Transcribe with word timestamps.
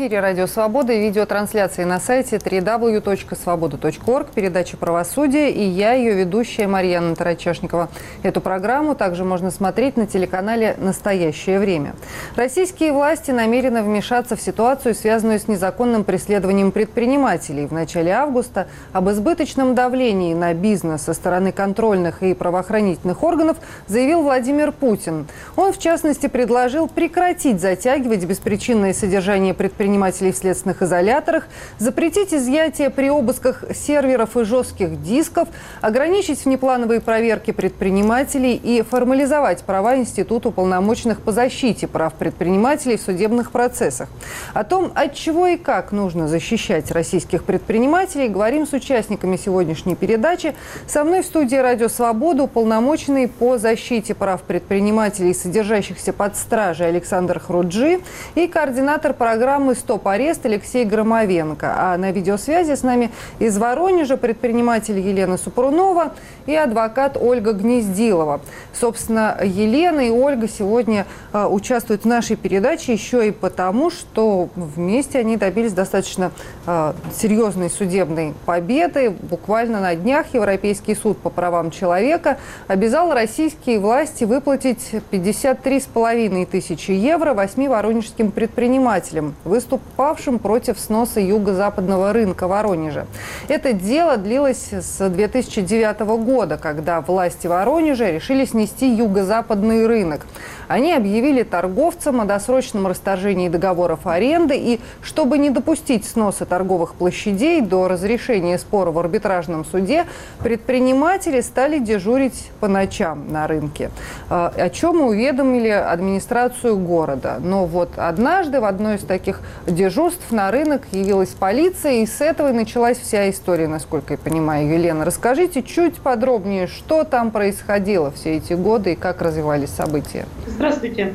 Эфире 0.00 0.20
«Радио 0.20 0.46
Свобода» 0.46 0.94
и 0.94 0.98
видеотрансляции 0.98 1.84
на 1.84 2.00
сайте 2.00 2.36
www.svoboda.org, 2.36 4.28
передача 4.34 4.78
«Правосудие» 4.78 5.50
и 5.50 5.62
я, 5.62 5.92
ее 5.92 6.14
ведущая 6.14 6.66
Марьяна 6.68 7.14
Тарачешникова. 7.14 7.90
Эту 8.22 8.40
программу 8.40 8.94
также 8.94 9.24
можно 9.24 9.50
смотреть 9.50 9.98
на 9.98 10.06
телеканале 10.06 10.74
«Настоящее 10.78 11.58
время». 11.58 11.96
Российские 12.34 12.94
власти 12.94 13.30
намерены 13.30 13.82
вмешаться 13.82 14.36
в 14.36 14.40
ситуацию, 14.40 14.94
связанную 14.94 15.38
с 15.38 15.48
незаконным 15.48 16.04
преследованием 16.04 16.72
предпринимателей. 16.72 17.66
В 17.66 17.72
начале 17.72 18.12
августа 18.12 18.68
об 18.94 19.10
избыточном 19.10 19.74
давлении 19.74 20.32
на 20.32 20.54
бизнес 20.54 21.02
со 21.02 21.12
стороны 21.12 21.52
контрольных 21.52 22.22
и 22.22 22.32
правоохранительных 22.32 23.22
органов 23.22 23.58
заявил 23.86 24.22
Владимир 24.22 24.72
Путин. 24.72 25.28
Он, 25.56 25.74
в 25.74 25.78
частности, 25.78 26.26
предложил 26.26 26.88
прекратить 26.88 27.60
затягивать 27.60 28.24
беспричинное 28.24 28.94
содержание 28.94 29.52
предпринимателей 29.52 29.89
в 29.98 30.36
следственных 30.36 30.82
изоляторах, 30.82 31.48
запретить 31.78 32.32
изъятие 32.32 32.90
при 32.90 33.10
обысках 33.10 33.64
серверов 33.74 34.36
и 34.36 34.44
жестких 34.44 35.02
дисков, 35.02 35.48
ограничить 35.80 36.44
внеплановые 36.44 37.00
проверки 37.00 37.50
предпринимателей 37.50 38.54
и 38.54 38.82
формализовать 38.82 39.62
права 39.62 39.96
Института 39.96 40.48
уполномоченных 40.48 41.20
по 41.20 41.32
защите 41.32 41.86
прав 41.86 42.14
предпринимателей 42.14 42.96
в 42.96 43.02
судебных 43.02 43.50
процессах. 43.50 44.08
О 44.54 44.64
том, 44.64 44.92
от 44.94 45.14
чего 45.14 45.46
и 45.46 45.56
как 45.56 45.92
нужно 45.92 46.28
защищать 46.28 46.90
российских 46.90 47.44
предпринимателей, 47.44 48.28
говорим 48.28 48.66
с 48.66 48.72
участниками 48.72 49.36
сегодняшней 49.36 49.96
передачи. 49.96 50.54
Со 50.86 51.04
мной 51.04 51.22
в 51.22 51.26
студии 51.26 51.56
«Радио 51.56 51.88
Свобода» 51.88 52.44
уполномоченный 52.44 53.28
по 53.28 53.58
защите 53.58 54.14
прав 54.14 54.42
предпринимателей, 54.42 55.34
содержащихся 55.34 56.12
под 56.12 56.36
стражей 56.36 56.88
Александр 56.88 57.40
Хруджи 57.40 58.00
и 58.34 58.46
координатор 58.46 59.14
программы 59.14 59.74
«Стоп-арест» 59.80 60.46
Алексей 60.46 60.84
Громовенко. 60.84 61.74
А 61.76 61.96
на 61.96 62.12
видеосвязи 62.12 62.74
с 62.74 62.82
нами 62.82 63.10
из 63.38 63.58
Воронежа 63.58 64.16
предприниматель 64.16 64.98
Елена 64.98 65.36
Супрунова 65.36 66.12
и 66.46 66.54
адвокат 66.54 67.16
Ольга 67.20 67.52
Гнездилова. 67.52 68.40
Собственно, 68.72 69.38
Елена 69.42 70.00
и 70.00 70.10
Ольга 70.10 70.48
сегодня 70.48 71.06
э, 71.32 71.46
участвуют 71.46 72.02
в 72.02 72.06
нашей 72.06 72.36
передаче 72.36 72.92
еще 72.92 73.28
и 73.28 73.30
потому, 73.30 73.90
что 73.90 74.48
вместе 74.54 75.18
они 75.18 75.36
добились 75.36 75.72
достаточно 75.72 76.30
э, 76.66 76.92
серьезной 77.12 77.70
судебной 77.70 78.34
победы. 78.46 79.10
Буквально 79.10 79.80
на 79.80 79.94
днях 79.94 80.26
Европейский 80.34 80.94
суд 80.94 81.18
по 81.18 81.30
правам 81.30 81.70
человека 81.70 82.38
обязал 82.68 83.12
российские 83.12 83.78
власти 83.78 84.24
выплатить 84.24 84.90
53,5 85.10 86.46
тысячи 86.46 86.90
евро 86.90 87.34
восьми 87.34 87.68
воронежским 87.68 88.30
предпринимателям 88.30 89.34
выступавшим 89.70 90.38
против 90.38 90.78
сноса 90.78 91.20
юго-западного 91.20 92.12
рынка 92.12 92.48
Воронежа. 92.48 93.06
Это 93.48 93.72
дело 93.72 94.16
длилось 94.16 94.72
с 94.72 95.08
2009 95.08 96.00
года, 96.24 96.58
когда 96.58 97.00
власти 97.00 97.46
Воронежа 97.46 98.10
решили 98.10 98.44
снести 98.44 98.88
юго-западный 98.88 99.86
рынок. 99.86 100.26
Они 100.70 100.92
объявили 100.92 101.42
торговцам 101.42 102.20
о 102.20 102.24
досрочном 102.24 102.86
расторжении 102.86 103.48
договоров 103.48 104.06
аренды 104.06 104.56
и, 104.56 104.80
чтобы 105.02 105.36
не 105.38 105.50
допустить 105.50 106.04
сноса 106.04 106.46
торговых 106.46 106.94
площадей 106.94 107.60
до 107.60 107.88
разрешения 107.88 108.56
спора 108.56 108.92
в 108.92 108.98
арбитражном 109.00 109.64
суде, 109.64 110.06
предприниматели 110.44 111.40
стали 111.40 111.80
дежурить 111.80 112.52
по 112.60 112.68
ночам 112.68 113.32
на 113.32 113.48
рынке, 113.48 113.90
а, 114.28 114.52
о 114.56 114.70
чем 114.70 115.00
уведомили 115.00 115.70
администрацию 115.70 116.76
города. 116.78 117.38
Но 117.40 117.66
вот 117.66 117.90
однажды 117.96 118.60
в 118.60 118.64
одной 118.64 118.94
из 118.94 119.00
таких 119.00 119.40
дежурств 119.66 120.30
на 120.30 120.50
рынок 120.50 120.82
явилась 120.92 121.30
полиция, 121.30 122.02
и 122.02 122.06
с 122.06 122.20
этого 122.20 122.50
и 122.50 122.52
началась 122.52 122.98
вся 122.98 123.30
история, 123.30 123.68
насколько 123.68 124.14
я 124.14 124.18
понимаю. 124.18 124.68
Елена, 124.68 125.04
расскажите 125.04 125.62
чуть 125.62 125.96
подробнее, 125.96 126.66
что 126.66 127.04
там 127.04 127.30
происходило 127.30 128.10
все 128.10 128.36
эти 128.36 128.54
годы 128.54 128.92
и 128.92 128.96
как 128.96 129.22
развивались 129.22 129.70
события. 129.70 130.26
Здравствуйте. 130.46 131.14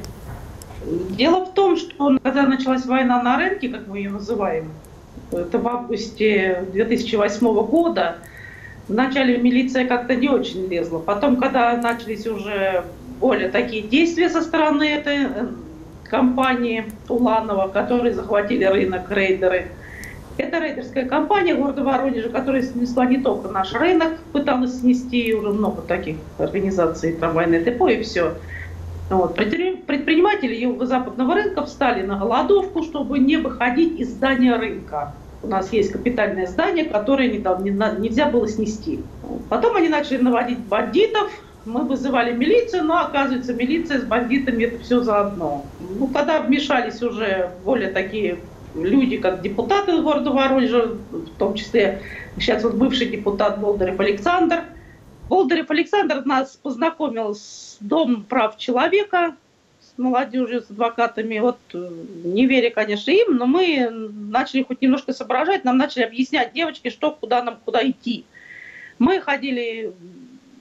Дело 0.85 1.45
в 1.45 1.53
том, 1.53 1.77
что 1.77 2.17
когда 2.21 2.43
началась 2.43 2.85
война 2.85 3.21
на 3.21 3.37
рынке, 3.37 3.69
как 3.69 3.87
мы 3.87 3.97
ее 3.97 4.11
называем, 4.11 4.71
это 5.31 5.57
в 5.57 5.67
августе 5.67 6.65
2008 6.71 7.47
года, 7.65 8.17
вначале 8.87 9.37
милиция 9.37 9.87
как-то 9.87 10.15
не 10.15 10.29
очень 10.29 10.67
лезла. 10.67 10.99
Потом, 10.99 11.37
когда 11.37 11.75
начались 11.77 12.27
уже 12.27 12.83
более 13.19 13.49
такие 13.49 13.81
действия 13.81 14.29
со 14.29 14.41
стороны 14.41 14.83
этой 14.83 15.27
компании 16.09 16.85
Уланова, 17.09 17.67
которые 17.67 18.13
захватили 18.13 18.65
рынок, 18.65 19.09
рейдеры, 19.09 19.67
это 20.37 20.59
рейдерская 20.59 21.05
компания 21.05 21.55
города 21.55 21.83
Воронежа, 21.83 22.29
которая 22.29 22.61
снесла 22.61 23.05
не 23.05 23.17
только 23.17 23.47
наш 23.47 23.73
рынок, 23.73 24.19
пыталась 24.33 24.79
снести 24.79 25.33
уже 25.33 25.49
много 25.49 25.81
таких 25.81 26.17
организаций, 26.37 27.13
трамвайное 27.13 27.63
депо 27.63 27.87
и 27.87 28.01
все– 28.03 28.33
вот. 29.09 29.35
Предприниматели 29.35 30.55
юго-западного 30.55 31.35
рынка 31.35 31.63
встали 31.65 32.03
на 32.03 32.17
голодовку, 32.17 32.83
чтобы 32.83 33.19
не 33.19 33.37
выходить 33.37 33.99
из 33.99 34.09
здания 34.09 34.55
рынка. 34.55 35.13
У 35.43 35.47
нас 35.47 35.71
есть 35.71 35.91
капитальное 35.91 36.47
здание, 36.47 36.85
которое 36.85 37.31
не, 37.31 37.39
там, 37.39 37.63
не, 37.63 37.69
нельзя 37.69 38.29
было 38.29 38.47
снести. 38.47 39.03
Потом 39.47 39.75
они 39.75 39.89
начали 39.89 40.17
наводить 40.17 40.57
бандитов, 40.59 41.29
мы 41.65 41.83
вызывали 41.83 42.33
милицию, 42.33 42.83
но 42.83 42.99
оказывается 42.99 43.53
милиция 43.53 43.99
с 43.99 44.03
бандитами 44.03 44.65
это 44.65 44.83
все 44.83 45.01
заодно. 45.01 45.65
Ну, 45.79 46.07
когда 46.07 46.41
вмешались 46.41 47.01
уже 47.01 47.51
более 47.63 47.89
такие 47.89 48.39
люди, 48.75 49.17
как 49.17 49.41
депутаты 49.41 50.01
города 50.01 50.31
Воронежа, 50.31 50.97
в 51.11 51.37
том 51.37 51.55
числе 51.55 52.01
сейчас 52.37 52.63
вот 52.63 52.75
бывший 52.75 53.07
депутат 53.07 53.59
Болдырев 53.59 53.99
Александр– 53.99 54.63
Болдырев 55.29 55.71
Александр 55.71 56.23
нас 56.25 56.55
познакомил 56.55 57.33
с 57.33 57.77
Домом 57.79 58.23
прав 58.23 58.57
человека, 58.57 59.35
с 59.81 59.97
молодежью, 59.97 60.61
с 60.61 60.69
адвокатами. 60.69 61.39
Вот 61.39 61.57
э, 61.73 61.89
не 62.23 62.45
веря, 62.45 62.69
конечно, 62.69 63.11
им, 63.11 63.35
но 63.37 63.47
мы 63.47 63.89
начали 63.89 64.63
хоть 64.63 64.81
немножко 64.81 65.13
соображать, 65.13 65.65
нам 65.65 65.77
начали 65.77 66.03
объяснять 66.03 66.53
девочки, 66.53 66.89
что, 66.89 67.11
куда 67.11 67.41
нам, 67.43 67.57
куда 67.65 67.87
идти. 67.87 68.25
Мы 68.99 69.19
ходили 69.19 69.93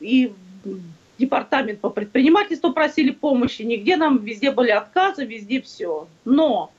и 0.01 0.33
департамент 1.19 1.81
по 1.81 1.91
предпринимательству 1.91 2.73
просили 2.73 3.11
помощи, 3.11 3.63
нигде 3.63 3.97
нам, 3.97 4.19
везде 4.19 4.51
были 4.51 4.71
отказы, 4.71 5.25
везде 5.25 5.61
все. 5.61 6.09
Но 6.25 6.73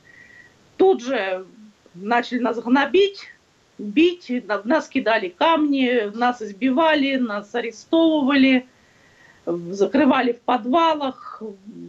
тут 0.76 1.02
же 1.02 1.46
начали 1.94 2.38
нас 2.38 2.60
гнобить, 2.60 3.26
бить, 3.78 4.30
нас 4.64 4.88
кидали 4.88 5.28
камни, 5.28 6.10
нас 6.14 6.42
избивали, 6.42 7.16
нас 7.16 7.54
арестовывали, 7.54 8.66
закрывали 9.44 10.32
в 10.32 10.40
подвалах. 10.40 11.42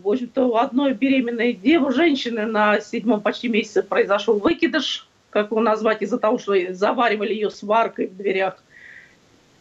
В 0.03 0.07
общем-то, 0.07 0.45
у 0.45 0.55
одной 0.55 0.93
беременной 0.93 1.53
девы, 1.53 1.91
женщины 1.91 2.45
на 2.45 2.79
седьмом 2.79 3.21
почти 3.21 3.47
месяце 3.49 3.83
произошел 3.83 4.39
выкидыш, 4.39 5.07
как 5.29 5.51
его 5.51 5.61
назвать, 5.61 6.01
из-за 6.01 6.17
того, 6.17 6.37
что 6.37 6.53
заваривали 6.73 7.33
ее 7.33 7.49
сваркой 7.49 8.07
в 8.07 8.15
дверях. 8.15 8.63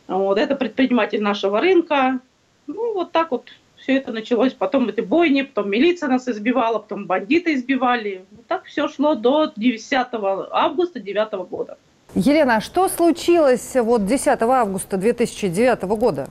Вот, 0.06 0.38
это 0.38 0.54
предприниматель 0.54 1.20
нашего 1.20 1.60
рынка. 1.60 2.20
Ну, 2.66 2.94
вот 2.94 3.12
так 3.12 3.30
вот 3.30 3.48
все 3.76 3.96
это 3.96 4.12
началось. 4.12 4.52
Потом 4.52 4.88
эти 4.88 5.00
бойни, 5.00 5.42
потом 5.42 5.70
милиция 5.70 6.08
нас 6.08 6.28
избивала, 6.28 6.78
потом 6.78 7.06
бандиты 7.06 7.54
избивали. 7.54 8.24
Вот 8.30 8.46
так 8.46 8.64
все 8.64 8.88
шло 8.88 9.14
до 9.14 9.52
10 9.54 10.08
августа 10.50 11.00
2009 11.00 11.48
года. 11.48 11.78
Елена, 12.14 12.56
а 12.56 12.60
что 12.60 12.88
случилось 12.88 13.74
вот 13.74 14.06
10 14.06 14.42
августа 14.42 14.96
2009 14.96 15.82
года? 15.82 16.28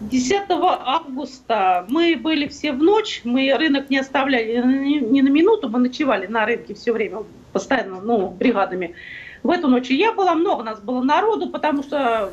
10 0.00 0.42
августа 0.48 1.84
мы 1.88 2.16
были 2.16 2.46
все 2.46 2.72
в 2.72 2.78
ночь, 2.78 3.22
мы 3.24 3.52
рынок 3.58 3.90
не 3.90 3.98
оставляли 3.98 4.62
ни 4.64 5.20
на 5.20 5.28
минуту, 5.28 5.68
мы 5.68 5.80
ночевали 5.80 6.26
на 6.28 6.46
рынке 6.46 6.74
все 6.74 6.92
время, 6.92 7.24
постоянно, 7.52 8.00
ну, 8.00 8.30
бригадами. 8.30 8.94
В 9.42 9.50
эту 9.50 9.68
ночь 9.68 9.90
я 9.90 10.12
была, 10.12 10.34
много 10.34 10.62
нас 10.62 10.80
было 10.80 11.02
народу, 11.02 11.48
потому 11.50 11.82
что 11.82 12.30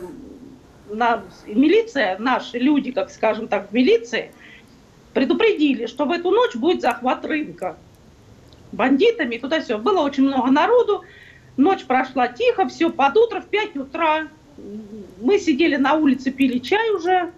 на, 0.90 1.24
милиция, 1.48 2.18
наши 2.20 2.58
люди, 2.58 2.92
как 2.92 3.10
скажем 3.10 3.48
так, 3.48 3.70
в 3.70 3.74
милиции, 3.74 4.32
предупредили, 5.14 5.86
что 5.86 6.06
в 6.06 6.12
эту 6.12 6.32
ночь 6.32 6.56
будет 6.56 6.82
захват 6.82 7.26
рынка 7.26 7.78
бандитами, 8.72 9.38
туда 9.38 9.62
все. 9.62 9.78
Было 9.78 10.02
очень 10.02 10.24
много 10.24 10.52
народу, 10.52 11.04
Ночь 11.58 11.86
прошла 11.86 12.28
тихо, 12.28 12.68
все, 12.68 12.90
под 12.90 13.16
утро 13.16 13.40
в 13.40 13.46
5 13.46 13.78
утра 13.78 14.28
мы 15.22 15.40
сидели 15.40 15.78
на 15.78 15.94
улице, 15.94 16.32
пили 16.32 16.60
чай 16.60 16.92
уже. 16.92 17.32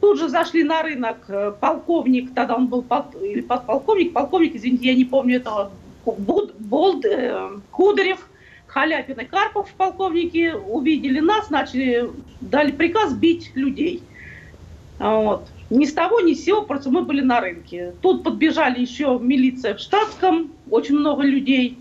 Тут 0.00 0.18
же 0.18 0.28
зашли 0.28 0.62
на 0.62 0.82
рынок 0.82 1.24
э, 1.28 1.52
полковник, 1.58 2.34
тогда 2.34 2.56
он 2.56 2.66
был 2.66 2.82
под, 2.82 3.14
или 3.22 3.40
подполковник, 3.40 4.12
полковник, 4.12 4.54
извините, 4.54 4.88
я 4.88 4.94
не 4.94 5.06
помню 5.06 5.36
этого, 5.36 5.70
Буд, 6.04 6.54
Болд, 6.58 7.04
э, 7.06 7.48
Кударев, 7.70 8.28
Халяпин 8.70 9.18
и 9.18 9.24
Карпов, 9.24 9.68
полковники, 9.76 10.52
увидели 10.54 11.20
нас, 11.20 11.50
начали, 11.50 12.08
дали 12.40 12.70
приказ 12.70 13.12
бить 13.12 13.50
людей. 13.54 14.02
Вот. 14.98 15.48
Ни 15.70 15.84
с 15.84 15.92
того, 15.92 16.20
ни 16.20 16.34
с 16.34 16.44
сего, 16.44 16.62
просто 16.62 16.90
мы 16.90 17.02
были 17.02 17.20
на 17.20 17.40
рынке. 17.40 17.94
Тут 18.00 18.22
подбежали 18.22 18.80
еще 18.80 19.18
милиция 19.20 19.74
в 19.74 19.80
штатском, 19.80 20.52
очень 20.70 20.96
много 20.96 21.22
людей 21.22 21.78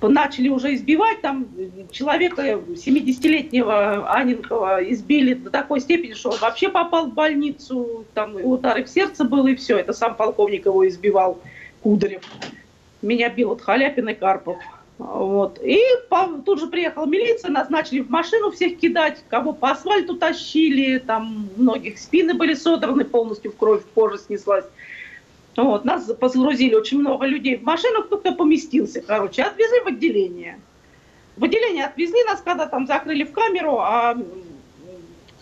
начали 0.00 0.48
уже 0.48 0.74
избивать, 0.74 1.20
там 1.20 1.48
человека 1.90 2.42
70-летнего 2.42 4.10
Аненкова 4.12 4.84
избили 4.84 5.34
до 5.34 5.50
такой 5.50 5.80
степени, 5.80 6.12
что 6.12 6.30
он 6.30 6.38
вообще 6.38 6.68
попал 6.68 7.06
в 7.06 7.14
больницу, 7.14 8.04
там 8.14 8.36
удары 8.36 8.84
в 8.84 8.88
сердце 8.88 9.24
было 9.24 9.48
и 9.48 9.56
все, 9.56 9.78
это 9.78 9.92
сам 9.92 10.14
полковник 10.14 10.66
его 10.66 10.86
избивал, 10.86 11.40
Кудрев. 11.82 12.22
Меня 13.02 13.28
бил 13.28 13.52
от 13.52 13.62
Халяпин 13.62 14.08
и 14.08 14.14
Карпов. 14.14 14.58
Вот. 14.98 15.58
И 15.62 15.80
по, 16.08 16.28
тут 16.44 16.60
же 16.60 16.68
приехала 16.68 17.06
милиция, 17.06 17.50
нас 17.50 17.68
начали 17.68 18.00
в 18.00 18.10
машину 18.10 18.52
всех 18.52 18.78
кидать, 18.78 19.24
кого 19.28 19.52
по 19.52 19.70
асфальту 19.70 20.16
тащили, 20.16 20.98
там 20.98 21.48
многих 21.56 21.98
спины 21.98 22.34
были 22.34 22.54
содраны, 22.54 23.04
полностью 23.04 23.50
в 23.50 23.56
кровь, 23.56 23.82
кожа 23.94 24.18
снеслась. 24.18 24.64
Вот, 25.56 25.84
нас 25.84 26.04
погрузили 26.04 26.74
очень 26.74 27.00
много 27.00 27.26
людей 27.26 27.56
в 27.56 27.62
машину, 27.62 28.02
кто-то 28.04 28.32
поместился, 28.32 29.00
короче, 29.00 29.42
отвезли 29.42 29.80
в 29.80 29.86
отделение. 29.86 30.60
В 31.36 31.44
отделение 31.44 31.86
отвезли 31.86 32.22
нас, 32.24 32.40
когда 32.40 32.66
там 32.66 32.86
закрыли 32.86 33.24
в 33.24 33.32
камеру, 33.32 33.78
а 33.78 34.16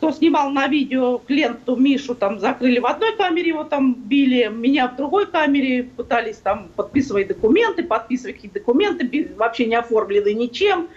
кто 0.02 0.10
снимал 0.10 0.50
на 0.50 0.66
видео 0.66 1.18
клиенту 1.18 1.76
Мишу, 1.76 2.16
там 2.16 2.40
закрыли 2.40 2.80
в 2.80 2.86
одной 2.86 3.16
камере, 3.16 3.50
его 3.50 3.62
там 3.62 3.94
били, 3.94 4.48
меня 4.48 4.88
в 4.88 4.96
другой 4.96 5.26
камере, 5.26 5.84
пытались 5.84 6.38
там 6.38 6.70
подписывать 6.74 7.28
документы, 7.28 7.84
подписывать 7.84 8.34
какие-то 8.34 8.58
документы, 8.58 9.30
вообще 9.36 9.66
не 9.66 9.76
оформлены 9.76 10.34
ничем. 10.34 10.88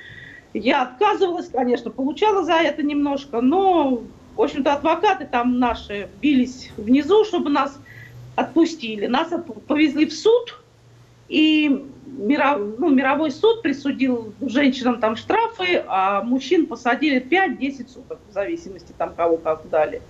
Я 0.56 0.82
отказывалась, 0.82 1.50
конечно, 1.50 1.92
получала 1.92 2.44
за 2.46 2.54
это 2.54 2.82
немножко, 2.82 3.42
но, 3.42 4.02
в 4.36 4.42
общем-то, 4.42 4.74
адвокаты 4.74 5.28
там 5.32 5.60
наши 5.60 6.10
бились 6.20 6.72
внизу, 6.76 7.26
чтобы 7.26 7.52
нас 7.52 7.80
отпустили. 8.36 9.06
Нас 9.06 9.32
повезли 9.68 10.08
в 10.08 10.14
суд, 10.14 10.60
и 11.28 11.86
ну, 12.06 12.90
мировой 12.90 13.32
суд 13.32 13.62
присудил 13.62 14.34
женщинам 14.42 15.00
там 15.00 15.16
штрафы, 15.16 15.84
а 15.88 16.22
мужчин 16.24 16.66
посадили 16.66 17.22
5-10 17.22 17.90
суток, 17.90 18.20
в 18.30 18.34
зависимости 18.34 18.94
там 18.98 19.14
кого 19.16 19.38
как 19.38 19.68
дали. 19.70 20.02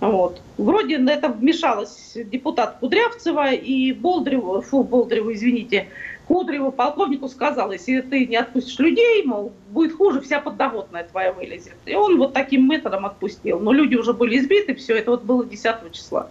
Вот. 0.00 0.40
Вроде 0.58 0.98
на 0.98 1.10
это 1.10 1.28
вмешалась 1.28 2.16
депутат 2.16 2.78
Кудрявцева 2.80 3.52
и 3.52 3.92
Болдыреву, 3.92 4.60
фу, 4.60 4.82
Болдыреву, 4.82 5.32
извините, 5.32 5.88
Кудреву, 6.26 6.72
полковнику 6.72 7.28
сказал, 7.28 7.70
если 7.70 8.00
ты 8.00 8.26
не 8.26 8.36
отпустишь 8.36 8.78
людей, 8.78 9.22
мол, 9.24 9.52
будет 9.70 9.96
хуже, 9.96 10.20
вся 10.20 10.40
поддоводная 10.40 11.04
твоя 11.04 11.32
вылезет. 11.32 11.76
И 11.86 11.94
он 11.94 12.18
вот 12.18 12.32
таким 12.32 12.68
методом 12.68 13.06
отпустил. 13.06 13.60
Но 13.60 13.72
люди 13.72 13.94
уже 13.94 14.12
были 14.12 14.38
избиты, 14.38 14.74
все 14.74 14.96
это 14.96 15.12
вот 15.12 15.22
было 15.22 15.44
10 15.44 15.92
числа. 15.92 16.28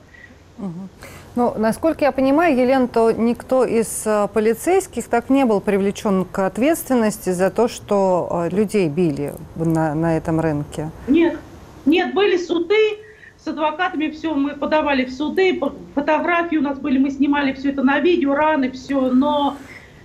Угу. 0.57 0.89
Ну, 1.35 1.53
насколько 1.57 2.03
я 2.03 2.11
понимаю, 2.11 2.57
Елена, 2.57 2.87
то 2.87 3.11
никто 3.11 3.63
из 3.63 4.03
э, 4.05 4.27
полицейских 4.33 5.07
так 5.07 5.29
не 5.29 5.45
был 5.45 5.61
привлечен 5.61 6.25
к 6.25 6.39
ответственности 6.45 7.29
за 7.29 7.49
то, 7.49 7.69
что 7.69 8.47
э, 8.49 8.55
людей 8.55 8.89
били 8.89 9.33
на, 9.55 9.95
на 9.95 10.17
этом 10.17 10.41
рынке. 10.41 10.91
Нет, 11.07 11.37
нет, 11.85 12.13
были 12.13 12.35
суды, 12.35 12.99
с 13.43 13.47
адвокатами 13.47 14.09
все, 14.09 14.33
мы 14.33 14.55
подавали 14.55 15.05
в 15.05 15.13
суды, 15.13 15.59
фотографии 15.95 16.57
у 16.57 16.61
нас 16.61 16.77
были, 16.77 16.97
мы 16.97 17.09
снимали 17.09 17.53
все 17.53 17.69
это 17.69 17.81
на 17.81 17.99
видео, 17.99 18.35
раны, 18.35 18.69
все, 18.69 18.99
но 18.99 19.55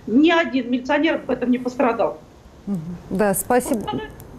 ни 0.07 0.31
один 0.31 0.71
милиционер 0.71 1.21
в 1.27 1.29
этом 1.29 1.51
не 1.51 1.57
пострадал. 1.57 2.19
Да, 3.09 3.33
спасибо. 3.33 3.81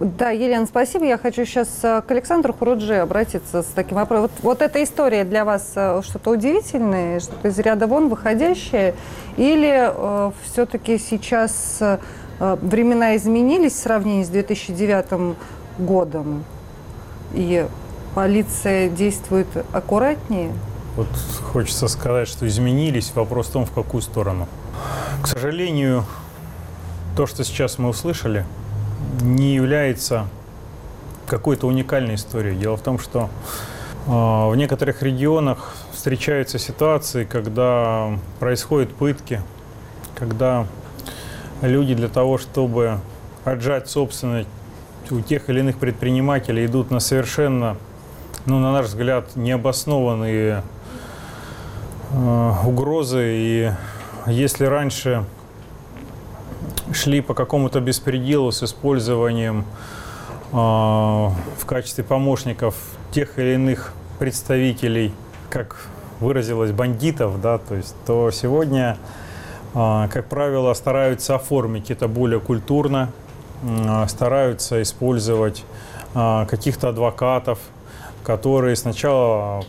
Да, 0.01 0.31
Елена, 0.31 0.65
спасибо. 0.65 1.05
Я 1.07 1.19
хочу 1.19 1.45
сейчас 1.45 1.69
э, 1.83 2.03
к 2.07 2.11
Александру 2.13 2.53
Хурудже 2.53 2.99
обратиться 2.99 3.65
с 3.65 3.67
таким 3.67 3.97
вопросом. 3.97 4.23
Вот, 4.23 4.31
вот 4.43 4.63
эта 4.63 4.85
история 4.85 5.25
для 5.25 5.45
вас 5.45 5.73
э, 5.75 6.03
что-то 6.05 6.31
удивительное, 6.31 7.19
что-то 7.19 7.49
из 7.49 7.59
ряда 7.59 7.89
вон 7.89 8.09
выходящее? 8.09 8.95
Или 9.37 9.91
э, 9.93 10.31
все-таки 10.45 10.99
сейчас 10.99 11.79
э, 11.81 11.99
времена 12.39 13.17
изменились 13.17 13.73
в 13.73 13.79
сравнении 13.79 14.23
с 14.23 14.29
2009 14.29 15.37
годом? 15.81 16.45
И 17.35 17.67
полиция 18.15 18.91
действует 18.91 19.49
аккуратнее? 19.73 20.53
Вот 20.95 21.09
хочется 21.53 21.89
сказать, 21.89 22.29
что 22.29 22.47
изменились. 22.47 23.11
Вопрос 23.17 23.49
в 23.49 23.53
том, 23.53 23.67
в 23.67 23.73
какую 23.73 24.03
сторону. 24.03 24.47
К 25.25 25.27
сожалению, 25.27 26.05
то, 27.17 27.27
что 27.27 27.43
сейчас 27.43 27.79
мы 27.79 27.89
услышали– 27.89 28.45
не 29.21 29.55
является 29.55 30.27
какой-то 31.27 31.67
уникальной 31.67 32.17
историей. 32.17 32.57
Дело 32.57 32.77
в 32.77 32.83
том, 32.83 32.99
что 32.99 33.29
э, 34.07 34.11
в 34.11 34.55
некоторых 34.57 35.03
регионах 35.03 35.75
встречаются 35.93 36.59
ситуации, 36.59 37.25
когда 37.25 38.19
происходят 38.39 38.95
пытки, 38.95 39.43
когда 40.15 40.67
люди 41.61 41.95
для 41.95 42.09
того, 42.09 42.39
чтобы 42.39 42.99
отжать 43.45 43.89
собственность 43.89 44.49
у 45.11 45.21
тех 45.21 45.49
или 45.49 45.61
иных 45.61 45.79
предпринимателей, 45.79 46.67
идут 46.67 46.91
на 46.91 47.01
совершенно, 47.01 47.77
ну, 48.47 48.59
на 48.59 48.73
наш 48.73 48.87
взгляд, 48.87 49.37
необоснованные 49.37 50.63
э, 52.11 52.53
угрозы. 52.65 53.25
И 53.25 53.73
если 54.27 54.65
раньше 54.65 55.25
шли 56.93 57.21
по 57.21 57.35
какому-то 57.35 57.81
беспределу 57.81 58.53
с 58.53 58.63
использованием 58.63 59.65
э, 60.53 60.57
в 60.57 61.67
качестве 61.67 62.05
помощников 62.05 62.75
тех 63.11 63.39
или 63.39 63.55
иных 63.55 63.93
представителей, 64.19 65.13
как 65.51 65.77
выразилось, 66.21 66.73
бандитов, 66.73 67.41
да, 67.41 67.59
то 67.59 67.75
есть, 67.75 67.95
то 68.07 68.31
сегодня, 68.31 68.97
э, 69.75 70.09
как 70.13 70.27
правило, 70.27 70.73
стараются 70.75 71.37
оформить 71.37 71.91
это 71.91 72.09
более 72.09 72.41
культурно, 72.41 73.11
э, 73.63 74.07
стараются 74.09 74.83
использовать 74.83 75.65
каких-то 76.15 76.89
адвокатов, 76.89 77.59
которые 78.25 78.77
сначала 78.77 79.63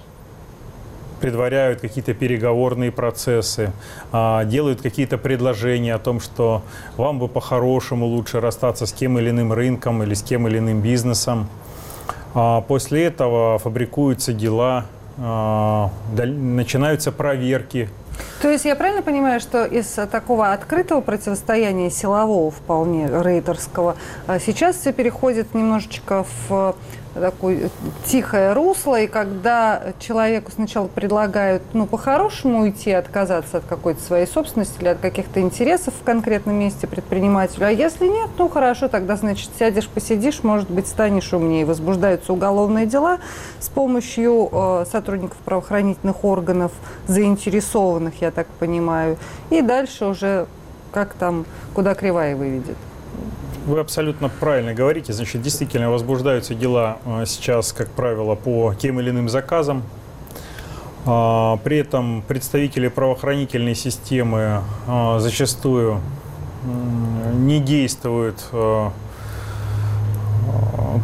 предваряют 1.20 1.82
какие-то 1.82 2.14
переговорные 2.14 2.92
процессы, 2.92 3.72
а, 4.12 4.44
делают 4.46 4.82
какие-то 4.82 5.18
предложения 5.18 5.94
о 5.94 6.00
том, 6.00 6.20
что 6.20 6.64
вам 6.98 7.20
бы 7.20 7.28
по-хорошему 7.28 8.06
лучше 8.06 8.40
расстаться 8.40 8.86
с 8.86 8.92
тем 8.92 9.20
или 9.20 9.30
иным 9.30 9.54
рынком 9.54 10.04
или 10.04 10.14
с 10.14 10.22
тем 10.22 10.48
или 10.48 10.58
иным 10.58 10.82
бизнесом. 10.82 11.48
А 12.34 12.62
после 12.62 13.06
этого 13.06 13.60
фабрикуются 13.60 14.34
дела, 14.34 14.86
а, 15.18 15.92
начинаются 16.16 17.12
проверки 17.12 17.90
то 18.42 18.50
есть 18.50 18.66
я 18.66 18.76
правильно 18.76 19.02
понимаю, 19.02 19.40
что 19.40 19.66
из 19.66 19.88
такого 20.12 20.52
открытого 20.54 21.02
противостояния 21.02 21.90
силового 21.90 22.52
вполне 22.52 23.08
рейдерского 23.08 23.96
сейчас 24.46 24.78
все 24.78 24.94
переходит 24.94 25.54
немножечко 25.54 26.26
в 26.48 26.76
такое 27.13 27.70
тихое 28.06 28.54
русло, 28.54 29.00
и 29.00 29.08
когда 29.08 29.82
человеку 30.00 30.51
сначала 30.51 30.88
предлагают, 30.88 31.63
ну, 31.74 31.86
по-хорошему 31.86 32.62
уйти, 32.62 32.92
отказаться 32.92 33.58
от 33.58 33.66
какой-то 33.66 34.01
своей 34.01 34.28
собственности 34.28 34.80
или 34.80 34.89
от 34.89 35.00
каких-то 35.00 35.39
интересов 35.42 35.94
в 36.00 36.04
конкретном 36.04 36.56
месте 36.56 36.88
предпринимателю, 36.88 37.68
а 37.68 37.72
если 37.72 38.08
нет, 38.08 38.30
ну, 38.38 38.50
хорошо, 38.50 38.88
тогда, 38.88 39.16
значит, 39.16 39.50
сядешь, 39.58 39.88
посидишь, 39.88 40.44
может 40.44 40.70
быть, 40.70 40.88
станешь 40.88 41.34
умнее. 41.34 41.66
Возбуждаются 41.66 42.34
уголовные 42.34 42.86
дела 42.86 43.20
с 43.60 43.70
помощью 43.70 44.50
э, 44.51 44.86
сотрудников 44.92 45.38
правоохранительных 45.38 46.24
органов, 46.24 46.72
заинтересованных, 47.08 48.22
я 48.22 48.32
так 48.32 48.48
понимаю, 48.60 49.18
и 49.50 49.62
дальше 49.62 50.06
уже 50.06 50.48
как 50.92 51.13
там, 51.13 51.46
куда 51.74 51.94
кривая 51.94 52.36
выведет. 52.36 52.78
Вы 53.66 53.80
абсолютно 53.80 54.30
правильно 54.30 54.74
говорите. 54.74 55.13
Значит, 55.13 55.42
действительно 55.42 55.89
возбуждаются 55.92 56.56
дела 56.56 56.98
э, 57.06 57.25
сейчас, 57.25 57.74
как 57.74 57.89
правило, 57.89 58.36
по 58.36 58.74
тем 58.74 59.00
или 59.00 59.10
иным 59.10 59.30
заказам. 59.30 59.84
А, 61.06 61.58
при 61.63 61.78
этом 61.78 62.22
представители 62.28 62.88
правоохранительной 62.88 63.75
системы 63.75 64.62
а, 64.88 65.20
зачастую 65.20 66.01
не 67.34 67.60
действуют 67.60 68.44
э, 68.51 68.89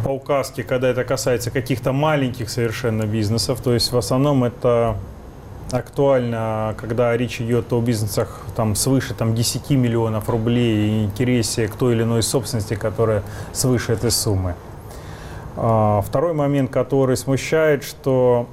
по 0.04 0.08
указке, 0.10 0.62
когда 0.62 0.88
это 0.88 1.02
касается 1.04 1.50
каких-то 1.50 1.92
маленьких 1.92 2.50
совершенно 2.50 3.04
бизнесов. 3.04 3.60
То 3.62 3.72
есть 3.72 3.90
в 3.90 3.96
основном 3.96 4.44
это 4.44 4.96
актуально, 5.70 6.74
когда 6.78 7.16
речь 7.16 7.40
идет 7.40 7.72
о 7.72 7.80
бизнесах 7.80 8.42
там, 8.54 8.74
свыше 8.74 9.14
там, 9.14 9.34
10 9.34 9.70
миллионов 9.70 10.28
рублей 10.28 10.88
и 10.88 11.04
интересе 11.04 11.68
к 11.68 11.74
той 11.74 11.94
или 11.94 12.02
иной 12.02 12.22
собственности, 12.22 12.74
которая 12.74 13.22
свыше 13.52 13.92
этой 13.92 14.10
суммы. 14.10 14.54
А, 15.56 16.02
второй 16.02 16.34
момент, 16.34 16.70
который 16.70 17.16
смущает, 17.16 17.82
что 17.82 18.46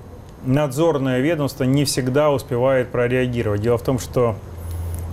надзорное 0.45 1.19
ведомство 1.19 1.63
не 1.63 1.85
всегда 1.85 2.31
успевает 2.31 2.89
прореагировать. 2.89 3.61
Дело 3.61 3.77
в 3.77 3.83
том, 3.83 3.99
что 3.99 4.35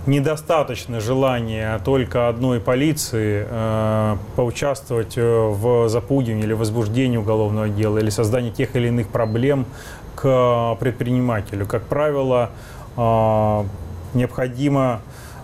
недостаточно 0.07 0.99
желания 0.99 1.79
только 1.85 2.27
одной 2.27 2.59
полиции 2.59 3.45
э, 3.47 4.15
поучаствовать 4.35 5.13
э, 5.15 5.21
в 5.21 5.89
запугивании 5.89 6.43
или 6.43 6.53
возбуждении 6.53 7.17
уголовного 7.17 7.69
дела 7.69 7.99
или 7.99 8.09
создании 8.09 8.49
тех 8.49 8.75
или 8.75 8.87
иных 8.87 9.09
проблем 9.09 9.65
к 10.15 10.75
предпринимателю. 10.79 11.65
Как 11.65 11.83
правило, 11.83 12.49
а, 12.97 13.65
необходимо 14.13 15.01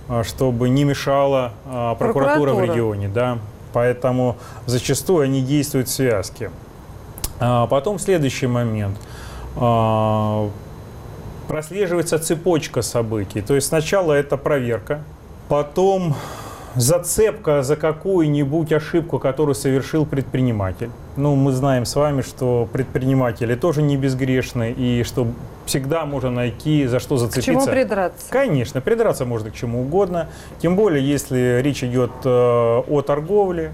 а, 0.09 0.23
чтобы 0.23 0.69
не 0.69 0.83
мешала 0.83 1.53
прокуратура, 1.65 1.95
Прокуратура. 1.95 2.53
в 2.53 2.63
регионе. 2.63 3.07
Да? 3.09 3.39
Поэтому 3.73 4.37
зачастую 4.65 5.23
они 5.23 5.41
действуют 5.41 5.87
в 5.87 5.91
связке. 5.91 6.51
А 7.39 7.67
Потом 7.67 7.99
следующий 7.99 8.47
момент. 8.47 8.97
Прослеживается 11.47 12.19
цепочка 12.19 12.81
событий. 12.81 13.41
То 13.41 13.55
есть 13.55 13.67
сначала 13.67 14.13
это 14.13 14.37
проверка, 14.37 15.01
потом 15.47 16.15
зацепка 16.75 17.63
за 17.63 17.75
какую-нибудь 17.75 18.71
ошибку, 18.73 19.19
которую 19.19 19.55
совершил 19.55 20.05
предприниматель. 20.05 20.89
Ну, 21.17 21.35
мы 21.35 21.51
знаем 21.51 21.85
с 21.85 21.95
вами, 21.95 22.21
что 22.21 22.69
предприниматели 22.71 23.55
тоже 23.55 23.81
не 23.81 23.97
безгрешны, 23.97 24.71
и 24.71 25.03
что 25.03 25.27
всегда 25.65 26.05
можно 26.05 26.29
найти, 26.29 26.85
за 26.85 26.99
что 26.99 27.15
К 27.15 27.19
зацепиться. 27.19 27.51
чему 27.51 27.65
придраться? 27.65 28.27
Конечно, 28.29 28.81
придраться 28.81 29.25
можно 29.25 29.49
к 29.49 29.55
чему 29.55 29.81
угодно. 29.81 30.29
Тем 30.59 30.75
более, 30.75 31.03
если 31.03 31.59
речь 31.63 31.83
идет 31.83 32.11
э, 32.23 32.29
о 32.29 33.01
торговле. 33.01 33.71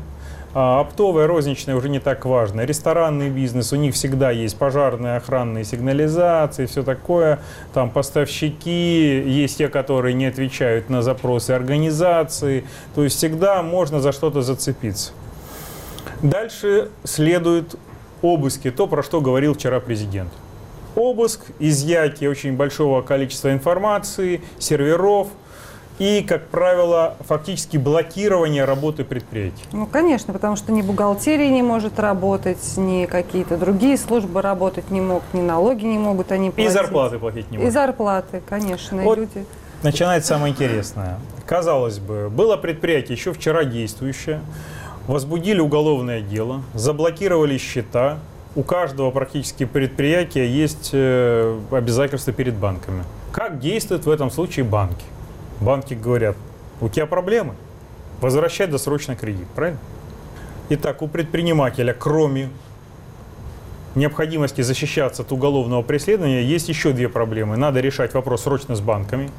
А 0.56 0.82
оптовая, 0.82 1.26
розничная 1.26 1.76
уже 1.76 1.90
не 1.90 2.00
так 2.00 2.26
важно. 2.26 2.62
Ресторанный 2.62 3.32
бизнес, 3.32 3.74
у 3.74 3.76
них 3.76 3.96
всегда 3.96 4.30
есть 4.30 4.56
пожарные, 4.56 5.18
охранные 5.18 5.66
сигнализации, 5.66 6.68
все 6.68 6.84
такое. 6.84 7.40
Там 7.74 7.90
поставщики, 7.90 9.24
есть 9.26 9.58
те, 9.58 9.68
которые 9.68 10.14
не 10.14 10.28
отвечают 10.28 10.90
на 10.92 11.02
запросы 11.02 11.52
организации. 11.52 12.66
То 12.94 13.04
есть 13.04 13.18
всегда 13.18 13.64
можно 13.64 14.00
за 14.00 14.12
что-то 14.12 14.44
зацепиться. 14.44 15.12
Дальше 16.24 16.90
следуют 17.04 17.76
обыски, 18.22 18.72
то, 18.72 18.88
про 18.88 19.04
что 19.04 19.20
говорил 19.20 19.54
вчера 19.54 19.80
президент. 19.82 20.32
Обыск, 20.96 21.42
изъятие 21.60 22.30
очень 22.30 22.56
большого 22.56 23.02
количества 23.02 23.52
информации, 23.52 24.42
серверов 24.58 25.28
и, 26.00 26.26
как 26.28 26.48
правило, 26.48 27.18
фактически 27.28 27.76
блокирование 27.76 28.64
работы 28.64 29.04
предприятий. 29.04 29.64
Ну, 29.74 29.86
конечно, 29.86 30.32
потому 30.34 30.56
что 30.56 30.72
ни 30.72 30.82
бухгалтерия 30.82 31.50
не 31.50 31.62
может 31.62 32.00
работать, 32.00 32.78
ни 32.78 33.06
какие-то 33.06 33.58
другие 33.58 33.98
службы 33.98 34.42
работать 34.42 34.90
не 34.92 35.02
могут, 35.02 35.34
ни 35.34 35.42
налоги 35.42 35.84
не 35.84 35.98
могут 36.00 36.32
они 36.32 36.48
И 36.48 36.52
платить. 36.52 36.72
зарплаты 36.72 37.20
платить 37.20 37.52
не 37.52 37.58
И 37.58 37.60
могут. 37.60 37.74
зарплаты, 37.74 38.42
конечно, 38.48 39.02
и 39.02 39.04
Вот. 39.04 39.18
люди. 39.18 39.46
Начинается 39.84 40.30
самое 40.30 40.54
интересное. 40.54 41.20
Казалось 41.46 42.00
бы, 42.00 42.30
было 42.30 42.56
предприятие 42.56 43.18
еще 43.18 43.34
вчера 43.34 43.66
действующее, 43.66 44.40
возбудили 45.08 45.60
уголовное 45.60 46.22
дело, 46.22 46.62
заблокировали 46.74 47.58
счета, 47.58 48.20
у 48.56 48.62
каждого 48.64 49.10
практически 49.12 49.66
предприятия 49.66 50.48
есть 50.48 50.92
э, 50.94 51.60
обязательства 51.72 52.32
перед 52.34 52.54
банками. 52.54 53.04
Как 53.32 53.60
действуют 53.60 54.06
в 54.06 54.10
этом 54.10 54.30
случае 54.30 54.64
банки? 54.64 55.06
Банки 55.60 55.96
говорят, 55.96 56.36
у 56.80 56.88
тебя 56.88 57.08
проблемы, 57.08 57.56
возвращай 58.22 58.68
досрочно 58.68 59.16
кредит, 59.16 59.48
правильно? 59.56 59.80
Итак, 60.70 61.02
у 61.02 61.08
предпринимателя, 61.08 61.94
кроме 61.98 62.50
необходимости 63.96 64.62
защищаться 64.62 65.24
от 65.24 65.32
уголовного 65.32 65.82
преследования, 65.82 66.44
есть 66.44 66.70
еще 66.70 66.94
две 66.94 67.10
проблемы. 67.10 67.58
Надо 67.58 67.80
решать 67.80 68.14
вопрос 68.14 68.44
срочно 68.44 68.76
с 68.76 68.82
банками. 68.82 69.30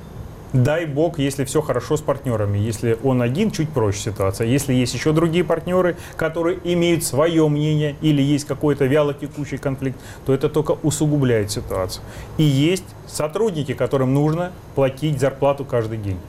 Дай 0.55 0.87
бог, 0.87 1.19
если 1.19 1.45
все 1.45 1.61
хорошо 1.61 1.97
с 1.97 2.01
партнерами. 2.01 2.59
Если 2.59 2.97
он 3.03 3.23
один, 3.23 3.51
чуть 3.51 3.69
проще 3.71 3.99
ситуация. 3.99 4.47
Если 4.47 4.73
есть 4.73 4.95
еще 4.95 5.13
другие 5.13 5.43
партнеры, 5.43 5.97
которые 6.17 6.61
имеют 6.63 7.03
свое 7.03 7.49
мнение 7.49 7.97
или 8.01 8.23
есть 8.23 8.47
какой-то 8.47 8.85
вяло 8.85 9.13
текущий 9.15 9.57
конфликт, 9.57 9.99
то 10.25 10.33
это 10.33 10.49
только 10.49 10.77
усугубляет 10.85 11.51
ситуацию. 11.51 12.05
И 12.39 12.45
есть 12.45 12.85
сотрудники, 13.09 13.75
которым 13.75 14.15
нужно 14.15 14.53
платить 14.77 15.19
зарплату 15.19 15.65
каждый 15.65 15.99
день. 15.99 16.21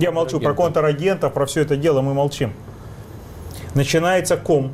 Я 0.00 0.10
молчу 0.10 0.40
про 0.40 0.52
контрагентов, 0.52 1.32
про 1.32 1.46
все 1.46 1.60
это 1.60 1.76
дело 1.76 2.02
мы 2.02 2.12
молчим. 2.12 2.52
Начинается 3.74 4.36
ком. 4.36 4.72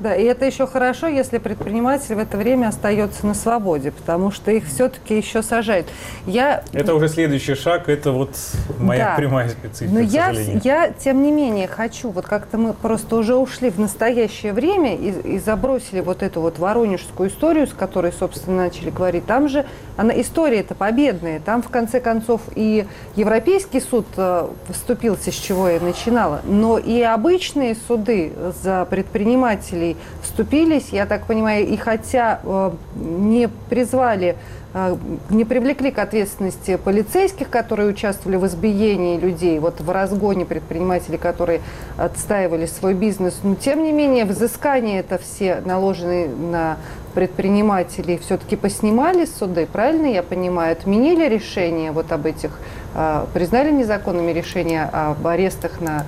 Да, 0.00 0.14
и 0.14 0.24
это 0.24 0.46
еще 0.46 0.66
хорошо, 0.66 1.08
если 1.08 1.36
предприниматель 1.36 2.14
в 2.14 2.18
это 2.18 2.38
время 2.38 2.68
остается 2.68 3.26
на 3.26 3.34
свободе, 3.34 3.90
потому 3.90 4.30
что 4.30 4.50
их 4.50 4.64
все-таки 4.66 5.14
еще 5.16 5.42
сажают. 5.42 5.88
Я 6.26 6.64
Это 6.72 6.94
уже 6.94 7.08
следующий 7.08 7.54
шаг, 7.54 7.88
это 7.90 8.10
вот 8.10 8.34
моя 8.78 9.10
Да. 9.10 9.16
прямая 9.16 9.50
специфика, 9.50 9.92
Но 9.92 10.00
я, 10.00 10.30
я, 10.30 10.90
тем 10.90 11.22
не 11.22 11.30
менее, 11.30 11.68
хочу, 11.68 12.10
вот 12.10 12.24
как-то 12.24 12.56
мы 12.56 12.72
просто 12.72 13.16
уже 13.16 13.36
ушли 13.36 13.68
в 13.68 13.78
настоящее 13.78 14.54
время 14.54 14.96
и, 14.96 15.34
и 15.34 15.38
забросили 15.38 16.00
вот 16.00 16.22
эту 16.22 16.40
вот 16.40 16.58
воронежскую 16.58 17.28
историю, 17.28 17.66
с 17.66 17.74
которой, 17.74 18.12
собственно, 18.12 18.56
начали 18.56 18.88
говорить. 18.88 19.26
Там 19.26 19.50
же 19.50 19.66
она, 19.98 20.18
история 20.18 20.60
это 20.60 20.74
победная. 20.74 21.40
Там, 21.40 21.62
в 21.62 21.68
конце 21.68 22.00
концов, 22.00 22.40
и 22.54 22.86
Европейский 23.16 23.80
суд 23.80 24.06
э, 24.16 24.48
вступился, 24.70 25.30
с 25.30 25.34
чего 25.34 25.68
я 25.68 25.78
начинала, 25.78 26.40
но 26.44 26.78
и 26.78 27.02
обычные 27.02 27.76
суды 27.86 28.32
за 28.62 28.86
предпринимателей 28.86 29.89
вступились, 30.22 30.90
я 30.90 31.06
так 31.06 31.26
понимаю, 31.26 31.66
и 31.66 31.76
хотя 31.76 32.40
э, 32.42 32.70
не 32.96 33.48
призвали 33.68 34.36
э, 34.74 34.96
не 35.30 35.44
привлекли 35.44 35.90
к 35.90 35.98
ответственности 35.98 36.76
полицейских, 36.76 37.50
которые 37.50 37.88
участвовали 37.88 38.36
в 38.36 38.46
избиении 38.46 39.18
людей, 39.18 39.58
вот 39.58 39.80
в 39.80 39.90
разгоне 39.90 40.44
предпринимателей, 40.44 41.18
которые 41.18 41.60
отстаивали 41.96 42.66
свой 42.66 42.94
бизнес. 42.94 43.40
Но 43.42 43.54
тем 43.54 43.82
не 43.82 43.92
менее, 43.92 44.24
взыскания 44.24 45.00
это 45.00 45.18
все 45.18 45.62
наложенные 45.64 46.28
на 46.28 46.76
предпринимателей 47.14 48.18
все-таки 48.18 48.54
поснимали 48.54 49.24
суды, 49.24 49.66
правильно 49.70 50.06
я 50.06 50.22
понимаю? 50.22 50.72
Отменили 50.72 51.28
решение 51.28 51.90
вот 51.90 52.12
об 52.12 52.26
этих, 52.26 52.58
э, 52.94 53.26
признали 53.34 53.70
незаконными 53.72 54.30
решения 54.30 54.84
об 54.92 55.26
арестах 55.26 55.80
на 55.80 56.06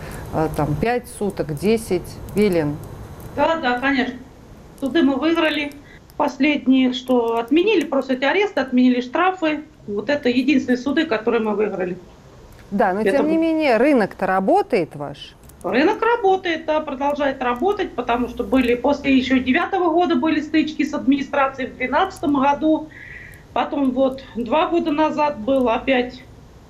там, 0.57 0.75
5 0.81 1.03
суток, 1.19 1.55
10, 1.59 2.03
Велен. 2.35 2.77
Да, 3.37 3.57
да, 3.57 3.79
конечно. 3.79 4.17
Суды 4.81 5.03
мы 5.03 5.17
выиграли. 5.17 5.73
Последние, 6.17 6.93
что 6.93 7.39
отменили 7.39 7.85
просто 7.85 8.15
эти 8.15 8.25
аресты, 8.25 8.61
отменили 8.61 9.01
штрафы. 9.01 9.63
Вот 9.87 10.11
это 10.11 10.29
единственные 10.29 10.79
суды, 10.79 11.07
которые 11.07 11.43
мы 11.43 11.55
выиграли. 11.55 11.97
Да, 12.71 12.93
но 12.93 13.01
Это 13.01 13.19
тем 13.19 13.31
не 13.31 13.37
менее, 13.37 13.77
рынок-то 13.77 14.27
работает 14.27 14.95
ваш. 14.95 15.35
Рынок 15.63 16.03
работает, 16.03 16.65
да, 16.65 16.81
продолжает 16.81 17.41
работать, 17.43 17.93
потому 17.93 18.29
что 18.29 18.43
были 18.43 18.75
после 18.75 19.17
еще 19.17 19.39
девятого 19.39 19.91
года 19.91 20.17
были 20.17 20.41
стычки 20.41 20.83
с 20.83 20.93
администрацией 20.93 21.69
в 21.69 21.77
двенадцатом 21.77 22.41
году. 22.41 22.89
Потом 23.53 23.93
вот 23.93 24.25
два 24.35 24.67
года 24.69 24.91
назад 24.91 25.39
была 25.39 25.77
опять, 25.77 26.23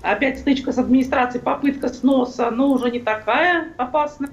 опять 0.02 0.40
стычка 0.40 0.72
с 0.72 0.78
администрацией, 0.78 1.42
попытка 1.42 1.88
сноса, 1.88 2.50
но 2.50 2.70
уже 2.70 2.90
не 2.90 2.98
такая 2.98 3.68
опасная. 3.78 4.30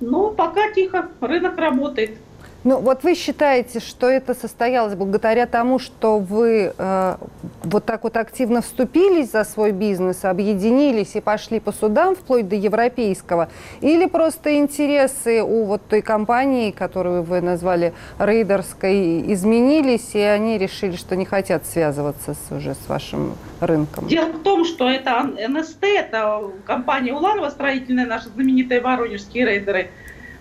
Но 0.00 0.30
пока 0.30 0.72
тихо, 0.72 1.10
рынок 1.20 1.58
работает. 1.58 2.16
Ну, 2.62 2.78
вот 2.78 3.04
вы 3.04 3.14
считаете, 3.14 3.80
что 3.80 4.06
это 4.06 4.34
состоялось 4.34 4.94
благодаря 4.94 5.46
тому, 5.46 5.78
что 5.78 6.18
вы 6.18 6.74
э, 6.76 7.16
вот 7.62 7.86
так 7.86 8.04
вот 8.04 8.18
активно 8.18 8.60
вступились 8.60 9.30
за 9.30 9.44
свой 9.44 9.72
бизнес, 9.72 10.24
объединились 10.26 11.16
и 11.16 11.22
пошли 11.22 11.58
по 11.58 11.72
судам 11.72 12.14
вплоть 12.14 12.48
до 12.48 12.56
европейского, 12.56 13.48
или 13.80 14.04
просто 14.04 14.58
интересы 14.58 15.42
у 15.42 15.64
вот 15.64 15.80
той 15.88 16.02
компании, 16.02 16.70
которую 16.70 17.22
вы 17.22 17.40
назвали 17.40 17.94
рейдерской, 18.18 19.32
изменились, 19.32 20.14
и 20.14 20.20
они 20.20 20.58
решили, 20.58 20.96
что 20.96 21.16
не 21.16 21.24
хотят 21.24 21.66
связываться 21.66 22.34
с, 22.34 22.52
уже 22.52 22.74
с 22.74 22.88
вашим 22.88 23.36
рынком? 23.60 24.06
Дело 24.06 24.32
в 24.32 24.42
том, 24.42 24.66
что 24.66 24.86
это 24.86 25.22
НСТ, 25.22 25.84
это 25.84 26.42
компания 26.66 27.14
Уланова 27.14 27.48
строительная, 27.48 28.04
наши 28.04 28.28
знаменитые 28.28 28.82
воронежские 28.82 29.46
рейдеры, 29.46 29.90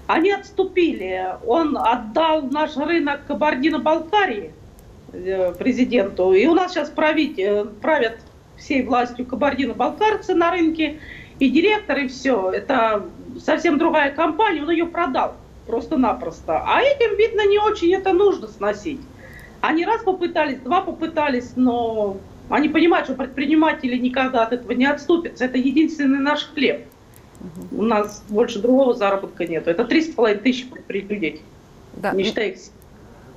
они 0.10 0.32
отступили. 0.32 1.36
Он 1.46 1.78
отдал 1.78 2.42
наш 2.42 2.75
рынок 2.75 3.28
Кабардино-Балкарии 3.28 4.54
э, 5.13 5.54
президенту. 5.54 6.34
И 6.34 6.48
у 6.48 6.56
нас 6.56 6.72
сейчас 6.72 6.89
править, 6.89 7.38
э, 7.38 7.66
правят 7.80 8.18
всей 8.58 8.82
властью 8.82 9.28
кабардино-балкарцы 9.28 10.34
на 10.34 10.50
рынке. 10.50 11.00
И 11.38 11.48
директор, 11.51 12.00
и 12.00 12.08
все. 12.08 12.50
Это 12.50 13.06
совсем 13.39 13.78
другая 13.78 14.12
компания, 14.12 14.63
он 14.63 14.72
ее 14.72 14.88
продал 14.88 15.36
просто-напросто. 15.68 16.63
А 16.66 16.82
этим, 16.82 17.16
видно, 17.16 17.46
не 17.46 17.60
очень 17.60 17.94
это 17.94 18.12
нужно 18.12 18.48
сносить. 18.48 19.01
Они 19.62 19.86
раз 19.86 20.01
попытались, 20.01 20.58
два 20.58 20.82
попытались, 20.82 21.51
но 21.56 22.18
они 22.50 22.68
понимают, 22.68 23.06
что 23.06 23.13
предприниматели 23.13 23.96
никогда 23.96 24.42
от 24.42 24.54
этого 24.54 24.72
не 24.72 24.88
отступятся. 24.88 25.46
Это 25.46 25.60
единственный 25.60 26.18
наш 26.18 26.46
хлеб. 26.51 26.88
У 27.72 27.81
нас 27.84 28.24
больше 28.29 28.60
другого 28.60 28.93
заработка 28.93 29.46
нет. 29.48 29.67
Это 29.67 29.86
три 29.86 30.01
с 30.01 30.13
половиной 30.13 30.41
тысячи 30.41 30.65
предпри- 30.69 31.08
людей, 31.08 31.41
Да. 31.98 32.12
не 32.12 32.24
считая 32.24 32.50
их. 32.50 32.60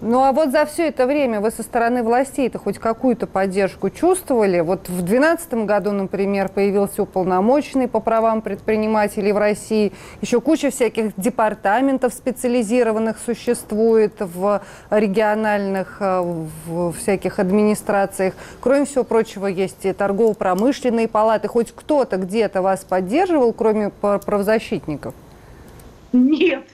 Ну 0.04 0.24
а 0.24 0.32
вот 0.32 0.50
за 0.50 0.66
все 0.66 0.88
это 0.88 1.06
время 1.06 1.40
вы 1.40 1.52
со 1.52 1.62
стороны 1.62 2.02
властей-то 2.02 2.58
хоть 2.58 2.76
какую-то 2.78 3.28
поддержку 3.28 3.88
чувствовали? 3.88 4.58
Вот 4.58 4.88
в 4.88 5.02
2012 5.02 5.54
году, 5.64 5.92
например, 5.92 6.48
появился 6.48 7.04
уполномоченный 7.04 7.86
по 7.86 8.00
правам 8.00 8.42
предпринимателей 8.42 9.30
в 9.30 9.38
России. 9.38 9.92
Еще 10.20 10.40
куча 10.40 10.72
всяких 10.72 11.12
департаментов 11.16 12.14
специализированных 12.14 13.16
существует 13.24 14.14
в 14.18 14.60
региональных 14.90 16.00
в 16.00 16.92
всяких 16.94 17.38
администрациях. 17.38 18.34
Кроме 18.60 18.86
всего 18.86 19.04
прочего, 19.04 19.46
есть 19.46 19.84
и 19.84 19.92
торгово-промышленные 19.92 21.06
палаты. 21.06 21.46
Хоть 21.46 21.70
кто-то 21.72 22.16
где-то 22.16 22.60
вас 22.60 22.82
поддерживал, 22.82 23.52
кроме 23.52 23.90
правозащитников? 23.90 25.14
Нет 26.12 26.64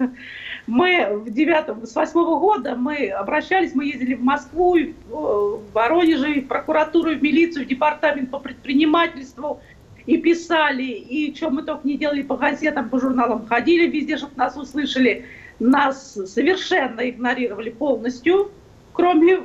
мы 0.69 1.09
в 1.25 1.31
девятом, 1.31 1.87
с 1.87 1.95
восьмого 1.95 2.39
года 2.39 2.77
мы 2.77 3.09
обращались, 3.09 3.75
мы 3.75 3.87
ездили 3.87 4.15
в 4.15 4.23
Москву, 4.23 4.77
в 5.09 5.63
Воронеже, 5.73 6.43
в 6.43 6.47
прокуратуру, 6.47 7.15
в 7.15 7.23
милицию, 7.23 7.65
в 7.65 7.69
департамент 7.69 8.31
по 8.31 8.39
предпринимательству, 8.39 9.61
и 10.05 10.19
писали, 10.19 10.85
и 10.85 11.35
что 11.35 11.51
мы 11.51 11.63
только 11.63 11.89
не 11.89 11.97
делали 11.97 12.23
по 12.23 12.37
газетам, 12.37 12.91
по 12.91 13.01
журналам, 13.01 13.47
ходили 13.47 13.87
везде, 13.87 14.19
чтобы 14.19 14.35
нас 14.37 14.57
услышали. 14.57 15.25
Нас 15.59 16.13
совершенно 16.27 17.09
игнорировали 17.09 17.71
полностью, 17.71 18.51
кроме 18.93 19.41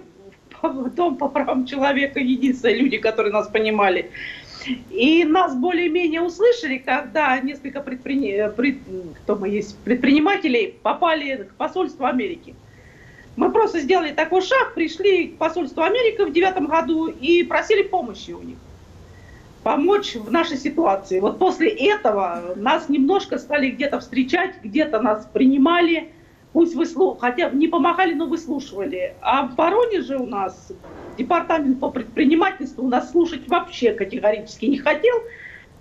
Дом 0.96 1.18
по 1.18 1.28
правам 1.28 1.66
человека, 1.66 2.20
единственные 2.20 2.78
люди, 2.78 2.98
которые 2.98 3.34
нас 3.34 3.48
понимали. 3.48 4.12
И 4.90 5.24
нас 5.26 5.56
более-менее 5.56 6.22
услышали, 6.22 6.78
когда 6.78 7.40
несколько 7.40 7.82
предприни... 7.82 8.50
пред... 8.56 8.78
Кто 9.24 9.36
мы 9.36 9.50
есть? 9.50 9.78
предпринимателей 9.80 10.76
попали 10.82 11.50
к 11.50 11.56
посольству 11.56 12.06
Америки. 12.06 12.56
Мы 13.36 13.52
просто 13.52 13.80
сделали 13.80 14.12
такой 14.12 14.42
шаг, 14.42 14.74
пришли 14.76 15.30
к 15.30 15.38
посольству 15.38 15.82
Америки 15.82 16.22
в 16.22 16.32
девятом 16.32 16.68
году 16.68 17.08
и 17.08 17.44
просили 17.44 17.84
помощи 17.84 18.32
у 18.32 18.42
них. 18.42 18.58
Помочь 19.64 20.16
в 20.16 20.32
нашей 20.32 20.58
ситуации. 20.58 21.20
Вот 21.20 21.40
после 21.40 21.70
этого 21.70 22.54
нас 22.56 22.90
немножко 22.90 23.38
стали 23.38 23.70
где-то 23.70 24.00
встречать, 24.02 24.56
где-то 24.62 25.00
нас 25.02 25.28
принимали. 25.32 26.10
Пусть 26.52 26.76
выслушивали, 26.76 27.20
хотя 27.20 27.50
не 27.50 27.68
помогали, 27.68 28.14
но 28.14 28.28
выслушивали. 28.28 29.16
А 29.22 29.48
в 29.48 29.56
Воронеже 29.56 30.18
у 30.18 30.28
нас 30.28 30.72
департамент 31.16 31.80
по 31.80 31.90
предпринимательству 31.90 32.88
нас 32.88 33.12
слушать 33.12 33.48
вообще 33.48 33.94
категорически 33.94 34.66
не 34.66 34.78
хотел, 34.78 35.16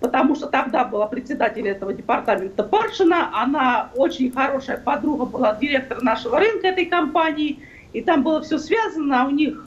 потому 0.01 0.35
что 0.35 0.47
тогда 0.47 0.85
была 0.85 1.07
председатель 1.07 1.67
этого 1.69 1.93
департамента 1.93 2.62
Паршина, 2.65 3.31
она 3.41 3.91
очень 3.95 4.33
хорошая 4.33 4.79
подруга 4.79 5.27
была 5.27 5.55
директор 5.55 6.03
нашего 6.03 6.39
рынка 6.39 6.69
этой 6.69 6.87
компании, 6.87 7.61
и 7.93 8.01
там 8.01 8.23
было 8.23 8.43
все 8.43 8.59
связано, 8.59 9.23
а 9.23 9.27
у 9.27 9.31
них 9.31 9.67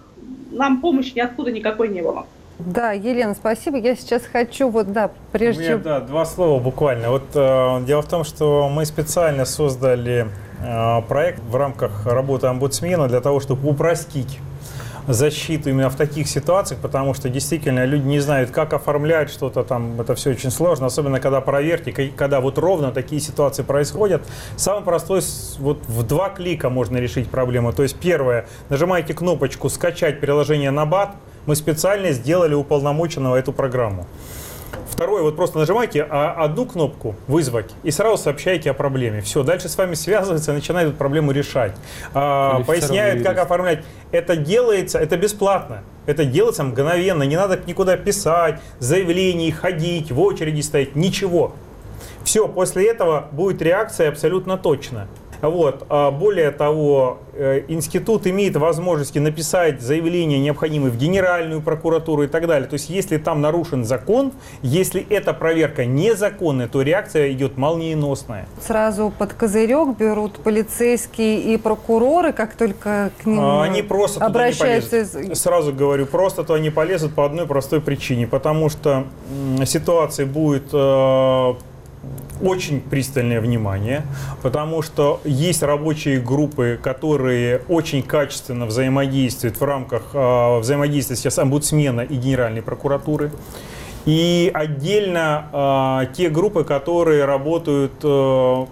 нам 0.51 0.81
помощи 0.81 1.13
ниоткуда 1.15 1.51
никакой 1.51 1.89
не 1.89 2.01
было. 2.01 2.25
Да, 2.57 2.93
Елена, 2.93 3.35
спасибо. 3.35 3.77
Я 3.77 3.95
сейчас 3.95 4.23
хочу 4.23 4.69
вот, 4.69 4.91
да, 4.93 5.11
прежде 5.31 5.67
чем... 5.67 5.81
Да, 5.81 5.99
два 5.99 6.25
слова 6.25 6.59
буквально. 6.61 7.09
Вот 7.09 7.23
э, 7.33 7.81
дело 7.85 8.01
в 8.01 8.07
том, 8.07 8.23
что 8.23 8.69
мы 8.69 8.85
специально 8.85 9.43
создали 9.43 10.27
э, 10.61 11.01
проект 11.07 11.41
в 11.41 11.55
рамках 11.55 12.05
работы 12.05 12.47
омбудсмена 12.47 13.09
для 13.09 13.19
того, 13.19 13.41
чтобы 13.41 13.69
упростить 13.69 14.39
защиту 15.07 15.69
именно 15.69 15.89
в 15.89 15.95
таких 15.95 16.27
ситуациях, 16.27 16.79
потому 16.81 17.13
что 17.13 17.29
действительно 17.29 17.85
люди 17.85 18.05
не 18.05 18.19
знают, 18.19 18.51
как 18.51 18.73
оформлять 18.73 19.29
что-то 19.29 19.63
там, 19.63 19.99
это 19.99 20.15
все 20.15 20.31
очень 20.31 20.51
сложно, 20.51 20.87
особенно 20.87 21.19
когда 21.19 21.41
проверки, 21.41 21.91
когда 22.15 22.41
вот 22.41 22.57
ровно 22.57 22.91
такие 22.91 23.21
ситуации 23.21 23.63
происходят. 23.63 24.23
Самый 24.55 24.83
простой, 24.83 25.21
вот 25.59 25.83
в 25.87 26.03
два 26.03 26.29
клика 26.29 26.69
можно 26.69 26.97
решить 26.97 27.29
проблему. 27.29 27.73
То 27.73 27.83
есть 27.83 27.95
первое, 27.95 28.47
нажимаете 28.69 29.13
кнопочку 29.13 29.69
«Скачать 29.69 30.19
приложение 30.19 30.71
на 30.71 30.85
БАТ», 30.85 31.15
мы 31.45 31.55
специально 31.55 32.11
сделали 32.11 32.55
уполномоченного 32.55 33.35
эту 33.35 33.53
программу. 33.53 34.07
Второе, 34.89 35.23
вот 35.23 35.35
просто 35.35 35.59
нажимаете 35.59 36.03
одну 36.03 36.65
кнопку 36.65 37.15
«Вызвать» 37.27 37.71
и 37.83 37.91
сразу 37.91 38.17
сообщаете 38.17 38.71
о 38.71 38.73
проблеме. 38.73 39.21
Все, 39.21 39.43
дальше 39.43 39.67
с 39.67 39.77
вами 39.77 39.93
связываются 39.95 40.51
и 40.51 40.55
начинают 40.55 40.89
эту 40.89 40.97
проблему 40.97 41.31
решать. 41.31 41.73
А, 42.13 42.61
поясняют, 42.61 43.23
как 43.23 43.37
оформлять. 43.37 43.83
Это 44.11 44.37
делается, 44.37 44.99
это 44.99 45.17
бесплатно. 45.17 45.83
Это 46.05 46.23
делается 46.23 46.63
мгновенно, 46.63 47.23
не 47.23 47.35
надо 47.35 47.59
никуда 47.65 47.97
писать, 47.97 48.61
заявлений, 48.79 49.51
ходить, 49.51 50.11
в 50.11 50.21
очереди 50.21 50.61
стоять, 50.61 50.95
ничего. 50.95 51.55
Все, 52.23 52.47
после 52.47 52.89
этого 52.89 53.27
будет 53.31 53.61
реакция 53.61 54.09
абсолютно 54.09 54.57
точно. 54.57 55.07
Вот. 55.41 55.85
А 55.89 56.11
более 56.11 56.51
того, 56.51 57.19
э, 57.33 57.63
институт 57.67 58.27
имеет 58.27 58.55
возможности 58.55 59.19
написать 59.19 59.81
заявление, 59.81 60.39
необходимое 60.39 60.91
в 60.91 60.97
Генеральную 60.97 61.61
прокуратуру 61.61 62.23
и 62.23 62.27
так 62.27 62.47
далее. 62.47 62.67
То 62.67 62.75
есть, 62.75 62.89
если 62.89 63.17
там 63.17 63.41
нарушен 63.41 63.85
закон, 63.85 64.31
если 64.61 65.05
эта 65.09 65.33
проверка 65.33 65.85
незаконная, 65.85 66.67
то 66.67 66.81
реакция 66.81 67.31
идет 67.31 67.57
молниеносная. 67.57 68.47
Сразу 68.61 69.13
под 69.17 69.33
козырек 69.33 69.97
берут 69.97 70.39
полицейские 70.39 71.41
и 71.41 71.57
прокуроры, 71.57 72.33
как 72.33 72.55
только 72.55 73.11
к 73.21 73.25
ним 73.25 73.39
а, 73.39 73.63
они 73.63 73.81
просто 73.81 74.23
обращаются. 74.23 74.89
Туда 74.89 75.19
не 75.19 75.25
полезут. 75.25 75.37
Сразу 75.37 75.73
говорю, 75.73 76.05
просто 76.05 76.43
то 76.43 76.53
они 76.53 76.69
полезут 76.69 77.13
по 77.13 77.25
одной 77.25 77.45
простой 77.45 77.81
причине, 77.81 78.27
потому 78.27 78.69
что 78.69 79.05
ситуация 79.65 80.25
будет 80.25 80.69
э, 80.73 81.53
очень 82.47 82.81
пристальное 82.81 83.41
внимание, 83.41 84.03
потому 84.41 84.81
что 84.81 85.19
есть 85.23 85.63
рабочие 85.63 86.19
группы, 86.19 86.79
которые 86.81 87.61
очень 87.67 88.03
качественно 88.03 88.65
взаимодействуют 88.65 89.59
в 89.59 89.63
рамках 89.63 90.03
э, 90.13 90.59
взаимодействия 90.59 91.15
сейчас 91.15 91.39
омбудсмена 91.39 92.01
и 92.01 92.15
Генеральной 92.15 92.61
прокуратуры. 92.61 93.31
И 94.05 94.51
отдельно 94.53 96.05
э, 96.09 96.13
те 96.13 96.29
группы, 96.29 96.63
которые 96.63 97.25
работают 97.25 97.93
э, 98.03 98.65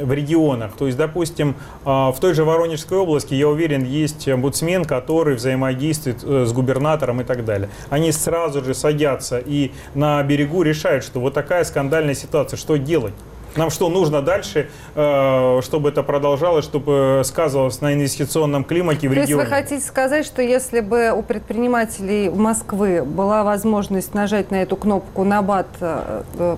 в 0.00 0.12
регионах. 0.12 0.72
То 0.76 0.86
есть, 0.86 0.98
допустим, 0.98 1.56
а, 1.84 2.12
в 2.12 2.20
той 2.20 2.34
же 2.34 2.44
Воронежской 2.44 2.98
области, 2.98 3.34
я 3.34 3.48
уверен, 3.48 3.84
есть 3.84 4.28
омбудсмен, 4.28 4.84
который 4.84 5.34
взаимодействует 5.34 6.22
э, 6.24 6.44
с 6.46 6.52
губернатором 6.52 7.20
и 7.20 7.24
так 7.24 7.44
далее. 7.44 7.68
Они 7.90 8.12
сразу 8.12 8.64
же 8.64 8.74
садятся 8.74 9.38
и 9.38 9.72
на 9.94 10.22
берегу 10.22 10.62
решают, 10.62 11.04
что 11.04 11.20
вот 11.20 11.34
такая 11.34 11.64
скандальная 11.64 12.14
ситуация, 12.14 12.56
что 12.56 12.76
делать? 12.76 13.14
Нам 13.56 13.70
что, 13.70 13.88
нужно 13.88 14.22
дальше, 14.22 14.68
э, 14.94 15.60
чтобы 15.62 15.88
это 15.88 16.02
продолжалось, 16.02 16.64
чтобы 16.64 17.22
сказывалось 17.24 17.80
на 17.80 17.94
инвестиционном 17.94 18.64
климате 18.64 19.08
в 19.08 19.12
регионе? 19.12 19.26
То 19.26 19.40
есть 19.40 19.50
вы 19.50 19.56
хотите 19.56 19.84
сказать, 19.84 20.26
что 20.26 20.42
если 20.42 20.80
бы 20.80 21.12
у 21.12 21.22
предпринимателей 21.22 22.28
Москвы 22.30 23.02
была 23.02 23.42
возможность 23.42 24.14
нажать 24.14 24.50
на 24.50 24.62
эту 24.62 24.76
кнопку 24.76 25.24
«Набат» 25.24 25.66
э, 25.80 26.56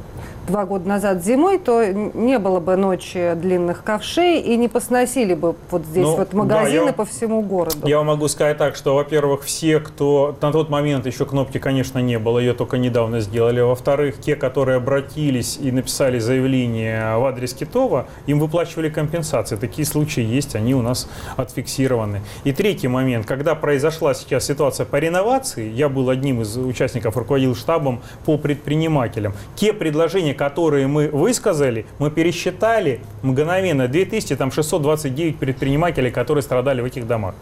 два 0.51 0.67
года 0.67 0.89
назад 0.89 1.25
зимой, 1.25 1.59
то 1.59 1.85
не 1.87 2.39
было 2.39 2.61
бы 2.61 2.77
ночи 2.77 3.35
длинных 3.37 3.85
ковшей 3.85 4.41
и 4.41 4.57
не 4.57 4.69
посносили 4.69 5.35
бы 5.35 5.55
вот 5.71 5.85
здесь 5.85 6.05
ну, 6.05 6.17
вот 6.17 6.33
магазины 6.33 6.81
да, 6.81 6.87
я, 6.87 6.93
по 6.93 7.05
всему 7.05 7.41
городу. 7.43 7.87
Я 7.87 7.99
вам 7.99 8.09
могу 8.09 8.29
сказать 8.29 8.59
так, 8.59 8.77
что, 8.77 8.95
во-первых, 8.95 9.45
все, 9.45 9.79
кто... 9.79 10.37
На 10.41 10.53
тот 10.53 10.69
момент 10.69 11.07
еще 11.07 11.25
кнопки, 11.25 11.59
конечно, 11.59 11.99
не 12.01 12.19
было, 12.19 12.39
ее 12.39 12.53
только 12.53 12.79
недавно 12.79 13.21
сделали. 13.21 13.61
Во-вторых, 13.61 14.21
те, 14.21 14.35
которые 14.35 14.77
обратились 14.79 15.59
и 15.61 15.71
написали 15.71 16.19
заявление 16.19 17.17
в 17.17 17.25
адрес 17.25 17.55
Китова, 17.55 18.07
им 18.27 18.41
выплачивали 18.41 18.89
компенсации. 18.91 19.57
Такие 19.57 19.87
случаи 19.87 20.25
есть, 20.25 20.57
они 20.57 20.75
у 20.75 20.83
нас 20.83 21.09
отфиксированы. 21.37 22.23
И 22.45 22.53
третий 22.53 22.89
момент, 22.89 23.27
когда 23.27 23.55
произошла 23.55 24.15
сейчас 24.15 24.45
ситуация 24.47 24.87
по 24.87 24.97
реновации, 24.97 25.71
я 25.71 25.89
был 25.89 26.11
одним 26.11 26.43
из 26.43 26.57
участников, 26.57 27.17
руководил 27.17 27.55
штабом 27.55 28.01
по 28.25 28.37
предпринимателям. 28.37 29.35
Те 29.55 29.73
предложения, 29.73 30.35
которые 30.41 30.87
мы 30.87 31.09
высказали, 31.09 31.85
мы 31.99 32.11
пересчитали 32.11 33.03
мгновенно 33.23 33.89
2629 33.89 35.37
предпринимателей, 35.37 36.11
которые 36.11 36.41
страдали 36.41 36.81
в 36.81 36.87
этих 36.87 37.07
домах. 37.07 37.35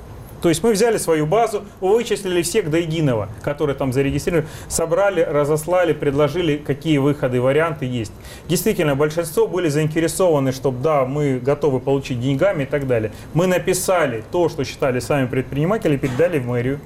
То 0.43 0.49
есть 0.49 0.65
мы 0.65 0.73
взяли 0.73 0.97
свою 0.97 1.25
базу, 1.25 1.63
вычислили 1.81 2.43
всех 2.43 2.71
до 2.71 2.79
единого, 2.79 3.29
которые 3.45 3.77
там 3.77 3.93
зарегистрированы, 3.93 4.49
собрали, 4.67 5.21
разослали, 5.21 5.93
предложили, 5.93 6.57
какие 6.57 6.99
выходы, 6.99 7.41
варианты 7.41 7.87
есть. 7.87 8.11
Действительно, 8.49 8.97
большинство 8.97 9.47
были 9.47 9.69
заинтересованы, 9.69 10.51
чтобы 10.51 10.83
да, 10.83 11.05
мы 11.05 11.39
готовы 11.39 11.79
получить 11.79 12.21
деньгами 12.21 12.65
и 12.65 12.67
так 12.67 12.89
далее. 12.89 13.13
Мы 13.33 13.47
написали 13.47 14.25
то, 14.33 14.49
что 14.49 14.65
считали 14.65 14.99
сами 14.99 15.29
предприниматели, 15.29 15.97
передали 15.97 16.41
в 16.41 16.49
мэрию, 16.49 16.81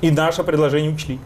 и 0.00 0.10
наше 0.10 0.42
предложение 0.42 0.92
учли. 0.92 1.20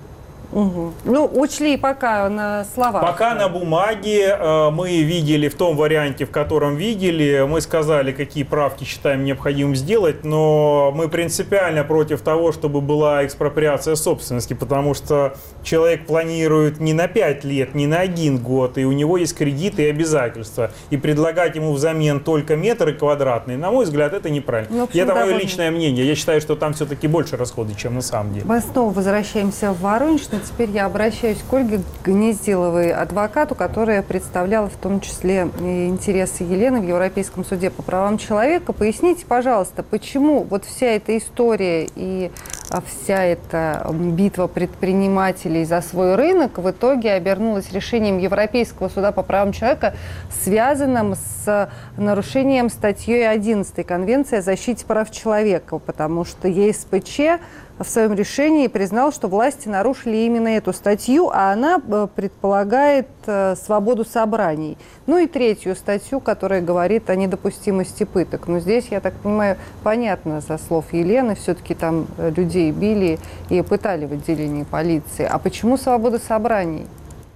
Угу. 0.53 0.93
Ну, 1.05 1.31
учли 1.35 1.77
пока 1.77 2.29
на 2.29 2.65
словах. 2.65 3.03
Пока 3.03 3.35
на 3.35 3.49
бумаге 3.49 4.37
э, 4.39 4.71
мы 4.71 5.03
видели 5.03 5.49
в 5.49 5.55
том 5.55 5.77
варианте, 5.77 6.25
в 6.25 6.31
котором 6.31 6.77
видели, 6.77 7.45
мы 7.49 7.61
сказали, 7.61 8.13
какие 8.13 8.45
правки 8.45 8.85
считаем 8.85 9.25
необходимым 9.25 9.75
сделать, 9.75 10.25
но 10.25 10.93
мы 10.95 11.09
принципиально 11.09 11.85
против 11.85 12.21
того, 12.21 12.53
чтобы 12.53 12.81
была 12.81 13.25
экспроприация 13.27 13.97
собственности, 13.97 14.55
потому 14.55 14.95
что 14.95 15.37
человек 15.63 16.07
планирует 16.07 16.81
не 16.81 16.93
на 16.93 17.09
5 17.09 17.45
лет, 17.45 17.75
не 17.75 17.87
на 17.87 18.01
один 18.01 18.39
год, 18.39 18.79
и 18.79 18.85
у 18.85 18.93
него 18.93 19.17
есть 19.17 19.37
кредиты 19.37 19.85
и 19.85 19.91
обязательства. 19.91 20.71
И 20.91 20.97
предлагать 20.97 21.57
ему 21.57 21.73
взамен 21.73 22.21
только 22.21 22.57
метры 22.57 22.95
квадратные, 22.95 23.59
на 23.59 23.71
мой 23.71 23.85
взгляд, 23.85 24.13
это 24.13 24.31
неправильно. 24.31 24.77
Ну, 24.77 24.85
общем, 24.85 25.03
это 25.03 25.15
мое 25.15 25.37
личное 25.37 25.71
мнение. 25.71 26.07
Я 26.07 26.15
считаю, 26.15 26.41
что 26.41 26.57
там 26.57 26.75
все-таки 26.75 27.09
больше 27.09 27.37
расходы, 27.37 27.75
чем 27.75 27.95
на 27.95 28.03
самом 28.03 28.33
деле. 28.33 28.47
Мы 28.47 28.61
снова 28.61 28.93
возвращаемся 28.93 29.73
в 29.73 29.81
Воронеж, 29.81 30.27
Конечно, 30.37 30.55
теперь 30.55 30.71
я 30.71 30.85
обращаюсь 30.85 31.39
к 31.39 31.53
Ольге 31.55 31.81
Гнездиловой, 32.05 32.93
адвокату, 32.93 33.55
которая 33.55 34.03
представляла 34.03 34.69
в 34.69 34.77
том 34.77 35.01
числе 35.01 35.49
интересы 35.61 36.43
Елены 36.43 36.81
в 36.81 36.87
Европейском 36.87 37.43
суде 37.43 37.71
по 37.71 37.83
правам 37.83 38.19
человека. 38.19 38.75
Поясните, 38.75 39.25
пожалуйста, 39.25 39.83
почему 39.83 40.43
вот 40.43 40.67
вся 40.67 40.89
эта 40.89 41.17
история 41.17 41.89
и 41.95 42.31
а, 42.69 42.83
вся 42.83 43.25
эта 43.25 43.87
битва 43.93 44.47
предпринимателей 44.47 45.65
за 45.65 45.81
свой 45.81 46.17
рынок 46.17 46.59
в 46.59 46.71
итоге 46.71 47.13
обернулась 47.13 47.73
решением 47.73 48.19
Европейского 48.19 48.91
суда 48.91 49.13
по 49.13 49.23
правам 49.23 49.53
человека, 49.53 49.95
связанным 50.43 51.15
с 51.15 51.71
нарушением 51.97 52.69
статьей 52.69 53.27
11 53.27 53.87
Конвенции 53.87 54.39
о 54.39 54.43
защите 54.43 54.85
прав 54.85 55.11
человека, 55.11 55.79
потому 55.79 56.27
что 56.27 56.47
ЕСПЧ 56.49 57.41
в 57.79 57.85
своем 57.85 58.15
решении 58.15 58.69
признал, 58.69 59.13
что 59.13 59.29
власти 59.29 59.69
нарушили 59.69 60.17
именно 60.17 60.49
эту 60.49 60.73
статью, 60.73 61.31
а 61.33 61.53
она 61.53 61.81
э, 61.87 62.09
предполагает 62.15 63.09
э, 63.27 63.55
свободу 63.57 64.05
собраний. 64.05 64.79
Ну 65.07 65.19
и 65.19 65.27
третью 65.27 65.77
статью, 65.77 66.21
которая 66.21 66.63
говорит 66.63 67.11
о 67.11 67.17
недопустимости 67.17 68.05
пыток. 68.05 68.49
Но 68.49 68.61
здесь, 68.61 68.87
я 68.91 69.01
так 69.01 69.15
понимаю, 69.15 69.59
понятно 69.83 70.41
со 70.41 70.57
слов 70.57 70.93
Елены, 70.93 71.35
все-таки 71.35 71.75
там 71.75 72.07
э, 72.17 72.33
людей 72.35 72.73
били 72.73 73.19
и 73.51 73.61
пытали 73.61 74.07
в 74.07 74.13
отделении 74.13 74.65
полиции. 74.65 75.29
А 75.31 75.39
почему 75.39 75.77
свобода 75.77 76.19
собраний? 76.19 76.87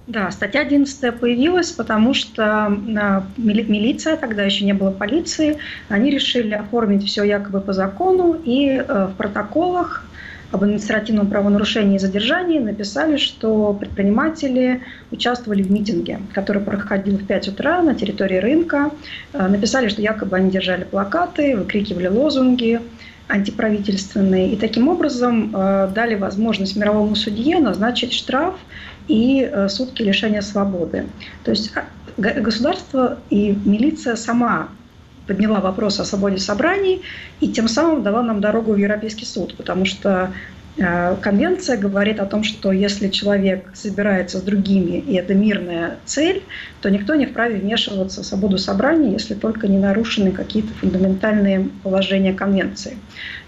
Да, 0.07 0.31
статья 0.31 0.61
11 0.61 1.19
появилась, 1.19 1.71
потому 1.71 2.13
что 2.15 2.67
милиция, 3.37 4.17
тогда 4.17 4.43
еще 4.43 4.65
не 4.65 4.73
было 4.73 4.89
полиции, 4.89 5.59
они 5.87 6.09
решили 6.09 6.53
оформить 6.53 7.05
все 7.05 7.23
якобы 7.23 7.61
по 7.61 7.71
закону, 7.71 8.35
и 8.43 8.83
в 8.87 9.13
протоколах 9.17 10.03
об 10.51 10.63
административном 10.63 11.27
правонарушении 11.27 11.95
и 11.95 11.99
задержании 11.99 12.59
написали, 12.59 13.17
что 13.17 13.73
предприниматели 13.73 14.81
участвовали 15.11 15.63
в 15.63 15.71
митинге, 15.71 16.19
который 16.33 16.61
проходил 16.61 17.17
в 17.17 17.25
5 17.25 17.47
утра 17.49 17.81
на 17.81 17.95
территории 17.95 18.37
рынка. 18.37 18.91
Э, 19.33 19.47
написали, 19.47 19.87
что 19.87 20.01
якобы 20.01 20.35
они 20.35 20.51
держали 20.51 20.83
плакаты, 20.83 21.55
выкрикивали 21.55 22.07
лозунги 22.07 22.81
антиправительственные. 23.29 24.53
И 24.53 24.57
таким 24.57 24.89
образом 24.89 25.51
э, 25.55 25.89
дали 25.95 26.15
возможность 26.15 26.75
мировому 26.75 27.15
судье 27.15 27.59
назначить 27.59 28.13
штраф 28.13 28.55
и 29.07 29.49
э, 29.49 29.69
сутки 29.69 30.03
лишения 30.03 30.41
свободы. 30.41 31.05
То 31.43 31.51
есть 31.51 31.71
а, 31.75 31.85
государство 32.17 33.19
и 33.29 33.57
милиция 33.65 34.17
сама 34.17 34.67
подняла 35.31 35.61
вопрос 35.61 35.99
о 36.01 36.05
свободе 36.05 36.37
собраний 36.39 37.03
и 37.39 37.53
тем 37.53 37.69
самым 37.69 38.03
дала 38.03 38.21
нам 38.21 38.41
дорогу 38.41 38.73
в 38.73 38.77
Европейский 38.77 39.25
суд, 39.25 39.55
потому 39.55 39.85
что 39.85 40.33
конвенция 40.77 41.77
говорит 41.77 42.19
о 42.19 42.25
том, 42.25 42.43
что 42.43 42.71
если 42.71 43.09
человек 43.09 43.71
собирается 43.73 44.37
с 44.37 44.41
другими, 44.41 44.97
и 44.97 45.15
это 45.15 45.33
мирная 45.33 45.97
цель, 46.05 46.43
то 46.81 46.89
никто 46.89 47.15
не 47.15 47.25
вправе 47.25 47.57
вмешиваться 47.57 48.23
в 48.23 48.25
свободу 48.25 48.57
собрания, 48.57 49.11
если 49.11 49.33
только 49.33 49.67
не 49.67 49.77
нарушены 49.77 50.31
какие-то 50.31 50.73
фундаментальные 50.75 51.69
положения 51.83 52.33
конвенции. 52.33 52.97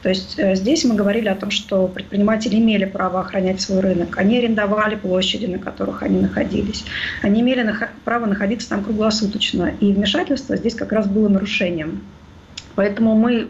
То 0.02 0.10
есть 0.10 0.36
э, 0.38 0.56
здесь 0.56 0.84
мы 0.84 0.96
говорили 0.96 1.30
о 1.30 1.36
том, 1.36 1.50
что 1.50 1.88
предприниматели 1.88 2.58
имели 2.58 2.86
право 2.86 3.22
охранять 3.22 3.62
свой 3.62 3.80
рынок, 3.80 4.18
они 4.18 4.38
арендовали 4.38 4.96
площади, 4.96 5.46
на 5.46 5.60
которых 5.60 6.04
они 6.04 6.20
находились, 6.20 6.84
они 7.22 7.42
имели 7.42 7.66
право 8.04 8.26
находиться 8.26 8.70
там 8.70 8.84
круглосуточно, 8.84 9.72
и 9.80 9.94
вмешательство 9.94 10.58
здесь 10.58 10.76
как 10.76 10.92
раз 10.92 11.08
было 11.08 11.30
нарушением. 11.30 12.02
Поэтому 12.76 13.16
мы 13.16 13.48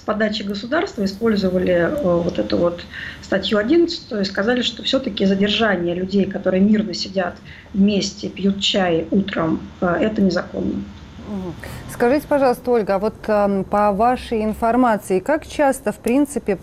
с 0.00 0.02
подачи 0.02 0.42
государства 0.42 1.04
использовали 1.04 1.74
э, 1.74 2.02
вот 2.02 2.38
эту 2.38 2.56
вот 2.56 2.80
статью 3.20 3.58
11 3.58 4.12
и 4.12 4.24
сказали, 4.24 4.62
что 4.62 4.82
все-таки 4.82 5.26
задержание 5.26 5.94
людей, 5.94 6.24
которые 6.24 6.62
мирно 6.62 6.94
сидят 6.94 7.34
вместе, 7.74 8.30
пьют 8.30 8.60
чай 8.60 9.06
утром, 9.10 9.60
э, 9.82 9.86
это 10.00 10.22
незаконно. 10.22 10.82
Скажите, 11.92 12.26
пожалуйста, 12.26 12.70
Ольга, 12.70 12.94
а 12.94 12.98
вот 12.98 13.14
э, 13.26 13.64
по 13.70 13.92
вашей 13.92 14.42
информации, 14.42 15.20
как 15.20 15.46
часто, 15.46 15.92
в 15.92 15.98
принципе, 15.98 16.56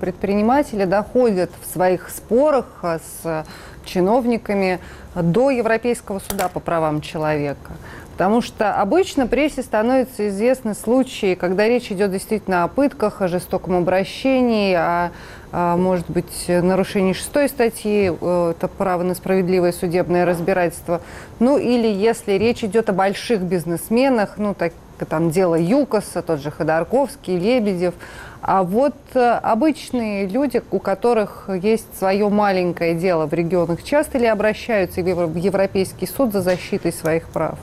предприниматели 0.00 0.84
доходят 0.84 1.50
в 1.60 1.72
своих 1.72 2.08
спорах 2.10 2.84
с 2.84 3.44
чиновниками 3.84 4.80
до 5.14 5.50
Европейского 5.50 6.18
суда 6.18 6.48
по 6.48 6.60
правам 6.60 7.00
человека? 7.00 7.72
Потому 8.14 8.42
что 8.42 8.80
обычно 8.80 9.26
прессе 9.26 9.62
становятся 9.62 10.28
известны 10.28 10.74
случаи, 10.74 11.34
когда 11.34 11.66
речь 11.66 11.90
идет 11.90 12.12
действительно 12.12 12.62
о 12.62 12.68
пытках, 12.68 13.20
о 13.20 13.26
жестоком 13.26 13.74
обращении, 13.74 14.72
о, 14.72 15.10
о 15.50 15.76
может 15.76 16.08
быть, 16.08 16.46
нарушении 16.46 17.12
шестой 17.12 17.48
статьи, 17.48 18.12
э, 18.12 18.52
это 18.56 18.68
право 18.68 19.02
на 19.02 19.16
справедливое 19.16 19.72
судебное 19.72 20.24
разбирательство. 20.24 21.00
Ну 21.40 21.58
или 21.58 21.88
если 21.88 22.34
речь 22.34 22.62
идет 22.62 22.88
о 22.88 22.92
больших 22.92 23.40
бизнесменах, 23.40 24.34
ну 24.36 24.54
так 24.54 24.72
там 25.04 25.30
дело 25.30 25.54
Юкоса, 25.54 26.22
тот 26.22 26.40
же 26.40 26.50
Ходорковский, 26.50 27.38
Лебедев. 27.38 27.94
А 28.42 28.62
вот 28.62 28.94
э, 29.14 29.30
обычные 29.42 30.26
люди, 30.26 30.62
у 30.70 30.78
которых 30.78 31.48
есть 31.62 31.98
свое 31.98 32.28
маленькое 32.28 32.94
дело 32.94 33.26
в 33.26 33.32
регионах, 33.32 33.82
часто 33.82 34.18
ли 34.18 34.26
обращаются 34.26 35.00
в 35.02 35.36
Европейский 35.36 36.06
суд 36.06 36.32
за 36.32 36.42
защитой 36.42 36.92
своих 36.92 37.28
прав? 37.28 37.58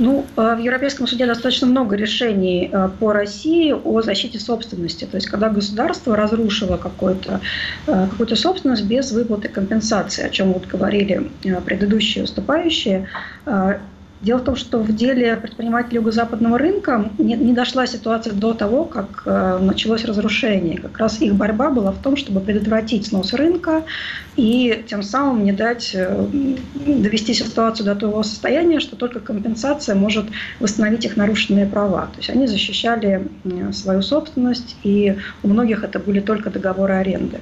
Ну, 0.00 0.24
э, 0.36 0.54
в 0.56 0.58
Европейском 0.58 1.06
суде 1.06 1.26
достаточно 1.26 1.66
много 1.66 1.94
решений 1.94 2.70
э, 2.72 2.88
по 2.98 3.12
России 3.12 3.72
о 3.72 4.00
защите 4.00 4.38
собственности. 4.38 5.04
То 5.04 5.16
есть, 5.16 5.28
когда 5.28 5.50
государство 5.50 6.16
разрушило 6.16 6.78
какую-то 6.78 7.40
э, 7.86 8.06
какую 8.10 8.34
собственность 8.34 8.84
без 8.84 9.12
выплаты 9.12 9.48
компенсации, 9.48 10.24
о 10.24 10.30
чем 10.30 10.54
вот 10.54 10.66
говорили 10.66 11.30
предыдущие 11.66 12.22
выступающие, 12.22 13.08
Дело 14.22 14.38
в 14.38 14.44
том, 14.44 14.54
что 14.54 14.80
в 14.80 14.94
деле 14.94 15.34
предпринимателей 15.36 15.96
юго-западного 15.96 16.58
рынка 16.58 17.10
не, 17.16 17.36
не 17.36 17.54
дошла 17.54 17.86
ситуация 17.86 18.34
до 18.34 18.52
того, 18.52 18.84
как 18.84 19.22
э, 19.24 19.58
началось 19.62 20.04
разрушение. 20.04 20.76
Как 20.76 20.98
раз 20.98 21.22
их 21.22 21.34
борьба 21.34 21.70
была 21.70 21.92
в 21.92 22.02
том, 22.02 22.16
чтобы 22.16 22.40
предотвратить 22.40 23.06
снос 23.06 23.32
рынка 23.32 23.82
и 24.36 24.84
тем 24.86 25.02
самым 25.02 25.42
не 25.44 25.52
дать 25.52 25.92
э, 25.94 26.26
довести 26.74 27.32
ситуацию 27.32 27.86
до 27.86 27.94
того 27.94 28.22
состояния, 28.22 28.78
что 28.78 28.94
только 28.94 29.20
компенсация 29.20 29.94
может 29.94 30.26
восстановить 30.60 31.06
их 31.06 31.16
нарушенные 31.16 31.64
права. 31.64 32.02
То 32.12 32.18
есть 32.18 32.28
они 32.28 32.46
защищали 32.46 33.26
э, 33.44 33.72
свою 33.72 34.02
собственность, 34.02 34.76
и 34.82 35.16
у 35.42 35.48
многих 35.48 35.82
это 35.82 35.98
были 35.98 36.20
только 36.20 36.50
договоры 36.50 36.92
аренды. 36.92 37.38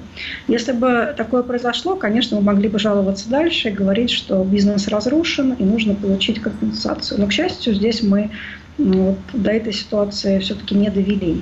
Если 0.47 0.71
бы 0.71 1.13
такое 1.17 1.43
произошло, 1.43 1.97
конечно, 1.97 2.37
мы 2.37 2.43
могли 2.43 2.69
бы 2.69 2.79
жаловаться 2.79 3.29
дальше 3.29 3.67
и 3.67 3.73
говорить, 3.73 4.11
что 4.11 4.45
бизнес 4.45 4.87
разрушен 4.87 5.51
и 5.59 5.63
нужно 5.65 5.93
получить 5.93 6.39
компенсацию 6.39 6.68
компенсацию. 6.69 7.19
Но, 7.19 7.27
к 7.27 7.31
счастью, 7.31 7.73
здесь 7.73 8.03
мы 8.03 8.31
вот, 8.77 9.17
до 9.33 9.51
этой 9.51 9.73
ситуации 9.73 10.39
все-таки 10.39 10.75
не 10.75 10.89
довели. 10.89 11.41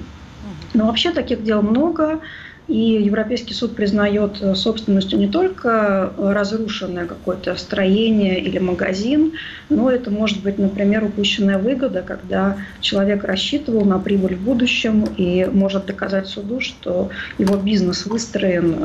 Но 0.74 0.88
вообще 0.88 1.12
таких 1.12 1.44
дел 1.44 1.62
много. 1.62 2.20
И 2.68 3.02
Европейский 3.02 3.54
суд 3.54 3.78
признает 3.78 4.44
собственностью 4.58 5.18
не 5.18 5.30
только 5.30 6.12
разрушенное 6.18 7.06
какое-то 7.06 7.56
строение 7.56 8.42
или 8.42 8.60
магазин, 8.60 9.32
но 9.70 9.90
это 9.90 10.12
может 10.12 10.44
быть, 10.44 10.58
например, 10.58 11.06
упущенная 11.06 11.60
выгода, 11.60 12.02
когда 12.02 12.58
человек 12.82 13.24
рассчитывал 13.24 13.86
на 13.86 14.00
прибыль 14.00 14.36
в 14.36 14.42
будущем 14.42 15.08
и 15.16 15.50
может 15.50 15.86
доказать 15.86 16.28
суду, 16.28 16.60
что 16.60 17.10
его 17.38 17.56
бизнес 17.56 18.06
выстроен 18.06 18.76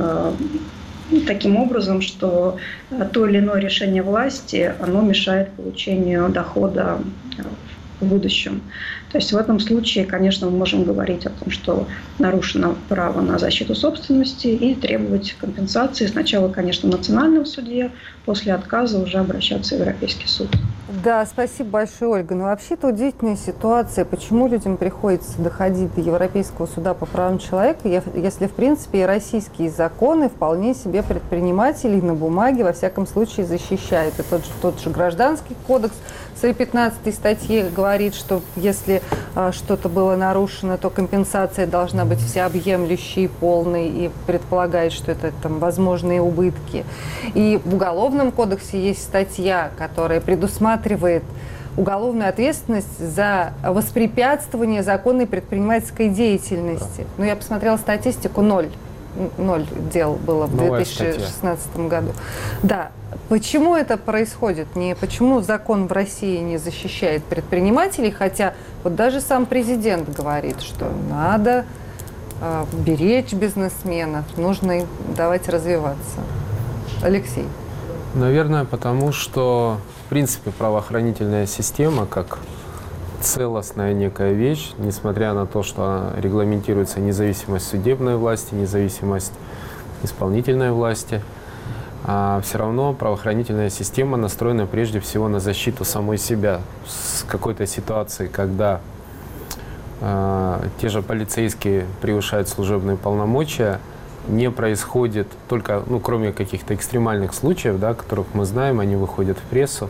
э, 1.13 1.21
таким 1.27 1.57
образом, 1.57 2.01
что 2.01 2.57
э, 2.91 3.07
то 3.13 3.27
или 3.27 3.39
иное 3.39 3.61
решение 3.61 4.03
власти, 4.03 4.75
оно 4.81 5.03
мешает 5.03 5.51
получению 5.51 6.29
дохода 6.29 6.99
в 8.03 8.07
будущем. 8.07 8.63
То 9.11 9.19
есть 9.19 9.33
в 9.33 9.37
этом 9.37 9.61
случае, 9.61 10.05
конечно, 10.05 10.49
мы 10.49 10.59
можем 10.59 10.85
говорить 10.85 11.27
о 11.27 11.31
том, 11.31 11.51
что 11.51 11.87
нарушено 12.19 12.75
право 12.89 13.21
на 13.21 13.39
защиту 13.39 13.75
собственности 13.75 14.49
и 14.49 14.75
требовать 14.75 15.35
компенсации 15.41 16.07
сначала, 16.07 16.49
конечно, 16.49 16.89
в 16.89 16.93
национальном 16.93 17.47
суде, 17.47 17.91
после 18.25 18.55
отказа 18.55 18.99
уже 18.99 19.19
обращаться 19.19 19.77
в 19.77 19.81
Европейский 19.81 20.29
суд. 20.29 20.49
Да, 21.05 21.25
спасибо 21.25 21.71
большое, 21.71 22.11
Ольга. 22.11 22.35
Но 22.35 22.45
вообще-то 22.45 22.89
удивительная 22.89 23.37
ситуация, 23.37 24.05
почему 24.05 24.47
людям 24.47 24.77
приходится 24.77 25.41
доходить 25.41 25.95
до 25.95 26.01
Европейского 26.01 26.67
суда 26.67 26.93
по 26.93 27.07
правам 27.07 27.39
человека, 27.39 27.89
если, 27.89 28.47
в 28.47 28.53
принципе, 28.53 29.01
и 29.01 29.05
российские 29.05 29.71
законы 29.71 30.29
вполне 30.29 30.75
себе 30.75 31.03
предпринимателей 31.03 32.01
на 32.03 32.15
бумаге, 32.15 32.65
во 32.65 32.73
всяком 32.73 33.07
случае, 33.07 33.47
защищают. 33.47 34.19
И 34.19 34.23
тот 34.23 34.45
же, 34.45 34.51
тот 34.61 34.81
же 34.81 34.91
гражданский 34.91 35.57
кодекс 35.67 35.95
в 36.35 36.39
своей 36.39 36.55
15 36.55 37.15
статье 37.15 37.69
говорит, 37.69 38.15
что 38.15 38.43
если 38.57 39.03
а, 39.35 39.53
что-то 39.53 39.89
было 39.89 40.17
нарушено, 40.17 40.77
то 40.77 40.91
компенсация 40.91 41.67
должна 41.67 42.05
быть 42.05 42.21
всеобъемлющей, 42.21 43.29
полной 43.29 43.89
и 43.89 44.11
предполагает, 44.27 44.93
что 44.93 45.13
это 45.13 45.33
там 45.43 45.59
возможные 45.59 46.21
убытки. 46.21 46.85
И 47.35 47.61
в 47.65 47.75
Уголовном 47.75 48.33
кодексе 48.33 48.81
есть 48.81 49.03
статья, 49.03 49.71
которая 49.79 50.21
предусматривает 50.21 51.23
уголовную 51.77 52.29
ответственность 52.29 52.99
за 52.99 53.55
воспрепятствование 53.63 54.83
законной 54.83 55.27
предпринимательской 55.27 56.09
деятельности. 56.09 57.07
Но 57.17 57.25
я 57.25 57.37
посмотрела 57.37 57.77
статистику 57.77 58.43
ноль 58.43 58.69
ноль 59.39 59.67
дел 59.93 60.15
было 60.15 60.47
в 60.47 60.55
Новая 60.55 60.85
2016 60.85 61.65
статья. 61.65 61.89
году. 61.89 62.13
Да. 62.63 62.91
Почему 63.29 63.77
это 63.77 63.97
происходит? 63.97 64.75
Не 64.75 64.95
почему 64.95 65.41
закон 65.43 65.87
в 65.87 65.93
России 65.93 66.39
не 66.39 66.59
защищает 66.59 67.23
предпринимателей, 67.25 68.11
хотя 68.11 68.55
вот 68.85 68.95
даже 68.95 69.21
сам 69.21 69.47
президент 69.47 70.09
говорит, 70.15 70.61
что 70.61 70.91
надо 71.11 71.65
э, 72.41 72.65
беречь 72.73 73.33
бизнесменов, 73.33 74.25
нужно 74.37 74.81
им 74.81 74.87
давать 75.17 75.49
развиваться. 75.49 76.21
Алексей. 77.03 77.47
Наверное, 78.15 78.65
потому 78.65 79.13
что, 79.13 79.79
в 80.05 80.09
принципе, 80.11 80.51
правоохранительная 80.51 81.47
система, 81.47 82.07
как 82.07 82.39
целостная 83.23 83.95
некая 83.95 84.33
вещь, 84.33 84.73
несмотря 84.79 85.33
на 85.33 85.47
то, 85.47 85.63
что 85.63 86.13
регламентируется 86.17 87.01
независимость 87.01 87.69
судебной 87.69 88.17
власти, 88.17 88.55
независимость 88.55 89.33
исполнительной 90.03 90.73
власти, 90.73 91.23
а 92.05 92.41
все 92.43 92.59
равно 92.59 92.93
правоохранительная 92.93 93.71
система 93.71 94.17
настроена 94.17 94.67
прежде 94.67 94.99
всего 94.99 95.29
на 95.29 95.39
защиту 95.39 95.85
самой 95.85 96.19
себя. 96.19 96.61
С 96.87 97.23
какой-то 97.23 97.65
ситуации, 97.67 98.27
когда 98.27 98.81
э, 100.01 100.67
те 100.81 100.89
же 100.89 101.01
полицейские 101.01 101.87
превышают 102.01 102.49
служебные 102.49 102.97
полномочия, 102.97 103.79
не 104.29 104.51
происходит 104.51 105.29
только, 105.49 105.83
ну, 105.87 106.01
кроме 106.01 106.33
каких-то 106.33 106.75
экстремальных 106.75 107.35
случаев, 107.35 107.79
да, 107.79 107.95
которых 107.95 108.27
мы 108.35 108.45
знаем, 108.45 108.81
они 108.81 108.97
выходят 108.97 109.39
в 109.39 109.43
прессу, 109.43 109.89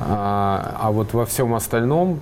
а, 0.00 0.76
а 0.80 0.90
вот 0.90 1.12
во 1.12 1.26
всем 1.26 1.54
остальном, 1.54 2.20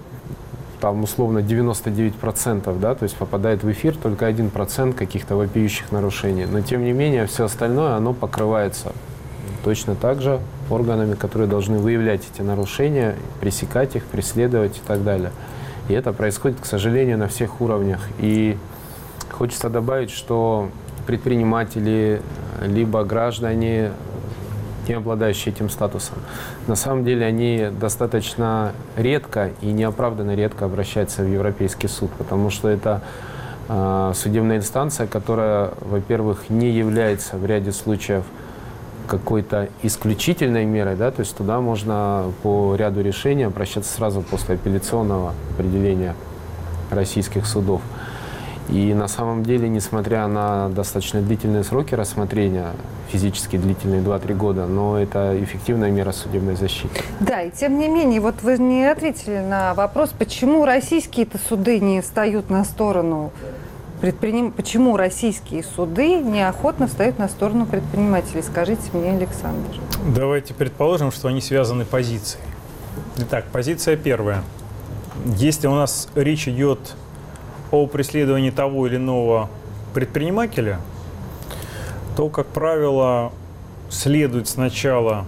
там 0.80 1.02
условно 1.02 1.38
99%, 1.38 2.78
да, 2.78 2.94
то 2.94 3.02
есть 3.04 3.16
попадает 3.16 3.62
в 3.62 3.70
эфир 3.70 3.96
только 3.96 4.28
1% 4.28 4.92
каких-то 4.92 5.36
вопиющих 5.36 5.90
нарушений. 5.92 6.46
Но 6.46 6.60
тем 6.60 6.84
не 6.84 6.92
менее, 6.92 7.26
все 7.26 7.44
остальное, 7.44 7.94
оно 7.94 8.12
покрывается 8.12 8.92
точно 9.64 9.94
так 9.94 10.22
же 10.22 10.40
органами, 10.70 11.14
которые 11.14 11.48
должны 11.48 11.78
выявлять 11.78 12.22
эти 12.32 12.42
нарушения, 12.42 13.16
пресекать 13.40 13.96
их, 13.96 14.04
преследовать 14.04 14.76
и 14.76 14.80
так 14.86 15.02
далее. 15.02 15.32
И 15.88 15.92
это 15.92 16.12
происходит, 16.12 16.60
к 16.60 16.66
сожалению, 16.66 17.18
на 17.18 17.28
всех 17.28 17.60
уровнях. 17.60 18.00
И 18.18 18.56
хочется 19.30 19.68
добавить, 19.68 20.10
что 20.10 20.68
предприниматели, 21.06 22.20
либо 22.62 23.04
граждане 23.04 23.92
не 24.88 24.94
обладающие 24.94 25.54
этим 25.54 25.68
статусом. 25.68 26.18
На 26.66 26.76
самом 26.76 27.04
деле 27.04 27.26
они 27.26 27.68
достаточно 27.80 28.72
редко 28.96 29.50
и 29.60 29.66
неоправданно 29.66 30.34
редко 30.34 30.64
обращаются 30.64 31.22
в 31.22 31.28
Европейский 31.28 31.88
суд, 31.88 32.10
потому 32.12 32.50
что 32.50 32.68
это 32.68 33.02
э, 33.68 34.12
судебная 34.14 34.58
инстанция, 34.58 35.06
которая, 35.06 35.72
во-первых, 35.80 36.50
не 36.50 36.70
является 36.70 37.36
в 37.36 37.46
ряде 37.46 37.72
случаев 37.72 38.24
какой-то 39.06 39.68
исключительной 39.82 40.64
мерой, 40.64 40.96
да, 40.96 41.10
то 41.10 41.20
есть 41.20 41.36
туда 41.36 41.60
можно 41.60 42.32
по 42.42 42.74
ряду 42.74 43.00
решений 43.02 43.44
обращаться 43.44 43.92
сразу 43.92 44.20
после 44.20 44.56
апелляционного 44.56 45.32
определения 45.54 46.14
российских 46.90 47.46
судов. 47.46 47.82
И 48.68 48.94
на 48.94 49.06
самом 49.06 49.44
деле, 49.44 49.68
несмотря 49.68 50.26
на 50.26 50.68
достаточно 50.68 51.20
длительные 51.20 51.62
сроки 51.62 51.94
рассмотрения, 51.94 52.72
физически 53.10 53.56
длительные 53.56 54.02
2-3 54.02 54.34
года, 54.34 54.66
но 54.66 54.98
это 54.98 55.36
эффективная 55.42 55.90
мера 55.90 56.10
судебной 56.12 56.56
защиты. 56.56 57.00
Да, 57.20 57.42
и 57.42 57.50
тем 57.50 57.78
не 57.78 57.88
менее, 57.88 58.20
вот 58.20 58.42
вы 58.42 58.58
не 58.58 58.84
ответили 58.90 59.38
на 59.38 59.74
вопрос, 59.74 60.10
почему 60.18 60.64
российские-то 60.64 61.38
суды 61.38 61.78
не 61.78 62.00
встают 62.00 62.50
на 62.50 62.64
сторону 62.64 63.30
предприним... 64.00 64.52
Почему 64.52 64.96
российские 64.96 65.62
суды 65.62 66.16
неохотно 66.16 66.86
встают 66.86 67.18
на 67.18 67.28
сторону 67.28 67.66
предпринимателей? 67.66 68.42
Скажите 68.42 68.82
мне, 68.92 69.12
Александр. 69.12 69.80
Давайте 70.14 70.54
предположим, 70.54 71.12
что 71.12 71.28
они 71.28 71.40
связаны 71.40 71.84
позицией. 71.84 72.42
Итак, 73.18 73.44
позиция 73.52 73.96
первая. 73.96 74.42
Если 75.24 75.66
у 75.66 75.74
нас 75.74 76.08
речь 76.14 76.48
идет 76.48 76.94
о 77.70 77.86
преследовании 77.86 78.50
того 78.50 78.86
или 78.86 78.96
иного 78.96 79.48
предпринимателя, 79.94 80.80
то, 82.16 82.28
как 82.28 82.46
правило, 82.46 83.32
следует 83.90 84.48
сначала 84.48 85.24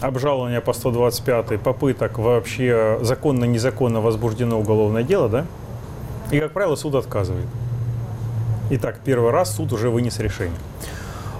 обжалование 0.00 0.60
по 0.60 0.72
125 0.72 1.60
попыток 1.60 2.18
вообще 2.18 2.98
законно-незаконно 3.02 4.00
возбуждено 4.00 4.58
уголовное 4.58 5.02
дело, 5.02 5.28
да? 5.28 5.46
И, 6.30 6.38
как 6.38 6.52
правило, 6.52 6.76
суд 6.76 6.94
отказывает. 6.94 7.46
Итак, 8.70 9.00
первый 9.04 9.30
раз 9.30 9.54
суд 9.54 9.72
уже 9.72 9.90
вынес 9.90 10.18
решение. 10.18 10.58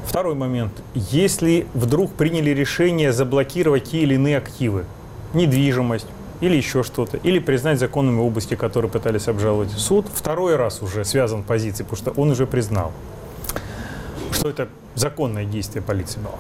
Второй 0.07 0.35
момент. 0.35 0.72
Если 0.94 1.66
вдруг 1.74 2.12
приняли 2.12 2.50
решение 2.50 3.12
заблокировать 3.12 3.90
те 3.90 3.98
или 3.98 4.14
иные 4.14 4.38
активы, 4.38 4.85
недвижимость, 5.33 6.07
или 6.44 6.57
еще 6.57 6.83
что-то, 6.83 7.16
или 7.16 7.38
признать 7.38 7.78
законными 7.78 8.20
области, 8.20 8.54
которые 8.54 8.90
пытались 8.90 9.28
обжаловать. 9.28 9.70
Суд 9.70 10.07
второй 10.12 10.57
раз 10.57 10.83
уже 10.83 11.04
связан 11.04 11.42
позицией, 11.42 11.87
потому 11.88 11.96
что 11.96 12.20
он 12.20 12.30
уже 12.30 12.46
признал, 12.46 12.92
что 14.33 14.50
это 14.50 14.68
законное 14.94 15.46
действие 15.46 15.83
полиции 15.83 16.20
было. 16.20 16.38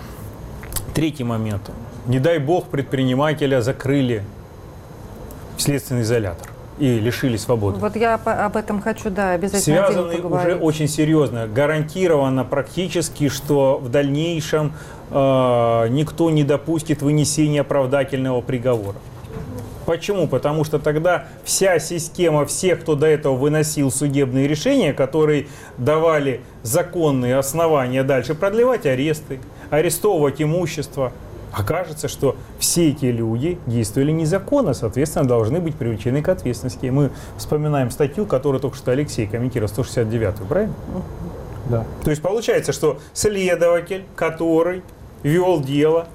Третий 0.94 1.24
момент. 1.24 1.70
Не 2.06 2.18
дай 2.18 2.38
бог 2.38 2.66
предпринимателя 2.66 3.62
закрыли 3.62 4.22
в 5.56 5.62
следственный 5.62 6.02
изолятор 6.02 6.50
и 6.78 6.98
лишили 6.98 7.38
свободы. 7.38 7.78
Вот 7.78 7.96
я 7.96 8.14
об 8.14 8.56
этом 8.56 8.82
хочу, 8.82 9.08
да, 9.08 9.32
обязательно 9.32 9.86
Связаны 9.86 10.16
уже 10.18 10.56
очень 10.56 10.88
серьезно. 10.88 11.46
Гарантировано 11.46 12.44
практически, 12.44 13.28
что 13.28 13.78
в 13.78 13.88
дальнейшем 13.88 14.72
э, 15.10 15.88
никто 15.88 16.30
не 16.30 16.44
допустит 16.44 17.00
вынесения 17.00 17.62
оправдательного 17.62 18.42
приговора. 18.42 18.98
Почему? 19.86 20.26
Потому 20.26 20.64
что 20.64 20.78
тогда 20.78 21.26
вся 21.44 21.78
система 21.78 22.46
всех, 22.46 22.80
кто 22.80 22.94
до 22.94 23.06
этого 23.06 23.36
выносил 23.36 23.90
судебные 23.90 24.48
решения, 24.48 24.92
которые 24.92 25.46
давали 25.78 26.40
законные 26.62 27.36
основания 27.36 28.02
дальше 28.02 28.34
продлевать 28.34 28.86
аресты, 28.86 29.40
арестовывать 29.70 30.40
имущество, 30.40 31.12
окажется, 31.52 32.08
что 32.08 32.36
все 32.58 32.90
эти 32.90 33.06
люди 33.06 33.58
действовали 33.66 34.10
незаконно, 34.10 34.74
соответственно, 34.74 35.26
должны 35.26 35.60
быть 35.60 35.76
привлечены 35.76 36.22
к 36.22 36.28
ответственности. 36.28 36.86
И 36.86 36.90
мы 36.90 37.10
вспоминаем 37.36 37.90
статью, 37.90 38.26
которую 38.26 38.60
только 38.60 38.76
что 38.76 38.92
Алексей 38.92 39.26
комментировал, 39.26 39.68
169 39.68 40.48
правильно? 40.48 40.74
Да. 41.68 41.84
То 42.02 42.10
есть 42.10 42.22
получается, 42.22 42.72
что 42.72 42.98
следователь, 43.12 44.04
который 44.16 44.82
вел 45.22 45.60
дело, 45.60 46.08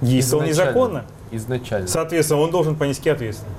действовал 0.00 0.44
Изначально. 0.44 0.70
незаконно 0.70 1.04
изначально. 1.30 1.88
Соответственно, 1.88 2.40
он 2.40 2.50
должен 2.50 2.76
понести 2.76 3.08
ответственность. 3.10 3.58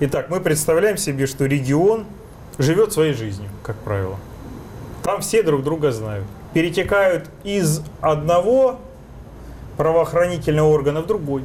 Итак, 0.00 0.30
мы 0.30 0.40
представляем 0.40 0.96
себе, 0.96 1.26
что 1.26 1.46
регион 1.46 2.06
живет 2.58 2.92
своей 2.92 3.14
жизнью, 3.14 3.48
как 3.62 3.76
правило. 3.76 4.16
Там 5.02 5.20
все 5.20 5.42
друг 5.42 5.62
друга 5.62 5.90
знают. 5.90 6.24
Перетекают 6.54 7.28
из 7.44 7.82
одного 8.00 8.78
правоохранительного 9.76 10.68
органа 10.68 11.02
в 11.02 11.06
другой. 11.06 11.44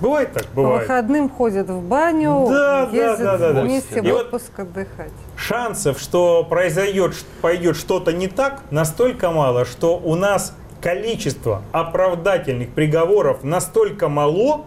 Бывает 0.00 0.32
так? 0.32 0.46
Бывает. 0.54 0.80
По 0.80 0.94
выходным 0.94 1.30
ходят 1.30 1.68
в 1.68 1.80
баню, 1.80 2.46
да, 2.48 2.88
ездят 2.92 3.18
да, 3.18 3.38
да, 3.38 3.52
да, 3.52 3.62
вместе 3.62 4.02
да. 4.02 4.12
в 4.12 4.16
отпуск 4.16 4.50
вот 4.56 4.66
отдыхать. 4.66 5.12
Шансов, 5.36 6.00
что 6.00 6.42
произойдет, 6.44 7.14
пойдет 7.40 7.76
что-то 7.76 8.12
не 8.12 8.26
так, 8.26 8.62
настолько 8.70 9.30
мало, 9.30 9.64
что 9.64 9.96
у 9.96 10.16
нас 10.16 10.54
количество 10.80 11.62
оправдательных 11.70 12.70
приговоров 12.70 13.44
настолько 13.44 14.08
мало, 14.08 14.64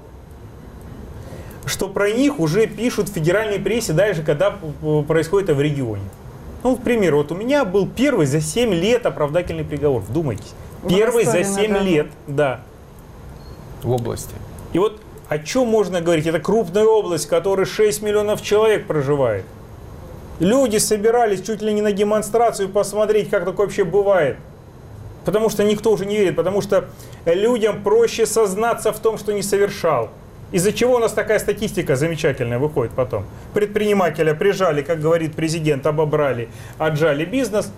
что 1.65 1.87
про 1.87 2.11
них 2.11 2.39
уже 2.39 2.67
пишут 2.67 3.09
в 3.09 3.13
федеральной 3.13 3.59
прессе, 3.59 3.93
даже 3.93 4.23
когда 4.23 4.55
происходит 5.07 5.49
это 5.49 5.57
в 5.57 5.61
регионе. 5.61 6.03
Ну, 6.63 6.75
к 6.75 6.81
примеру, 6.81 7.17
вот 7.17 7.31
у 7.31 7.35
меня 7.35 7.63
был 7.65 7.87
первый 7.87 8.25
за 8.25 8.41
7 8.41 8.73
лет 8.73 9.05
оправдательный 9.05 9.63
приговор, 9.63 10.01
вдумайтесь. 10.01 10.53
Первый 10.87 11.25
за 11.25 11.43
7 11.43 11.77
лет, 11.77 12.07
да. 12.27 12.61
В 13.83 13.91
области. 13.91 14.33
И 14.73 14.79
вот 14.79 14.99
о 15.27 15.39
чем 15.39 15.67
можно 15.67 16.01
говорить? 16.01 16.27
Это 16.27 16.39
крупная 16.39 16.85
область, 16.85 17.25
в 17.25 17.29
которой 17.29 17.65
6 17.65 18.01
миллионов 18.01 18.41
человек 18.41 18.87
проживает. 18.87 19.45
Люди 20.39 20.77
собирались 20.77 21.41
чуть 21.41 21.61
ли 21.61 21.73
не 21.73 21.81
на 21.81 21.91
демонстрацию 21.91 22.69
посмотреть, 22.69 23.29
как 23.29 23.45
такое 23.45 23.67
вообще 23.67 23.83
бывает. 23.83 24.37
Потому 25.23 25.49
что 25.49 25.63
никто 25.63 25.91
уже 25.91 26.05
не 26.05 26.17
верит, 26.17 26.35
потому 26.35 26.61
что 26.61 26.89
людям 27.25 27.81
проще 27.83 28.25
сознаться 28.25 28.91
в 28.91 28.99
том, 28.99 29.17
что 29.17 29.33
не 29.33 29.41
совершал. 29.41 30.09
Из-за 30.51 30.71
чего 30.73 30.95
у 30.95 30.99
нас 30.99 31.11
такая 31.11 31.39
статистика 31.39 31.95
замечательная 31.95 32.59
выходит 32.59 32.93
потом. 32.93 33.25
Предпринимателя 33.53 34.33
прижали, 34.33 34.81
как 34.81 35.01
говорит 35.01 35.35
президент, 35.35 35.85
обобрали, 35.85 36.49
отжали 36.77 37.25
бизнес. 37.25 37.71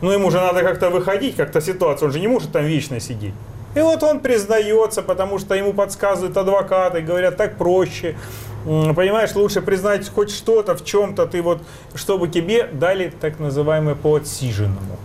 Но 0.00 0.12
ему 0.12 0.30
же 0.30 0.38
надо 0.38 0.62
как-то 0.62 0.90
выходить, 0.90 1.36
как-то 1.36 1.60
ситуация, 1.60 2.06
он 2.06 2.12
же 2.12 2.20
не 2.20 2.28
может 2.28 2.52
там 2.52 2.64
вечно 2.64 3.00
сидеть. 3.00 3.32
И 3.74 3.80
вот 3.80 4.02
он 4.02 4.20
признается, 4.20 5.02
потому 5.02 5.38
что 5.38 5.54
ему 5.54 5.72
подсказывают 5.72 6.36
адвокаты, 6.36 7.00
говорят, 7.00 7.36
так 7.36 7.56
проще. 7.56 8.14
Понимаешь, 8.64 9.34
лучше 9.34 9.62
признать 9.62 10.08
хоть 10.08 10.30
что-то 10.30 10.74
в 10.74 10.84
чем-то, 10.84 11.26
ты 11.26 11.42
вот, 11.42 11.62
чтобы 11.94 12.28
тебе 12.28 12.68
дали 12.72 13.12
так 13.20 13.38
называемое 13.38 13.94
по 13.94 14.16
отсиженному. 14.16 14.98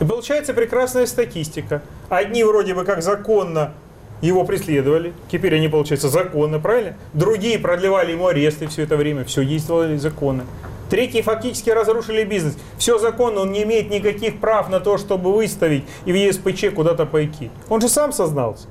И 0.00 0.04
получается 0.04 0.52
прекрасная 0.54 1.06
статистика. 1.06 1.82
Одни 2.08 2.44
вроде 2.44 2.74
бы 2.74 2.84
как 2.84 3.02
законно 3.02 3.72
его 4.20 4.44
преследовали, 4.44 5.12
теперь 5.30 5.54
они, 5.56 5.68
получается, 5.68 6.08
законно, 6.08 6.58
правильно? 6.58 6.96
Другие 7.12 7.58
продлевали 7.58 8.12
ему 8.12 8.28
аресты 8.28 8.66
все 8.66 8.82
это 8.82 8.96
время, 8.96 9.24
все 9.24 9.44
действовали 9.44 9.96
законно. 9.96 10.44
Третьи 10.88 11.20
фактически 11.20 11.70
разрушили 11.70 12.22
бизнес. 12.24 12.56
Все 12.78 12.98
законно, 12.98 13.40
он 13.40 13.52
не 13.52 13.64
имеет 13.64 13.90
никаких 13.90 14.38
прав 14.38 14.68
на 14.70 14.78
то, 14.78 14.98
чтобы 14.98 15.32
выставить 15.32 15.84
и 16.04 16.12
в 16.12 16.14
ЕСПЧ 16.14 16.74
куда-то 16.74 17.06
пойти. 17.06 17.50
Он 17.68 17.80
же 17.80 17.88
сам 17.88 18.12
сознался. 18.12 18.68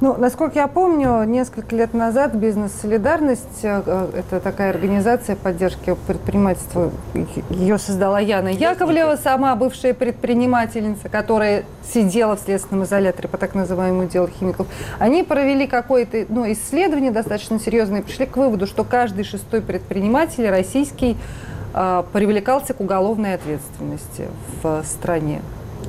Ну, 0.00 0.14
насколько 0.16 0.58
я 0.58 0.66
помню, 0.68 1.24
несколько 1.24 1.74
лет 1.74 1.94
назад 1.94 2.34
«Бизнес-солидарность» 2.34 3.60
э,– 3.62 4.08
это 4.14 4.40
такая 4.40 4.70
организация 4.70 5.36
поддержки 5.36 5.96
предпринимательства. 6.06 6.90
Ее 7.50 7.78
создала 7.78 8.20
Яна 8.20 8.48
Яковлева, 8.48 9.16
сама 9.16 9.54
бывшая 9.56 9.94
предпринимательница, 9.94 11.08
которая 11.08 11.64
сидела 11.92 12.36
в 12.36 12.40
следственном 12.40 12.84
изоляторе 12.84 13.28
по 13.28 13.38
так 13.38 13.54
называемому 13.54 14.06
делу 14.08 14.28
химиков. 14.28 14.66
Они 14.98 15.22
провели 15.22 15.66
какое-то 15.66 16.26
ну, 16.28 16.50
исследование 16.52 17.10
достаточно 17.10 17.58
серьезное 17.58 18.00
и 18.00 18.02
пришли 18.02 18.26
к 18.26 18.36
выводу, 18.36 18.66
что 18.66 18.84
каждый 18.84 19.24
шестой 19.24 19.62
предприниматель 19.62 20.48
российский 20.48 21.16
э, 21.72 22.02
привлекался 22.12 22.74
к 22.74 22.80
уголовной 22.80 23.34
ответственности 23.34 24.28
в 24.62 24.82
стране. 24.84 25.40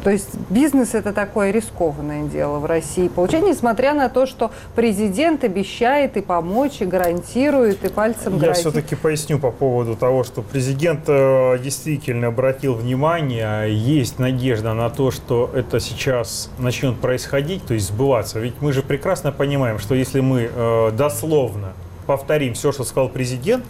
То 0.07 0.11
есть 0.11 0.29
бизнес 0.49 0.95
это 0.95 1.11
такое 1.11 1.51
рискованное 1.51 2.29
дело 2.29 2.59
в 2.59 2.65
России 2.65 3.09
получать, 3.09 3.43
несмотря 3.43 3.93
на 3.93 4.07
то, 4.07 4.25
что 4.25 4.51
президент 4.73 5.43
обещает 5.43 6.15
и 6.15 6.21
помочь, 6.21 6.79
и 6.79 6.85
гарантирует, 6.85 7.83
и 7.83 7.89
пальцем 7.89 8.35
Я 8.35 8.39
грозит. 8.39 8.61
все-таки 8.61 8.95
поясню 8.95 9.37
по 9.37 9.51
поводу 9.51 9.97
того, 9.97 10.23
что 10.23 10.43
президент 10.43 11.01
э, 11.07 11.59
действительно 11.61 12.27
обратил 12.27 12.75
внимание, 12.75 13.67
есть 13.69 14.17
надежда 14.17 14.73
на 14.73 14.89
то, 14.89 15.11
что 15.11 15.51
это 15.53 15.81
сейчас 15.81 16.51
начнет 16.57 16.97
происходить, 17.01 17.65
то 17.65 17.73
есть 17.73 17.87
сбываться. 17.87 18.39
Ведь 18.39 18.61
мы 18.61 18.71
же 18.71 18.83
прекрасно 18.83 19.33
понимаем, 19.33 19.77
что 19.77 19.93
если 19.93 20.21
мы 20.21 20.49
э, 20.49 20.91
дословно 20.93 21.73
повторим 22.05 22.53
все, 22.53 22.71
что 22.71 22.85
сказал 22.85 23.09
президент, 23.09 23.65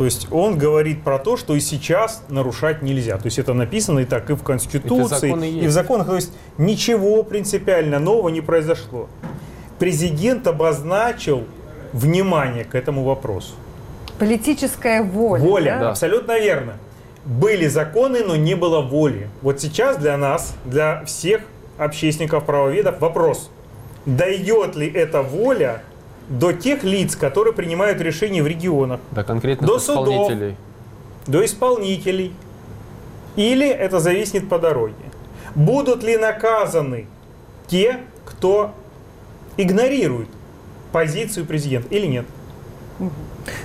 то 0.00 0.06
есть 0.06 0.28
он 0.30 0.56
говорит 0.56 1.02
про 1.02 1.18
то, 1.18 1.36
что 1.36 1.54
и 1.54 1.60
сейчас 1.60 2.22
нарушать 2.30 2.80
нельзя. 2.80 3.18
То 3.18 3.26
есть 3.26 3.38
это 3.38 3.52
написано 3.52 3.98
и 3.98 4.06
так 4.06 4.30
и 4.30 4.32
в 4.32 4.42
Конституции, 4.42 5.46
и, 5.46 5.64
и 5.64 5.66
в 5.66 5.70
законах. 5.70 6.06
То 6.06 6.14
есть 6.14 6.32
ничего 6.56 7.22
принципиально 7.22 7.98
нового 7.98 8.30
не 8.30 8.40
произошло. 8.40 9.10
Президент 9.78 10.46
обозначил 10.46 11.44
внимание 11.92 12.64
к 12.64 12.74
этому 12.74 13.04
вопросу. 13.04 13.52
Политическая 14.18 15.02
воля. 15.02 15.42
Воля, 15.42 15.78
да? 15.78 15.90
абсолютно 15.90 16.38
верно. 16.38 16.78
Были 17.26 17.66
законы, 17.66 18.24
но 18.24 18.36
не 18.36 18.54
было 18.54 18.80
воли. 18.80 19.28
Вот 19.42 19.60
сейчас 19.60 19.98
для 19.98 20.16
нас, 20.16 20.54
для 20.64 21.04
всех 21.04 21.42
общественников, 21.76 22.46
правоведов 22.46 23.00
вопрос, 23.00 23.50
дает 24.06 24.76
ли 24.76 24.90
эта 24.90 25.20
воля 25.20 25.82
до 26.30 26.52
тех 26.52 26.84
лиц, 26.84 27.16
которые 27.16 27.52
принимают 27.52 28.00
решения 28.00 28.42
в 28.42 28.46
регионах. 28.46 29.00
До 29.10 29.24
конкретно 29.24 29.66
до 29.66 29.76
исполнителей. 29.76 30.50
Судов, 30.50 30.58
до 31.26 31.44
исполнителей. 31.44 32.32
Или 33.36 33.68
это 33.68 33.98
зависит 33.98 34.48
по 34.48 34.58
дороге. 34.58 34.94
Будут 35.54 36.02
ли 36.04 36.16
наказаны 36.16 37.06
те, 37.66 37.98
кто 38.24 38.72
игнорирует 39.56 40.28
позицию 40.92 41.46
президента 41.46 41.92
или 41.94 42.06
нет? 42.06 42.26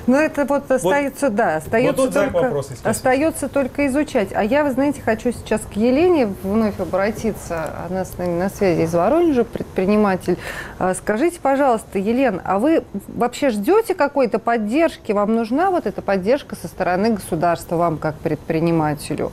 Ну, 0.07 0.17
это 0.17 0.45
вот 0.45 0.69
остается, 0.69 1.27
вот, 1.27 1.35
да, 1.35 1.55
остается, 1.57 2.01
вот 2.01 2.13
только, 2.13 2.33
вопрос, 2.33 2.71
остается 2.83 3.49
только 3.49 3.87
изучать. 3.87 4.29
А 4.33 4.43
я, 4.43 4.63
вы 4.63 4.71
знаете, 4.71 5.01
хочу 5.01 5.31
сейчас 5.31 5.61
к 5.61 5.75
Елене 5.75 6.27
вновь 6.43 6.79
обратиться. 6.79 7.69
Она 7.89 8.05
с 8.05 8.17
нами 8.17 8.39
на 8.39 8.49
связи 8.49 8.81
из 8.81 8.93
Воронежа, 8.93 9.43
предприниматель. 9.43 10.37
А, 10.79 10.93
скажите, 10.93 11.39
пожалуйста, 11.41 11.99
Елена, 11.99 12.41
а 12.43 12.59
вы 12.59 12.83
вообще 13.07 13.49
ждете 13.49 13.95
какой-то 13.95 14.39
поддержки? 14.39 15.11
Вам 15.11 15.35
нужна 15.35 15.71
вот 15.71 15.87
эта 15.87 16.01
поддержка 16.01 16.55
со 16.55 16.67
стороны 16.67 17.11
государства, 17.11 17.75
вам 17.75 17.97
как 17.97 18.15
предпринимателю? 18.15 19.31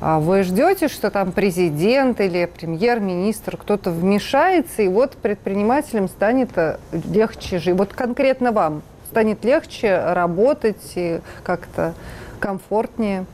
А 0.00 0.18
вы 0.18 0.44
ждете, 0.44 0.88
что 0.88 1.10
там 1.10 1.30
президент 1.30 2.20
или 2.20 2.46
премьер-министр, 2.46 3.58
кто-то 3.58 3.90
вмешается, 3.90 4.80
и 4.80 4.88
вот 4.88 5.12
предпринимателям 5.12 6.08
станет 6.08 6.56
э, 6.56 6.78
легче 6.92 7.58
жить? 7.58 7.76
Вот 7.76 7.92
конкретно 7.92 8.50
вам 8.50 8.80
станет 9.10 9.44
легче 9.44 10.00
работать 10.12 10.92
и 10.94 11.20
как-то 11.42 11.94
комфортнее? 12.38 13.26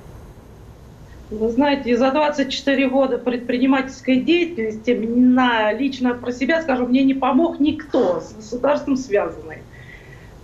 Вы 1.30 1.50
знаете, 1.50 1.96
за 1.96 2.12
24 2.12 2.88
года 2.88 3.18
предпринимательской 3.18 4.20
деятельности 4.20 4.92
на, 4.92 5.72
лично 5.72 6.14
про 6.14 6.32
себя 6.32 6.62
скажу, 6.62 6.86
мне 6.86 7.02
не 7.04 7.14
помог 7.14 7.60
никто 7.60 8.20
с 8.20 8.32
государством 8.32 8.96
связанный. 8.96 9.58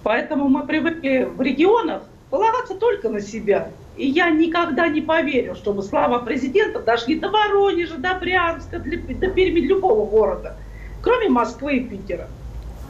Поэтому 0.02 0.48
мы 0.48 0.66
привыкли 0.66 1.28
в 1.34 1.40
регионах 1.40 2.02
полагаться 2.30 2.74
только 2.74 3.08
на 3.08 3.20
себя. 3.20 3.68
И 3.96 4.08
я 4.08 4.30
никогда 4.30 4.88
не 4.88 5.00
поверю, 5.00 5.54
чтобы 5.54 5.82
слава 5.82 6.18
президента 6.18 6.80
дошли 6.80 7.18
до 7.18 7.30
Воронежа, 7.30 7.96
до 7.98 8.14
Брянска, 8.14 8.78
до 8.80 9.30
Перми, 9.30 9.60
любого 9.60 10.04
города, 10.10 10.56
кроме 11.00 11.28
Москвы 11.28 11.76
и 11.76 11.84
Питера. 11.84 12.26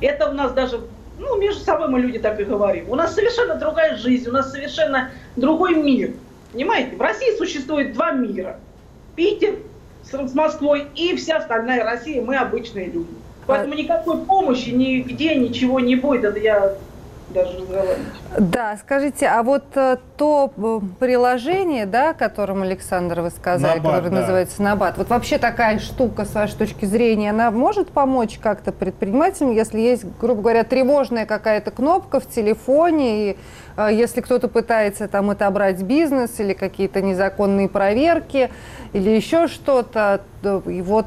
Это 0.01 0.31
у 0.31 0.33
нас 0.33 0.53
даже 0.53 0.81
ну, 1.19 1.39
между 1.39 1.61
собой 1.61 1.89
мы 1.89 2.01
люди 2.01 2.19
так 2.19 2.41
и 2.41 2.45
говорим. 2.45 2.91
У 2.91 2.95
нас 2.95 3.15
совершенно 3.15 3.55
другая 3.55 3.97
жизнь, 3.97 4.29
у 4.29 4.33
нас 4.33 4.51
совершенно 4.51 5.11
другой 5.37 5.75
мир. 5.75 6.15
Понимаете, 6.53 6.97
в 6.97 7.01
России 7.01 7.37
существует 7.37 7.93
два 7.93 8.13
мира. 8.13 8.59
Питер 9.17 9.57
с 10.03 10.35
Москвой 10.35 10.87
и 10.95 11.17
вся 11.17 11.39
остальная 11.39 11.85
Россия, 11.85 12.23
мы 12.23 12.37
обычные 12.37 12.87
люди. 12.87 13.15
Поэтому 13.47 13.75
никакой 13.75 14.19
помощи 14.25 14.71
нигде 14.71 15.35
ничего 15.35 15.81
не 15.81 15.97
будет. 15.97 16.25
Это 16.25 16.39
я 16.39 16.77
даже 17.33 17.59
разговаривать. 17.59 17.99
Да, 18.39 18.77
скажите, 18.77 19.27
а 19.27 19.43
вот 19.43 19.65
э, 19.75 19.97
то 20.17 20.53
э, 20.57 20.81
приложение, 20.99 21.87
да, 21.87 22.15
которым 22.15 22.63
Александр 22.63 23.21
вы 23.21 23.31
сказали, 23.31 23.79
Набат, 23.79 23.93
которое 23.93 24.11
да. 24.11 24.21
называется 24.21 24.63
Набат, 24.63 24.99
вот 24.99 25.09
вообще 25.09 25.39
такая 25.39 25.79
штука, 25.79 26.25
с 26.25 26.35
вашей 26.35 26.57
точки 26.57 26.85
зрения, 26.85 27.31
она 27.31 27.51
может 27.51 27.91
помочь 27.91 28.39
как-то 28.39 28.73
предпринимателям, 28.73 29.53
если 29.53 29.81
есть, 29.81 30.05
грубо 30.21 30.43
говоря, 30.43 30.65
тревожная 30.65 31.27
какая-то 31.27 31.71
кнопка 31.71 32.21
в 32.21 32.29
телефоне, 32.29 33.31
и 33.31 33.37
если 33.91 34.21
кто-то 34.21 34.49
пытается 34.49 35.09
там 35.09 35.31
отобрать 35.31 35.83
бизнес 35.83 36.39
или 36.39 36.53
какие-то 36.53 37.01
незаконные 37.03 37.69
проверки 37.69 38.51
или 38.93 39.11
еще 39.11 39.49
что-то, 39.49 40.23
и 40.67 40.83
вот 40.83 41.07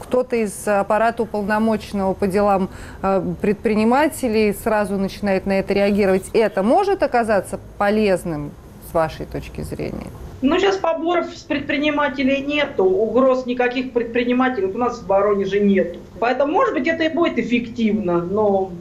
кто-то 0.00 0.36
из 0.36 0.68
аппарата 0.68 1.22
уполномоченного 1.22 2.12
по 2.14 2.26
делам 2.26 2.68
э, 3.02 3.22
предпринимателей 3.40 4.52
сразу 4.52 4.98
начинает 4.98 5.46
на 5.46 5.58
это 5.58 5.72
реагировать. 5.72 6.28
Это 6.34 6.62
может 6.62 7.02
оказаться 7.02 7.58
полезным 7.78 8.50
с 8.90 8.94
вашей 8.94 9.26
точки 9.26 9.62
зрения? 9.62 10.08
Ну, 10.42 10.58
сейчас 10.58 10.76
поборов 10.76 11.26
с 11.34 11.42
предпринимателей 11.42 12.42
нету, 12.44 12.84
угроз 12.84 13.46
никаких 13.46 13.92
предпринимателей 13.92 14.66
у 14.66 14.76
нас 14.76 14.98
в 14.98 15.06
Воронеже 15.06 15.60
нету. 15.60 16.00
Поэтому, 16.18 16.52
может 16.52 16.74
быть, 16.74 16.88
это 16.88 17.04
и 17.04 17.08
будет 17.08 17.38
эффективно, 17.38 18.20
но 18.20 18.72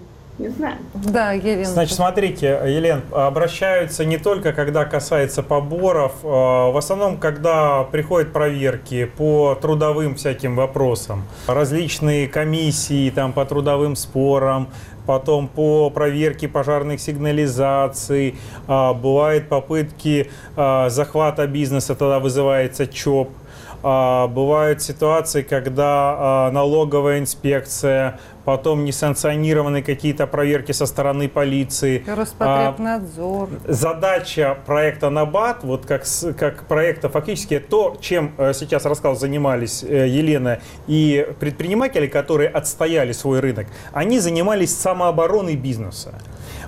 Не 0.41 0.49
знаю. 0.49 0.77
Да, 0.95 1.34
Елена. 1.34 1.65
Значит, 1.65 1.95
смотрите, 1.95 2.60
Елен, 2.65 3.04
обращаются 3.12 4.06
не 4.06 4.17
только, 4.17 4.54
когда 4.54 4.86
касается 4.86 5.43
поборов, 5.43 6.13
а, 6.23 6.71
в 6.71 6.77
основном, 6.77 7.17
когда 7.17 7.84
приходят 7.84 8.34
проверки 8.34 9.06
по 9.06 9.56
трудовым 9.62 10.15
всяким 10.15 10.56
вопросам, 10.56 11.25
различные 11.45 12.27
комиссии 12.27 13.12
там, 13.12 13.34
по 13.34 13.45
трудовым 13.45 13.95
спорам, 13.95 14.69
потом 15.06 15.48
по 15.48 15.89
проверке 15.89 16.48
пожарных 16.48 17.00
сигнализаций, 17.00 18.35
а, 18.67 18.94
бывают 18.94 19.50
попытки 19.50 20.31
а, 20.56 20.89
захвата 20.89 21.48
бизнеса, 21.48 21.96
тогда 21.96 22.19
вызывается 22.19 22.87
ЧОП. 22.87 23.29
А, 23.83 24.27
Бывают 24.27 24.81
ситуации, 24.81 25.42
когда 25.42 26.50
налоговая 26.54 27.19
инспекция, 27.19 28.19
потом 28.46 28.85
несанкционированные 28.85 29.83
какие-то 29.83 30.27
проверки 30.27 30.71
со 30.71 30.85
стороны 30.85 31.29
полиции. 31.29 32.04
Роспотребнадзор. 32.08 33.50
А, 33.65 33.71
Задача 33.71 34.58
проекта 34.65 35.10
«Набат», 35.10 35.63
вот 35.63 35.85
как, 35.85 36.04
как 36.37 36.67
проекта 36.67 37.10
фактически 37.10 37.60
то, 37.60 37.98
чем 38.00 38.31
э, 38.37 38.54
сейчас 38.54 38.85
рассказал, 38.85 39.15
занимались 39.15 39.83
э, 39.83 40.08
Елена 40.08 40.60
и 40.87 41.27
предприниматели, 41.39 42.08
которые 42.08 42.50
отстояли 42.50 43.12
свой 43.12 43.39
рынок, 43.39 43.67
они 43.92 44.19
занимались 44.19 44.75
самообороной 44.75 45.56
бизнеса. 45.56 46.13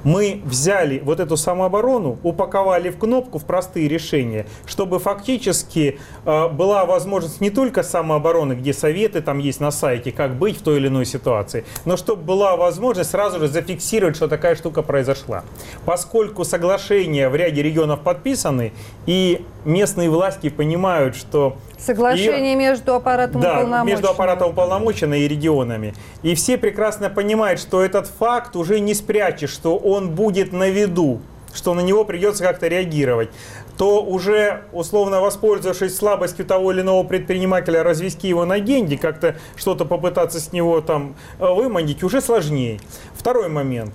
Мы 0.03 0.41
взяли 0.45 0.99
вот 0.99 1.19
эту 1.19 1.37
самооборону, 1.37 2.17
упаковали 2.23 2.89
в 2.89 2.97
кнопку 2.97 3.39
в 3.39 3.45
простые 3.45 3.87
решения, 3.87 4.45
чтобы 4.65 4.99
фактически 4.99 5.99
э, 6.25 6.47
была 6.49 6.85
возможность 6.85 7.41
не 7.41 7.49
только 7.49 7.83
самообороны, 7.83 8.53
где 8.53 8.73
советы 8.73 9.21
там 9.21 9.39
есть 9.39 9.59
на 9.59 9.71
сайте, 9.71 10.11
как 10.11 10.35
быть 10.35 10.57
в 10.59 10.61
той 10.61 10.77
или 10.77 10.87
иной 10.87 11.05
ситуации, 11.05 11.65
но 11.85 11.97
чтобы 11.97 12.23
была 12.23 12.57
возможность 12.57 13.11
сразу 13.11 13.39
же 13.39 13.47
зафиксировать, 13.47 14.15
что 14.15 14.27
такая 14.27 14.55
штука 14.55 14.81
произошла. 14.81 15.43
Поскольку 15.85 16.43
соглашения 16.43 17.29
в 17.29 17.35
ряде 17.35 17.61
регионов 17.61 18.01
подписаны, 18.01 18.73
и 19.05 19.45
местные 19.65 20.09
власти 20.09 20.49
понимают, 20.49 21.15
что 21.15 21.57
Соглашение 21.85 22.55
между 22.55 22.95
аппаратом 22.95 23.41
да, 23.41 23.51
уполномоченного. 23.51 23.85
между 23.85 24.09
аппаратом 24.09 24.51
уполномоченной 24.51 25.21
и 25.21 25.27
регионами. 25.27 25.93
И 26.21 26.35
все 26.35 26.57
прекрасно 26.57 27.09
понимают, 27.09 27.59
что 27.59 27.81
этот 27.81 28.07
факт 28.07 28.55
уже 28.55 28.79
не 28.79 28.93
спрячешь, 28.93 29.51
что 29.51 29.77
он 29.77 30.11
будет 30.11 30.53
на 30.53 30.69
виду, 30.69 31.21
что 31.53 31.73
на 31.73 31.81
него 31.81 32.05
придется 32.05 32.43
как-то 32.43 32.67
реагировать 32.67 33.29
то 33.77 34.03
уже, 34.03 34.63
условно 34.71 35.19
воспользовавшись 35.21 35.95
слабостью 35.95 36.45
того 36.45 36.71
или 36.71 36.81
иного 36.81 37.03
предпринимателя, 37.03 37.83
развести 37.83 38.27
его 38.27 38.45
на 38.45 38.59
деньги, 38.59 38.95
как-то 38.95 39.35
что-то 39.55 39.85
попытаться 39.85 40.39
с 40.39 40.53
него 40.53 40.81
там 40.81 41.15
э, 41.39 41.45
выманить, 41.51 42.03
уже 42.03 42.21
сложнее. 42.21 42.79
Второй 43.15 43.49
момент. 43.49 43.93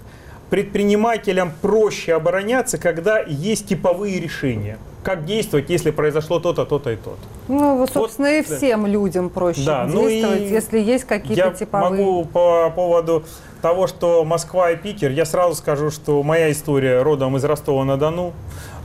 Предпринимателям 0.50 1.52
проще 1.60 2.14
обороняться, 2.14 2.78
когда 2.78 3.20
есть 3.20 3.68
типовые 3.68 4.18
решения. 4.18 4.78
Как 5.02 5.24
действовать, 5.24 5.70
если 5.70 5.90
произошло 5.90 6.40
то-то, 6.40 6.64
то-то 6.64 6.90
и 6.90 6.96
то-то. 6.96 7.18
Ну, 7.48 7.76
вот, 7.78 7.90
собственно, 7.90 8.38
и 8.38 8.42
да. 8.42 8.56
всем 8.56 8.86
людям 8.86 9.30
проще 9.30 9.64
Да, 9.64 9.84
ну 9.86 10.08
действовать, 10.08 10.40
и 10.40 10.48
если 10.48 10.78
есть 10.80 11.04
какие-то 11.04 11.48
Я 11.48 11.50
типовые. 11.52 11.90
могу 11.90 12.24
по 12.24 12.70
поводу 12.70 13.24
того, 13.62 13.86
что 13.86 14.24
Москва 14.24 14.70
и 14.70 14.76
Питер, 14.76 15.10
я 15.10 15.24
сразу 15.24 15.54
скажу, 15.54 15.90
что 15.90 16.22
моя 16.22 16.50
история 16.50 17.02
родом 17.02 17.36
из 17.36 17.44
Ростова-на-Дону. 17.44 18.32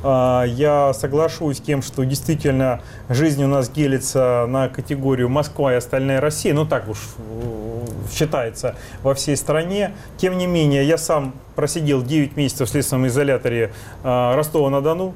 А, 0.03 0.43
Я 0.43 0.93
соглашусь 0.93 1.57
с 1.57 1.61
тем, 1.61 1.81
что 1.81 2.03
действительно 2.03 2.81
жизнь 3.09 3.43
у 3.43 3.47
нас 3.47 3.69
делится 3.69 4.45
на 4.47 4.67
категорию 4.69 5.29
Москва 5.29 5.73
и 5.73 5.77
остальная 5.77 6.19
Россия. 6.21 6.53
Ну 6.53 6.65
так 6.65 6.87
уж 6.89 6.97
э, 7.17 8.11
считается 8.11 8.75
во 9.01 9.13
всей 9.13 9.37
стране. 9.37 9.93
Тем 10.17 10.37
не 10.37 10.47
менее, 10.47 10.85
я 10.85 10.97
сам 10.97 11.33
просидел 11.55 12.01
9 12.03 12.35
месяцев 12.35 12.67
в 12.67 12.71
следственном 12.71 13.07
изоляторе 13.07 13.71
а, 14.03 14.35
Ростова-на-Дону. 14.35 15.13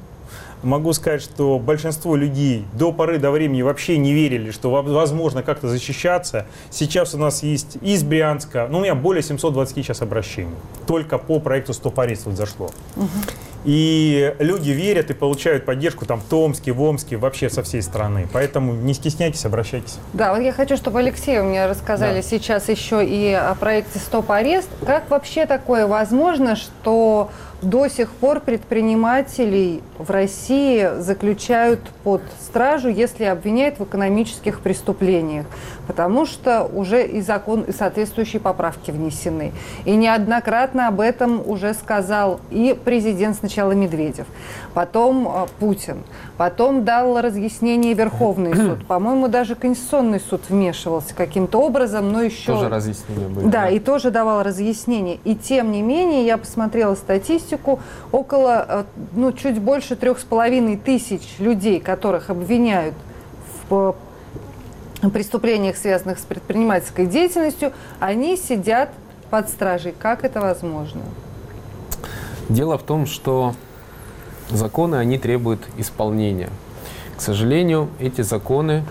Могу 0.64 0.92
сказать, 0.92 1.22
что 1.22 1.60
большинство 1.60 2.16
людей 2.16 2.64
до 2.72 2.90
поры 2.90 3.18
до 3.18 3.30
времени 3.30 3.62
вообще 3.62 3.96
не 3.96 4.12
верили, 4.12 4.50
что 4.50 4.70
во- 4.72 4.82
возможно 4.82 5.44
как-то 5.44 5.68
защищаться. 5.68 6.46
Сейчас 6.70 7.14
у 7.14 7.18
нас 7.18 7.44
есть 7.44 7.76
из 7.80 8.02
Брянска, 8.02 8.66
ну 8.68 8.78
у 8.78 8.80
меня 8.80 8.96
более 8.96 9.22
720 9.22 9.76
сейчас 9.76 10.02
обращений. 10.02 10.50
Только 10.88 11.18
по 11.18 11.38
проекту 11.38 11.74
«Стоп 11.74 12.00
арест» 12.00 12.26
вот 12.26 12.34
зашло. 12.36 12.70
И 13.68 14.34
люди 14.38 14.70
верят 14.70 15.10
и 15.10 15.12
получают 15.12 15.66
поддержку 15.66 16.06
там 16.06 16.20
в 16.20 16.24
Томске, 16.24 16.72
в 16.72 16.80
Омске, 16.80 17.18
вообще 17.18 17.50
со 17.50 17.62
всей 17.62 17.82
страны. 17.82 18.26
Поэтому 18.32 18.72
не 18.72 18.94
стесняйтесь, 18.94 19.44
обращайтесь. 19.44 19.98
Да, 20.14 20.32
вот 20.32 20.40
я 20.40 20.52
хочу, 20.52 20.78
чтобы 20.78 21.00
Алексей 21.00 21.38
мне 21.40 21.66
рассказали 21.66 22.22
Да. 22.22 22.22
сейчас 22.22 22.70
еще 22.70 23.04
и 23.04 23.30
о 23.34 23.54
проекте 23.56 23.98
«Стоп-арест». 23.98 24.70
Как 24.86 25.10
вообще 25.10 25.44
такое 25.44 25.86
возможно, 25.86 26.56
что 26.56 27.30
до 27.62 27.88
сих 27.88 28.10
пор 28.10 28.40
предпринимателей 28.40 29.82
в 29.98 30.10
России 30.10 31.00
заключают 31.00 31.80
под 32.04 32.22
стражу, 32.40 32.88
если 32.88 33.24
обвиняют 33.24 33.78
в 33.78 33.84
экономических 33.84 34.60
преступлениях? 34.60 35.46
Потому 35.86 36.24
что 36.24 36.64
уже 36.64 37.06
и 37.06 37.20
закон, 37.20 37.62
и 37.62 37.72
соответствующие 37.72 38.40
поправки 38.40 38.90
внесены. 38.90 39.52
И 39.84 39.96
неоднократно 39.96 40.88
об 40.88 41.00
этом 41.00 41.42
уже 41.44 41.74
сказал 41.74 42.40
и 42.50 42.78
президент 42.84 43.36
сначала 43.36 43.72
Медведев, 43.72 44.26
потом 44.74 45.26
э, 45.26 45.46
Путин, 45.58 46.04
потом 46.36 46.84
дал 46.84 47.20
разъяснение 47.20 47.94
Верховный 47.94 48.54
суд. 48.56 48.86
По-моему, 48.86 49.28
даже 49.28 49.56
Конституционный 49.56 50.20
суд 50.20 50.42
вмешивался 50.48 51.14
каким-то 51.14 51.60
образом, 51.60 52.12
но 52.12 52.22
еще... 52.22 52.52
Тоже 52.52 52.68
разъяснения 52.68 53.26
были. 53.26 53.46
Да, 53.48 53.68
и 53.68 53.80
тоже 53.80 54.10
давал 54.10 54.42
разъяснение. 54.42 55.18
И 55.24 55.34
тем 55.34 55.72
не 55.72 55.82
менее, 55.82 56.24
я 56.24 56.38
посмотрела 56.38 56.94
статистику, 56.94 57.47
около, 58.12 58.66
э, 58.68 58.84
ну, 59.12 59.32
чуть 59.32 59.60
больше 59.60 59.96
трех 59.96 60.18
с 60.18 60.24
половиной 60.24 60.76
тысяч 60.76 61.22
людей, 61.38 61.80
которых 61.80 62.30
обвиняют 62.30 62.94
в 63.68 63.94
э, 65.02 65.08
преступлениях, 65.10 65.76
связанных 65.76 66.18
с 66.18 66.22
предпринимательской 66.22 67.06
деятельностью, 67.06 67.72
они 68.00 68.36
сидят 68.36 68.90
под 69.30 69.48
стражей. 69.48 69.94
Как 69.98 70.24
это 70.24 70.40
возможно? 70.40 71.02
Дело 72.48 72.78
в 72.78 72.82
том, 72.82 73.06
что 73.06 73.54
законы, 74.50 74.96
они 74.96 75.18
требуют 75.18 75.60
исполнения. 75.76 76.48
К 77.16 77.20
сожалению, 77.20 77.88
эти 77.98 78.22
законы, 78.22 78.84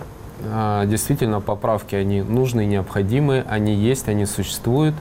а, 0.44 0.84
действительно, 0.86 1.40
поправки, 1.40 1.94
они 1.94 2.22
нужны, 2.22 2.66
необходимы, 2.66 3.44
они 3.48 3.74
есть, 3.74 4.08
они 4.08 4.26
существуют. 4.26 4.94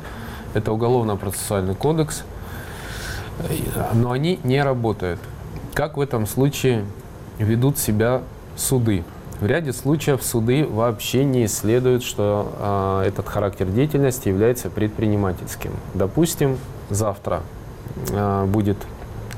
Это 0.53 0.71
уголовно-процессуальный 0.71 1.75
кодекс, 1.75 2.23
но 3.93 4.11
они 4.11 4.39
не 4.43 4.61
работают. 4.61 5.19
Как 5.73 5.97
в 5.97 6.01
этом 6.01 6.25
случае 6.25 6.85
ведут 7.37 7.77
себя 7.77 8.21
суды? 8.55 9.03
В 9.39 9.45
ряде 9.45 9.71
случаев 9.71 10.23
суды 10.23 10.65
вообще 10.65 11.23
не 11.23 11.45
исследуют, 11.45 12.03
что 12.03 12.51
а, 12.57 13.03
этот 13.03 13.27
характер 13.27 13.67
деятельности 13.67 14.29
является 14.29 14.71
предпринимательским. 14.71 15.71
Допустим, 15.93 16.57
завтра 16.89 17.43
а, 18.11 18.47
будет 18.47 18.77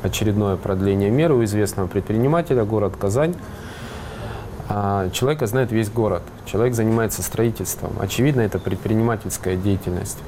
очередное 0.02 0.56
продление 0.56 1.10
меры 1.10 1.34
у 1.34 1.43
известного 1.43 1.88
предпринимателя, 1.88 2.64
город 2.64 2.93
Казань. 2.97 3.36
А, 4.70 5.10
Человека 5.10 5.47
знает 5.47 5.74
весь 5.74 5.89
город. 5.89 6.24
Человек 6.45 6.76
занимается 6.76 7.22
строительством. 7.22 7.91
Очевидно, 8.00 8.39
это 8.39 8.58
предпринимательская 8.58 9.58
деятельность. 9.58 10.20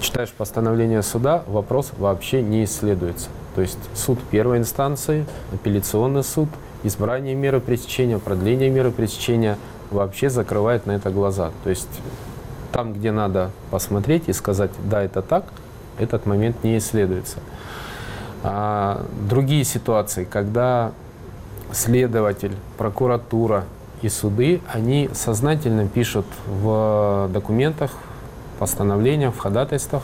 Читаешь 0.00 0.30
постановление 0.30 1.02
суда, 1.02 1.42
вопрос 1.46 1.92
вообще 1.98 2.40
не 2.40 2.64
исследуется. 2.64 3.28
То 3.54 3.62
есть 3.62 3.78
суд 3.94 4.18
первой 4.30 4.58
инстанции, 4.58 5.26
апелляционный 5.52 6.22
суд, 6.22 6.48
избрание 6.84 7.34
меры 7.34 7.60
пресечения, 7.60 8.18
продление 8.18 8.70
меры 8.70 8.92
пресечения 8.92 9.58
вообще 9.90 10.30
закрывает 10.30 10.86
на 10.86 10.92
это 10.92 11.10
глаза. 11.10 11.50
То 11.64 11.70
есть 11.70 11.88
там, 12.70 12.92
где 12.92 13.10
надо 13.10 13.50
посмотреть 13.70 14.28
и 14.28 14.32
сказать, 14.32 14.70
да, 14.84 15.02
это 15.02 15.20
так, 15.20 15.46
этот 15.98 16.26
момент 16.26 16.62
не 16.62 16.78
исследуется. 16.78 17.38
А 18.44 19.04
другие 19.28 19.64
ситуации, 19.64 20.24
когда 20.24 20.92
следователь, 21.72 22.54
прокуратура 22.76 23.64
и 24.00 24.08
суды, 24.08 24.60
они 24.72 25.10
сознательно 25.12 25.88
пишут 25.88 26.26
в 26.46 27.28
документах, 27.32 27.90
постановлениях, 28.58 29.34
в 29.34 29.38
ходатайствах 29.38 30.02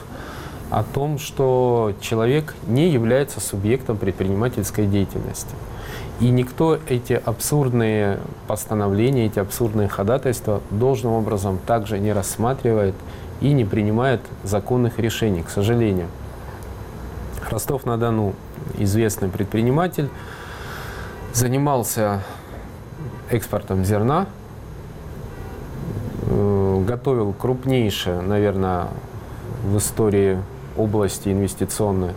о 0.70 0.82
том, 0.82 1.18
что 1.18 1.92
человек 2.00 2.55
не 2.66 2.88
является 2.88 3.40
субъектом 3.40 3.96
предпринимательской 3.96 4.86
деятельности. 4.86 5.55
И 6.20 6.30
никто 6.30 6.78
эти 6.88 7.12
абсурдные 7.12 8.18
постановления, 8.46 9.26
эти 9.26 9.38
абсурдные 9.38 9.88
ходатайства 9.88 10.62
должным 10.70 11.12
образом 11.12 11.59
также 11.66 11.98
не 11.98 12.12
рассматривает 12.12 12.94
и 13.40 13.52
не 13.52 13.64
принимает 13.64 14.20
законных 14.42 14.98
решений, 14.98 15.42
к 15.42 15.50
сожалению. 15.50 16.07
Ростов-на-Дону 17.50 18.34
известный 18.78 19.28
предприниматель, 19.28 20.09
занимался 21.32 22.22
экспортом 23.30 23.84
зерна, 23.84 24.26
готовил 26.85 27.32
крупнейшее, 27.32 28.20
наверное, 28.20 28.89
в 29.64 29.78
истории 29.78 30.39
области 30.76 31.28
инвестиционный 31.28 32.12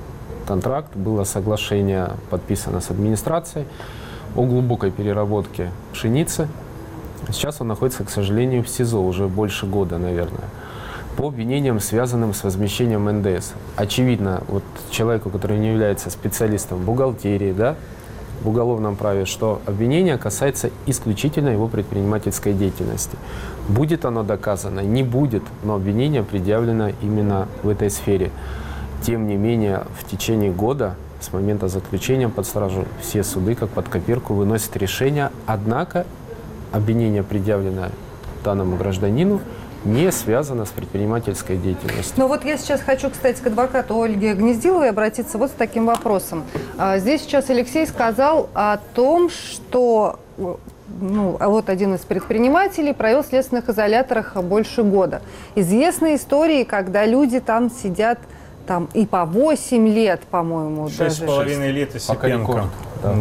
контракт, 0.48 0.96
было 0.96 1.24
соглашение 1.24 2.12
подписано 2.30 2.82
с 2.82 2.90
администрацией 2.90 3.66
о 4.36 4.46
глубокой 4.46 4.92
переработке 4.92 5.72
пшеницы. 5.94 6.48
Сейчас 7.30 7.60
он 7.62 7.68
находится, 7.68 8.04
к 8.04 8.10
сожалению, 8.10 8.64
в 8.64 8.70
СИЗО 8.70 9.00
уже 9.00 9.28
больше 9.28 9.66
года, 9.66 9.98
наверное 9.98 10.46
по 11.18 11.30
обвинениям, 11.30 11.80
связанным 11.80 12.34
с 12.34 12.44
возмещением 12.44 13.06
НДС. 13.06 13.54
Очевидно, 13.76 14.44
вот 14.48 14.64
человеку, 14.92 15.32
который 15.32 15.58
не 15.58 15.70
является 15.70 16.12
специалистом 16.12 16.78
в 16.78 16.86
бухгалтерии, 16.86 17.52
да, 17.52 17.76
в 18.42 18.50
уголовном 18.50 18.96
праве, 18.96 19.26
что 19.26 19.62
обвинение 19.66 20.18
касается 20.18 20.70
исключительно 20.86 21.50
его 21.50 21.68
предпринимательской 21.68 22.54
деятельности. 22.54 23.18
Будет 23.68 24.06
оно 24.06 24.24
доказано, 24.24 24.82
не 24.82 25.04
будет, 25.04 25.44
но 25.64 25.76
обвинение 25.76 26.24
предъявлено 26.24 26.90
именно 27.02 27.48
в 27.64 27.70
этой 27.70 27.90
сфере. 27.90 28.32
Тем 29.02 29.28
не 29.28 29.36
менее, 29.36 29.84
в 30.00 30.10
течение 30.10 30.52
года 30.52 30.96
с 31.20 31.34
момента 31.34 31.68
заключения 31.68 32.30
под 32.30 32.46
стражу 32.46 32.86
все 33.02 33.24
суды, 33.24 33.56
как 33.56 33.70
под 33.70 33.90
копирку, 33.90 34.34
выносят 34.34 34.76
решение, 34.78 35.32
однако 35.46 36.06
обвинение, 36.72 37.24
предъявленное 37.24 37.92
данному 38.44 38.78
гражданину, 38.78 39.42
не 39.86 40.12
связано 40.12 40.66
с 40.66 40.70
предпринимательской 40.70 41.58
деятельностью. 41.58 42.14
Но 42.18 42.28
вот 42.28 42.44
я 42.46 42.58
сейчас 42.58 42.82
хочу, 42.82 43.10
кстати, 43.10 43.42
к 43.42 43.48
адвокату 43.48 44.00
Ольге 44.00 44.34
Гнездиловой 44.34 44.90
обратиться 44.90 45.38
вот 45.38 45.50
с 45.50 45.54
таким 45.54 45.86
вопросом. 45.86 46.44
А, 46.78 46.98
здесь 47.00 47.22
сейчас 47.22 47.50
Алексей 47.50 47.86
сказал 47.88 48.50
о 48.54 48.78
том, 48.94 49.30
что 49.30 50.20
ну, 51.00 51.38
а 51.40 51.50
вот 51.50 51.70
один 51.70 51.96
из 51.96 52.02
предпринимателей 52.02 52.94
провел 52.94 53.24
в 53.24 53.28
следственных 53.28 53.70
изоляторах 53.70 54.36
больше 54.44 54.84
года. 54.84 55.22
Известны 55.56 56.16
истории, 56.16 56.64
когда 56.64 57.06
люди 57.06 57.40
там 57.40 57.70
сидят 57.70 58.20
там 58.66 58.90
и 58.94 59.06
по 59.06 59.26
8 59.26 59.88
лет, 59.88 60.22
по-моему, 60.30 60.90
Шесть 60.90 61.18
с 61.18 61.20
половиной 61.20 61.72
лет 61.72 61.96
и 61.96 62.00
Сипенко. 62.00 62.70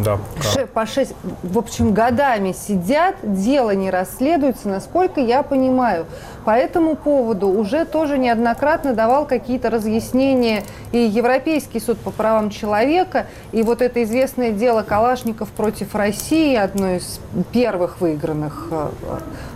Да. 0.03 0.17
Ше- 0.41 0.67
по 0.67 0.85
6, 0.85 1.13
в 1.43 1.57
общем, 1.57 1.93
годами 1.93 2.51
сидят, 2.51 3.15
дело 3.23 3.71
не 3.71 3.89
расследуется, 3.89 4.69
насколько 4.69 5.19
я 5.19 5.43
понимаю. 5.43 6.05
По 6.45 6.51
этому 6.51 6.95
поводу 6.95 7.47
уже 7.49 7.85
тоже 7.85 8.17
неоднократно 8.17 8.93
давал 8.93 9.25
какие-то 9.25 9.69
разъяснения 9.69 10.63
и 10.91 10.97
Европейский 10.97 11.79
суд 11.79 11.97
по 11.97 12.11
правам 12.11 12.49
человека, 12.49 13.27
и 13.51 13.63
вот 13.63 13.81
это 13.81 14.03
известное 14.03 14.51
дело 14.51 14.83
Калашников 14.83 15.49
против 15.49 15.93
России, 15.95 16.55
одно 16.55 16.91
из 16.91 17.19
первых 17.51 17.99
выигранных 17.99 18.67
э, 18.71 18.87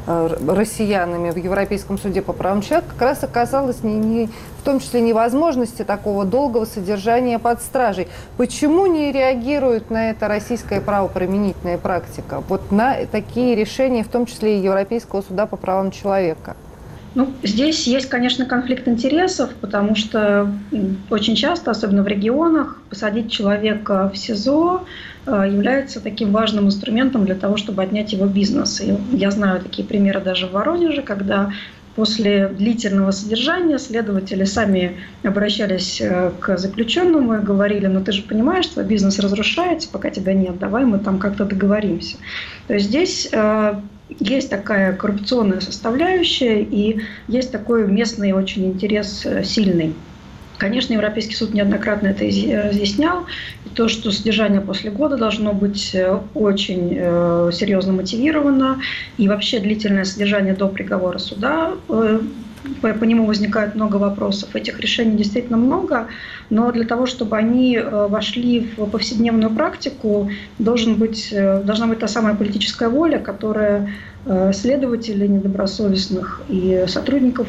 э, 0.07 0.29
россиянами 0.47 1.31
в 1.31 1.37
Европейском 1.37 1.97
суде 1.97 2.21
по 2.21 2.33
правам 2.33 2.61
человека, 2.61 2.89
как 2.91 3.01
раз 3.01 3.23
оказалось 3.23 3.83
не, 3.83 3.95
не, 3.95 4.29
в 4.61 4.63
том 4.63 4.79
числе 4.79 5.01
невозможности 5.01 5.83
такого 5.83 6.23
долгого 6.23 6.65
содержания 6.65 7.39
под 7.39 7.61
стражей. 7.63 8.07
Почему 8.37 8.85
не 8.85 9.11
реагирует 9.11 9.89
на 9.89 10.11
это 10.11 10.27
российская 10.27 10.81
правоприменительная 10.81 11.79
практика? 11.79 12.43
Вот 12.47 12.71
на 12.71 12.97
такие 13.11 13.55
решения, 13.55 14.03
в 14.03 14.07
том 14.07 14.27
числе 14.27 14.59
и 14.59 14.61
Европейского 14.61 15.23
суда 15.23 15.47
по 15.47 15.57
правам 15.57 15.89
человека. 15.89 16.55
Ну, 17.13 17.33
здесь 17.43 17.87
есть, 17.87 18.07
конечно, 18.07 18.45
конфликт 18.45 18.87
интересов, 18.87 19.49
потому 19.59 19.95
что 19.95 20.49
очень 21.09 21.35
часто, 21.35 21.71
особенно 21.71 22.03
в 22.03 22.07
регионах, 22.07 22.79
посадить 22.89 23.31
человека 23.31 24.09
в 24.13 24.17
СИЗО 24.17 24.85
э, 25.25 25.31
является 25.51 25.99
таким 25.99 26.31
важным 26.31 26.67
инструментом 26.67 27.25
для 27.25 27.35
того, 27.35 27.57
чтобы 27.57 27.83
отнять 27.83 28.13
его 28.13 28.27
бизнес. 28.27 28.79
И 28.79 28.95
я 29.11 29.29
знаю 29.31 29.59
такие 29.59 29.85
примеры 29.85 30.21
даже 30.21 30.47
в 30.47 30.51
Воронеже, 30.51 31.01
когда 31.01 31.51
после 31.95 32.47
длительного 32.47 33.11
содержания 33.11 33.77
следователи 33.77 34.43
сами 34.43 34.97
обращались 35.23 35.99
э, 35.99 36.31
к 36.39 36.57
заключенному 36.57 37.35
и 37.35 37.41
говорили, 37.41 37.87
ну 37.87 38.03
ты 38.03 38.11
же 38.11 38.21
понимаешь, 38.23 38.67
твой 38.67 38.85
бизнес 38.85 39.19
разрушается, 39.19 39.89
пока 39.89 40.09
тебя 40.09 40.33
нет, 40.33 40.59
давай 40.59 40.85
мы 40.85 40.99
там 40.99 41.19
как-то 41.19 41.45
договоримся. 41.45 42.17
То 42.67 42.75
есть 42.75 42.87
здесь 42.87 43.29
э, 43.31 43.75
есть 44.19 44.49
такая 44.49 44.93
коррупционная 44.93 45.61
составляющая 45.61 46.61
и 46.61 47.01
есть 47.27 47.51
такой 47.51 47.87
местный 47.87 48.33
очень 48.33 48.65
интерес 48.65 49.25
э, 49.25 49.43
сильный. 49.43 49.93
Конечно, 50.61 50.93
Европейский 50.93 51.33
суд 51.33 51.55
неоднократно 51.55 52.09
это 52.09 52.23
разъяснял. 52.23 53.25
И 53.65 53.69
то, 53.69 53.87
что 53.87 54.11
содержание 54.11 54.61
после 54.61 54.91
года 54.91 55.17
должно 55.17 55.53
быть 55.53 55.95
э, 55.95 56.19
очень 56.35 56.95
э, 56.95 57.49
серьезно 57.51 57.93
мотивировано. 57.93 58.79
И 59.17 59.27
вообще 59.27 59.59
длительное 59.59 60.03
содержание 60.03 60.53
до 60.53 60.67
приговора 60.67 61.17
суда 61.17 61.73
по, 62.81 62.93
по 62.93 63.03
нему 63.03 63.25
возникает 63.25 63.75
много 63.75 63.97
вопросов. 63.97 64.55
Этих 64.55 64.79
решений 64.79 65.17
действительно 65.17 65.57
много, 65.57 66.07
но 66.49 66.71
для 66.71 66.85
того, 66.85 67.05
чтобы 67.05 67.37
они 67.37 67.77
э, 67.77 68.07
вошли 68.07 68.71
в 68.77 68.85
повседневную 68.85 69.51
практику, 69.51 70.29
должен 70.59 70.95
быть, 70.95 71.29
э, 71.31 71.61
должна 71.63 71.87
быть 71.87 71.99
та 71.99 72.07
самая 72.07 72.35
политическая 72.35 72.89
воля, 72.89 73.19
которая 73.19 73.89
э, 74.25 74.51
следователей 74.53 75.27
недобросовестных 75.27 76.41
и 76.49 76.85
сотрудников 76.87 77.47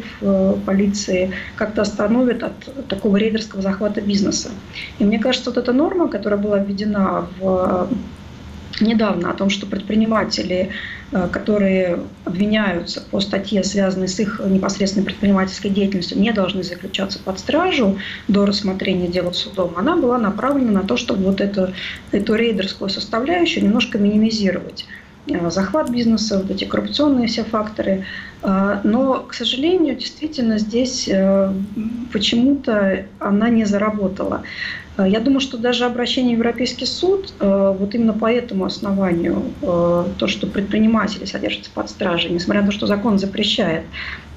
полиции 0.64 1.32
как-то 1.56 1.82
остановит 1.82 2.42
от 2.42 2.88
такого 2.88 3.16
рейдерского 3.16 3.62
захвата 3.62 4.00
бизнеса. 4.00 4.50
И 4.98 5.04
мне 5.04 5.18
кажется, 5.18 5.50
вот 5.50 5.58
эта 5.58 5.72
норма, 5.72 6.08
которая 6.08 6.40
была 6.40 6.58
введена 6.58 7.26
в 7.38 7.88
недавно 8.82 9.30
о 9.30 9.34
том, 9.34 9.50
что 9.50 9.66
предприниматели, 9.66 10.70
э, 11.12 11.28
которые 11.30 12.00
обвиняются 12.24 13.00
по 13.00 13.20
статье, 13.20 13.64
связанной 13.64 14.08
с 14.08 14.18
их 14.20 14.40
непосредственной 14.44 15.06
предпринимательской 15.06 15.70
деятельностью, 15.70 16.18
не 16.18 16.32
должны 16.32 16.62
заключаться 16.62 17.18
под 17.18 17.38
стражу 17.38 17.98
до 18.28 18.46
рассмотрения 18.46 19.08
дела 19.08 19.32
судом, 19.32 19.74
она 19.76 19.96
была 19.96 20.18
направлена 20.18 20.72
на 20.72 20.82
то, 20.82 20.96
чтобы 20.96 21.24
вот 21.24 21.40
эту, 21.40 21.72
эту 22.10 22.34
рейдерскую 22.34 22.90
составляющую 22.90 23.64
немножко 23.64 23.98
минимизировать 23.98 24.86
э, 25.28 25.50
захват 25.50 25.90
бизнеса, 25.90 26.38
вот 26.38 26.50
эти 26.50 26.64
коррупционные 26.64 27.28
все 27.28 27.44
факторы. 27.44 28.04
Э, 28.42 28.80
но, 28.84 29.20
к 29.20 29.34
сожалению, 29.34 29.96
действительно 29.96 30.58
здесь 30.58 31.08
почему-то 32.12 33.06
она 33.18 33.48
не 33.48 33.64
заработала. 33.64 34.42
Э, 34.96 35.08
я 35.08 35.20
думаю, 35.20 35.40
что 35.40 35.56
даже 35.56 35.84
обращение 35.84 36.36
в 36.36 36.38
Европейский 36.38 36.86
суд, 36.86 37.32
э, 37.40 37.76
вот 37.78 37.94
именно 37.94 38.12
по 38.12 38.30
этому 38.30 38.64
основанию, 38.64 39.42
э, 39.62 40.04
то, 40.18 40.26
что 40.26 40.46
предприниматели 40.46 41.24
содержатся 41.24 41.70
под 41.72 41.90
стражей, 41.90 42.30
несмотря 42.30 42.62
на 42.62 42.68
то, 42.68 42.72
что 42.72 42.86
закон 42.86 43.18
запрещает, 43.18 43.84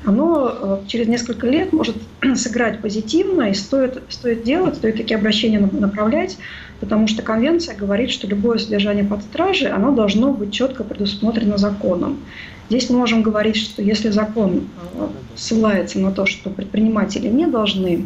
оно 0.05 0.81
через 0.87 1.07
несколько 1.07 1.47
лет 1.47 1.73
может 1.73 1.95
сыграть 2.35 2.79
позитивно, 2.79 3.49
и 3.49 3.53
стоит, 3.53 4.01
стоит 4.09 4.43
делать, 4.43 4.75
стоит 4.75 4.97
такие 4.97 5.17
обращения 5.17 5.59
направлять, 5.59 6.37
потому 6.79 7.07
что 7.07 7.23
конвенция 7.23 7.75
говорит, 7.75 8.11
что 8.11 8.27
любое 8.27 8.59
содержание 8.59 9.03
под 9.03 9.23
стражей, 9.23 9.69
оно 9.71 9.91
должно 9.91 10.31
быть 10.31 10.53
четко 10.53 10.83
предусмотрено 10.83 11.57
законом. 11.57 12.19
Здесь 12.69 12.89
мы 12.89 12.97
можем 12.97 13.23
говорить, 13.23 13.57
что 13.57 13.81
если 13.81 14.09
закон 14.09 14.67
ссылается 15.35 15.99
на 15.99 16.11
то, 16.11 16.25
что 16.25 16.49
предприниматели 16.49 17.27
не 17.27 17.47
должны 17.47 18.05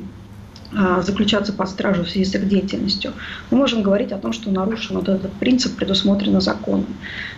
заключаться 1.01 1.51
под 1.51 1.69
стражу 1.69 2.03
в 2.03 2.09
связи 2.09 2.25
с 2.25 2.35
их 2.35 2.47
деятельностью, 2.47 3.13
мы 3.49 3.57
можем 3.57 3.81
говорить 3.81 4.11
о 4.11 4.17
том, 4.17 4.33
что 4.33 4.51
нарушен 4.51 4.97
вот 4.97 5.09
этот 5.09 5.31
принцип, 5.33 5.75
предусмотренный 5.75 6.41
законом. 6.41 6.85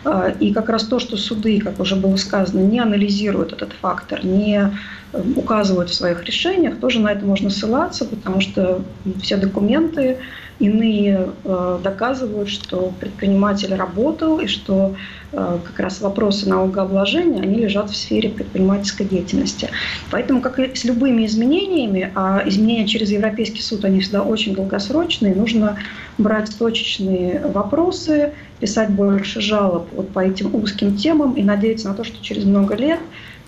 А, 0.04 0.30
и 0.30 0.52
как 0.54 0.70
раз 0.70 0.84
то, 0.84 1.00
что 1.00 1.16
суды, 1.16 1.60
как 1.60 1.80
уже 1.80 1.96
было 1.96 2.18
сказано, 2.18 2.60
не 2.60 2.80
анализируют 2.80 3.54
этот 3.54 3.72
фактор, 3.74 4.26
не 4.26 4.72
э, 5.14 5.24
указывают 5.36 5.90
в 5.90 5.94
своих 5.94 6.24
решениях, 6.26 6.78
тоже 6.80 7.00
на 7.00 7.12
это 7.12 7.26
можно 7.26 7.50
ссылаться, 7.50 8.06
потому 8.06 8.42
что 8.42 8.84
все 9.22 9.38
документы 9.38 10.18
иные 10.62 11.30
э, 11.44 11.80
доказывают, 11.84 12.50
что 12.50 12.94
предприниматель 13.00 13.74
работал 13.74 14.40
и 14.40 14.48
что 14.48 14.96
Э, 15.34 15.60
как 15.64 15.80
раз 15.80 16.02
вопросы 16.02 16.50
налогообложения, 16.50 17.42
они 17.42 17.56
лежат 17.56 17.90
в 17.90 17.96
сфере 17.96 18.30
предпринимательской 18.30 19.06
деятельности. 19.06 19.70
Поэтому, 20.10 20.42
как 20.42 20.60
и 20.60 20.76
с 20.76 20.84
любыми 20.84 21.26
изменениями, 21.26 22.12
а 22.16 22.44
изменения 22.46 22.86
через 22.86 23.12
Европейский 23.12 23.62
суд, 23.62 23.86
они 23.86 24.02
всегда 24.02 24.24
очень 24.24 24.54
долгосрочные, 24.56 25.34
нужно 25.34 25.78
брать 26.18 26.54
точечные 26.58 27.48
вопросы, 27.48 28.34
писать 28.60 28.90
больше 28.90 29.40
жалоб 29.40 29.88
вот 29.94 30.10
по 30.10 30.20
этим 30.20 30.54
узким 30.54 30.98
темам 30.98 31.34
и 31.34 31.44
надеяться 31.44 31.88
на 31.88 31.94
то, 31.94 32.04
что 32.04 32.22
через 32.22 32.44
много 32.44 32.76
лет 32.76 33.00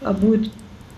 э, 0.02 0.14
будет 0.14 0.52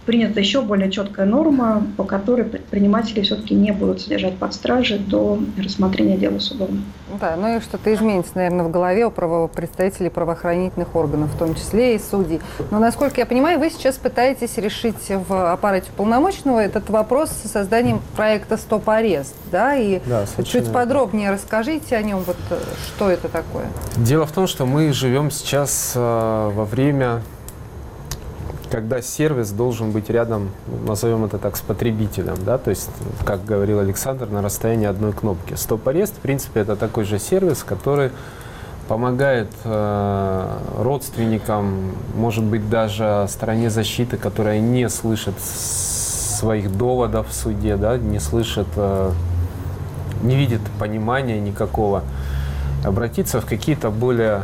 принята 0.05 0.39
еще 0.39 0.61
более 0.61 0.91
четкая 0.91 1.25
норма, 1.25 1.85
по 1.97 2.03
которой 2.03 2.45
предприниматели 2.45 3.21
все-таки 3.21 3.55
не 3.55 3.71
будут 3.71 4.01
содержать 4.01 4.37
под 4.37 4.53
стражей 4.53 4.99
до 4.99 5.39
рассмотрения 5.57 6.17
дела 6.17 6.39
судом. 6.39 6.83
Да, 7.19 7.35
ну 7.35 7.57
и 7.57 7.59
что-то 7.61 7.93
изменится, 7.93 8.33
наверное, 8.35 8.65
в 8.65 8.71
голове 8.71 9.05
у 9.05 9.11
право 9.11 9.47
представителей 9.47 10.09
правоохранительных 10.09 10.95
органов, 10.95 11.31
в 11.31 11.37
том 11.37 11.55
числе 11.55 11.95
и 11.95 11.99
судей. 11.99 12.41
Но, 12.71 12.79
насколько 12.79 13.19
я 13.19 13.25
понимаю, 13.25 13.59
вы 13.59 13.69
сейчас 13.69 13.95
пытаетесь 13.95 14.57
решить 14.57 15.09
в 15.09 15.51
аппарате 15.51 15.89
полномочного 15.95 16.59
этот 16.59 16.89
вопрос 16.89 17.29
с 17.29 17.49
созданием 17.49 18.01
проекта 18.15 18.57
«Стоп-арест», 18.57 19.35
да? 19.51 19.75
И 19.75 20.01
да, 20.05 20.25
чуть 20.43 20.71
подробнее 20.71 21.31
расскажите 21.31 21.95
о 21.95 22.01
нем, 22.01 22.19
вот 22.25 22.37
что 22.87 23.09
это 23.09 23.29
такое. 23.29 23.65
Дело 23.97 24.25
в 24.25 24.31
том, 24.31 24.47
что 24.47 24.65
мы 24.65 24.91
живем 24.93 25.31
сейчас 25.31 25.93
э, 25.95 25.99
во 25.99 26.65
время 26.65 27.21
когда 28.75 29.01
сервис 29.01 29.51
должен 29.51 29.91
быть 29.91 30.09
рядом, 30.09 30.49
назовем 30.85 31.23
это 31.23 31.37
так, 31.37 31.55
с 31.55 31.61
потребителем, 31.61 32.35
да, 32.45 32.57
то 32.57 32.71
есть, 32.71 32.89
как 33.23 33.45
говорил 33.45 33.79
Александр, 33.79 34.27
на 34.27 34.41
расстоянии 34.41 34.85
одной 34.85 35.13
кнопки. 35.13 35.53
Стоп-арест, 35.53 36.15
в 36.15 36.19
принципе, 36.19 36.59
это 36.59 36.75
такой 36.75 37.05
же 37.05 37.17
сервис, 37.17 37.63
который 37.63 38.11
помогает 38.89 39.47
э, 39.63 40.57
родственникам, 40.77 41.93
может 42.17 42.43
быть, 42.43 42.69
даже 42.69 43.27
стороне 43.29 43.69
защиты, 43.69 44.17
которая 44.17 44.59
не 44.59 44.89
слышит 44.89 45.39
своих 45.39 46.75
доводов 46.75 47.29
в 47.29 47.33
суде, 47.33 47.77
да, 47.77 47.97
не 47.97 48.19
слышит, 48.19 48.67
э, 48.75 49.11
не 50.21 50.35
видит 50.35 50.59
понимания 50.77 51.39
никакого, 51.39 52.03
обратиться 52.83 53.39
в 53.39 53.45
какие-то 53.45 53.89
более, 53.89 54.41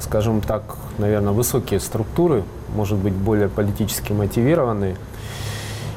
скажем 0.00 0.42
так, 0.42 0.76
наверное, 0.98 1.32
высокие 1.32 1.80
структуры, 1.80 2.44
может 2.74 2.98
быть, 2.98 3.14
более 3.14 3.48
политически 3.48 4.12
мотивированные. 4.12 4.96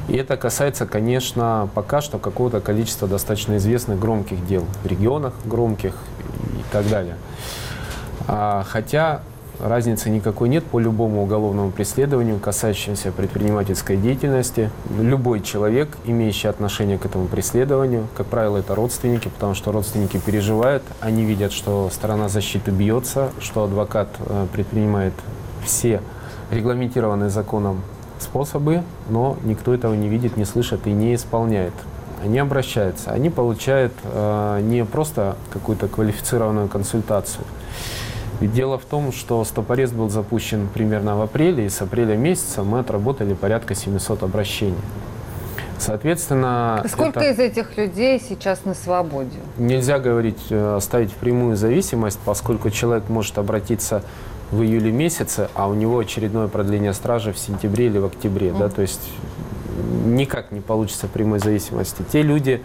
И 0.08 0.16
это 0.16 0.36
касается, 0.38 0.86
конечно, 0.86 1.70
пока 1.74 2.02
что 2.02 2.18
какого-то 2.18 2.60
количества 2.60 3.08
достаточно 3.08 3.58
известных 3.58 3.99
громких 3.99 4.45
дел 4.45 4.66
в 4.84 4.88
регионах 4.88 5.34
громких 5.45 5.93
и 6.54 6.64
так 6.72 6.88
далее. 6.89 7.16
А, 8.28 8.64
хотя 8.68 9.22
разницы 9.62 10.09
никакой 10.09 10.49
нет 10.49 10.64
по 10.66 10.80
любому 10.80 11.24
уголовному 11.24 11.72
преследованию, 11.72 12.39
касающемуся 12.39 13.12
предпринимательской 13.12 13.97
деятельности. 13.97 14.70
Любой 14.99 15.41
человек, 15.41 15.89
имеющий 16.05 16.47
отношение 16.47 16.97
к 16.97 17.05
этому 17.05 17.28
преследованию, 17.28 18.07
как 18.16 18.28
правило, 18.28 18.57
это 18.57 18.76
родственники, 18.76 19.28
потому 19.28 19.53
что 19.53 19.72
родственники 19.72 20.18
переживают, 20.18 20.84
они 20.99 21.24
видят, 21.24 21.51
что 21.51 21.89
сторона 21.91 22.30
защиты 22.30 22.72
бьется, 22.72 23.32
что 23.39 23.64
адвокат 23.64 24.09
э, 24.20 24.47
предпринимает 24.51 25.14
все 25.64 26.01
регламентированные 26.49 27.30
законом 27.30 27.82
способы, 28.20 28.84
но 29.09 29.38
никто 29.43 29.74
этого 29.74 29.93
не 29.93 30.07
видит, 30.07 30.38
не 30.38 30.45
слышит 30.45 30.88
и 30.88 30.91
не 30.91 31.16
исполняет. 31.16 31.74
Они 32.24 32.38
обращаются, 32.38 33.12
они 33.12 33.30
получают 33.30 33.93
э, 34.03 34.59
не 34.62 34.86
просто 34.86 35.36
какую-то 35.51 35.88
квалифицированную 35.88 36.68
консультацию, 36.68 37.45
дело 38.48 38.78
в 38.78 38.86
том, 38.86 39.12
что 39.12 39.44
стопорест 39.46 39.94
был 39.94 40.10
запущен 40.10 40.68
примерно 40.74 41.16
в 41.16 41.22
апреле, 41.22 41.66
и 41.66 41.70
с 41.70 41.82
апреля 41.82 42.16
месяца 42.16 42.64
мы 42.64 42.80
отработали 42.80 43.34
порядка 43.34 43.76
700 43.76 44.24
обращений. 44.24 44.76
Соответственно, 45.78 46.84
сколько 46.88 47.20
это... 47.20 47.32
из 47.32 47.39
этих 47.39 47.76
людей 47.76 48.20
сейчас 48.20 48.66
на 48.66 48.76
свободе? 48.76 49.38
Нельзя 49.58 49.98
говорить, 49.98 50.39
э, 50.50 50.78
ставить 50.80 51.12
в 51.12 51.16
прямую 51.16 51.56
зависимость, 51.56 52.20
поскольку 52.24 52.70
человек 52.70 53.10
может 53.10 53.39
обратиться 53.39 54.04
в 54.52 54.62
июле 54.62 54.92
месяце, 54.92 55.50
а 55.56 55.68
у 55.68 55.74
него 55.74 55.98
очередное 55.98 56.48
продление 56.48 56.94
стражи 56.94 57.34
в 57.34 57.39
сентябре 57.39 57.88
или 57.88 57.98
в 57.98 58.06
октябре, 58.06 58.50
mm. 58.50 58.60
да, 58.60 58.70
то 58.70 58.84
есть 58.84 59.02
никак 60.06 60.52
не 60.52 60.62
получится 60.62 61.08
прямой 61.08 61.39
зависимости. 61.39 62.04
Те 62.12 62.22
люди, 62.22 62.62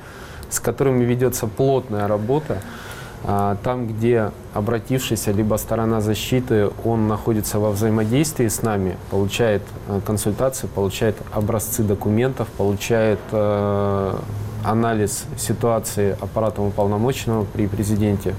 с 0.50 0.60
которыми 0.60 1.04
ведется 1.04 1.46
плотная 1.46 2.08
работа, 2.08 2.58
а, 2.58 2.95
там, 3.26 3.88
где 3.88 4.30
обратившийся, 4.54 5.32
либо 5.32 5.56
сторона 5.56 6.00
защиты, 6.00 6.70
он 6.84 7.08
находится 7.08 7.58
во 7.58 7.72
взаимодействии 7.72 8.46
с 8.46 8.62
нами, 8.62 8.96
получает 9.10 9.62
э, 9.88 10.00
консультации, 10.06 10.68
получает 10.68 11.16
образцы 11.32 11.82
документов, 11.82 12.46
получает 12.56 13.18
э, 13.32 14.16
анализ 14.64 15.24
ситуации 15.38 16.16
аппаратом 16.20 16.66
уполномоченного 16.66 17.44
при 17.44 17.66
президенте, 17.66 18.34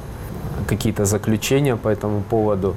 какие-то 0.68 1.04
заключения 1.04 1.76
по 1.76 1.90
этому 1.90 2.22
поводу, 2.22 2.76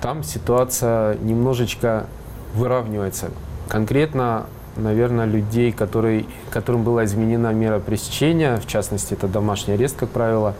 там 0.00 0.24
ситуация 0.24 1.16
немножечко 1.18 2.06
выравнивается. 2.54 3.30
Конкретно, 3.68 4.46
наверное, 4.76 5.26
людей, 5.26 5.70
которые, 5.70 6.26
которым 6.50 6.82
была 6.82 7.04
изменена 7.04 7.52
мера 7.52 7.78
пресечения, 7.78 8.56
в 8.56 8.66
частности, 8.66 9.14
это 9.14 9.28
домашний 9.28 9.74
арест, 9.74 9.96
как 9.96 10.08
правило, 10.08 10.54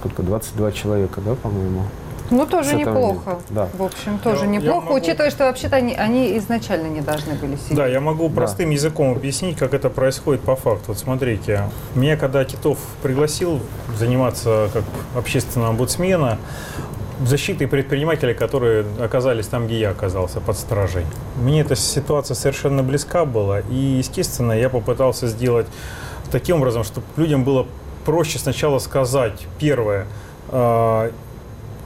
сколько, 0.00 0.22
22 0.22 0.72
человека, 0.72 1.20
да, 1.20 1.34
по-моему? 1.34 1.82
Ну, 2.30 2.46
тоже 2.46 2.76
неплохо. 2.76 3.40
Да. 3.50 3.68
В 3.74 3.82
общем, 3.82 4.18
тоже 4.18 4.44
я, 4.44 4.46
неплохо, 4.46 4.76
я 4.76 4.80
могу... 4.82 4.94
учитывая, 4.94 5.30
что 5.30 5.44
вообще-то 5.44 5.76
они, 5.76 5.94
они 5.94 6.38
изначально 6.38 6.86
не 6.86 7.00
должны 7.00 7.34
были 7.34 7.56
сидеть. 7.56 7.76
Да, 7.76 7.86
я 7.86 8.00
могу 8.00 8.30
простым 8.30 8.68
да. 8.68 8.74
языком 8.74 9.12
объяснить, 9.12 9.58
как 9.58 9.74
это 9.74 9.90
происходит 9.90 10.42
по 10.42 10.54
факту. 10.54 10.84
Вот 10.88 10.98
смотрите, 10.98 11.64
меня 11.94 12.16
когда 12.16 12.44
Титов 12.44 12.78
пригласил 13.02 13.60
заниматься 13.98 14.70
как 14.72 14.84
общественного 15.16 15.70
омбудсмена, 15.70 16.38
защитой 17.26 17.66
предпринимателей, 17.66 18.32
которые 18.32 18.86
оказались 19.00 19.46
там, 19.46 19.66
где 19.66 19.80
я 19.80 19.90
оказался, 19.90 20.40
под 20.40 20.56
стражей. 20.56 21.04
Мне 21.36 21.60
эта 21.60 21.76
ситуация 21.76 22.34
совершенно 22.34 22.82
близка 22.82 23.24
была, 23.24 23.60
и, 23.60 23.74
естественно, 23.74 24.52
я 24.52 24.70
попытался 24.70 25.26
сделать 25.26 25.66
таким 26.30 26.56
образом, 26.56 26.84
чтобы 26.84 27.06
людям 27.16 27.44
было 27.44 27.66
проще 28.04 28.38
сначала 28.38 28.78
сказать, 28.78 29.46
первое, 29.58 30.06
э, 30.48 31.10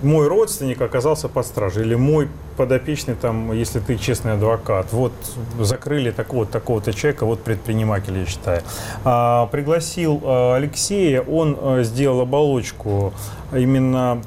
мой 0.03 0.29
родственник 0.29 0.81
оказался 0.81 1.29
под 1.29 1.47
стражей, 1.47 1.85
или 1.85 1.95
мой 1.95 2.29
подопечный, 2.57 3.15
там, 3.15 3.53
если 3.53 3.81
ты 3.81 3.97
честный 3.97 4.35
адвокат, 4.35 4.93
вот 4.93 5.13
закрыли 5.59 6.11
так 6.11 6.33
вот 6.33 6.51
такого-то 6.51 6.93
человека, 6.93 7.27
вот 7.27 7.43
предприниматель, 7.43 8.19
я 8.19 8.27
считаю. 8.27 8.63
А, 9.05 9.47
пригласил 9.47 10.21
а, 10.23 10.57
Алексея, 10.57 11.23
он 11.23 11.57
а, 11.61 11.83
сделал 11.83 12.21
оболочку 12.21 13.13
именно 13.53 14.23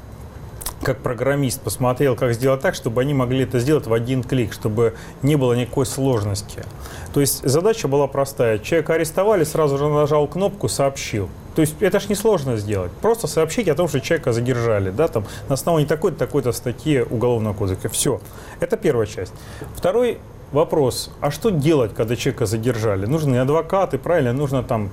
как 0.82 0.98
программист 0.98 1.60
посмотрел, 1.60 2.16
как 2.16 2.32
сделать 2.34 2.60
так, 2.60 2.74
чтобы 2.74 3.00
они 3.00 3.14
могли 3.14 3.42
это 3.44 3.58
сделать 3.58 3.86
в 3.86 3.92
один 3.92 4.22
клик, 4.22 4.52
чтобы 4.52 4.94
не 5.22 5.36
было 5.36 5.54
никакой 5.54 5.86
сложности. 5.86 6.64
То 7.12 7.20
есть 7.20 7.46
задача 7.48 7.88
была 7.88 8.06
простая. 8.06 8.58
Человека 8.58 8.94
арестовали, 8.94 9.44
сразу 9.44 9.78
же 9.78 9.88
нажал 9.88 10.26
кнопку, 10.28 10.68
сообщил. 10.68 11.28
То 11.54 11.62
есть 11.62 11.74
это 11.80 11.98
ж 11.98 12.08
несложно 12.08 12.56
сделать. 12.56 12.92
Просто 13.02 13.26
сообщить 13.26 13.68
о 13.68 13.74
том, 13.74 13.88
что 13.88 14.00
человека 14.00 14.32
задержали, 14.32 14.90
да, 14.90 15.08
там, 15.08 15.24
на 15.48 15.54
основании 15.54 15.86
такой-то, 15.86 16.18
такой-то 16.18 16.52
статьи 16.52 17.02
Уголовного 17.02 17.54
кодекса. 17.54 17.88
Все. 17.88 18.20
Это 18.60 18.76
первая 18.76 19.06
часть. 19.06 19.32
Второй 19.74 20.18
вопрос. 20.52 21.10
А 21.20 21.30
что 21.30 21.50
делать, 21.50 21.94
когда 21.94 22.14
человека 22.14 22.46
задержали? 22.46 23.06
Нужны 23.06 23.38
адвокаты, 23.38 23.98
правильно? 23.98 24.32
Нужно 24.32 24.62
там 24.62 24.90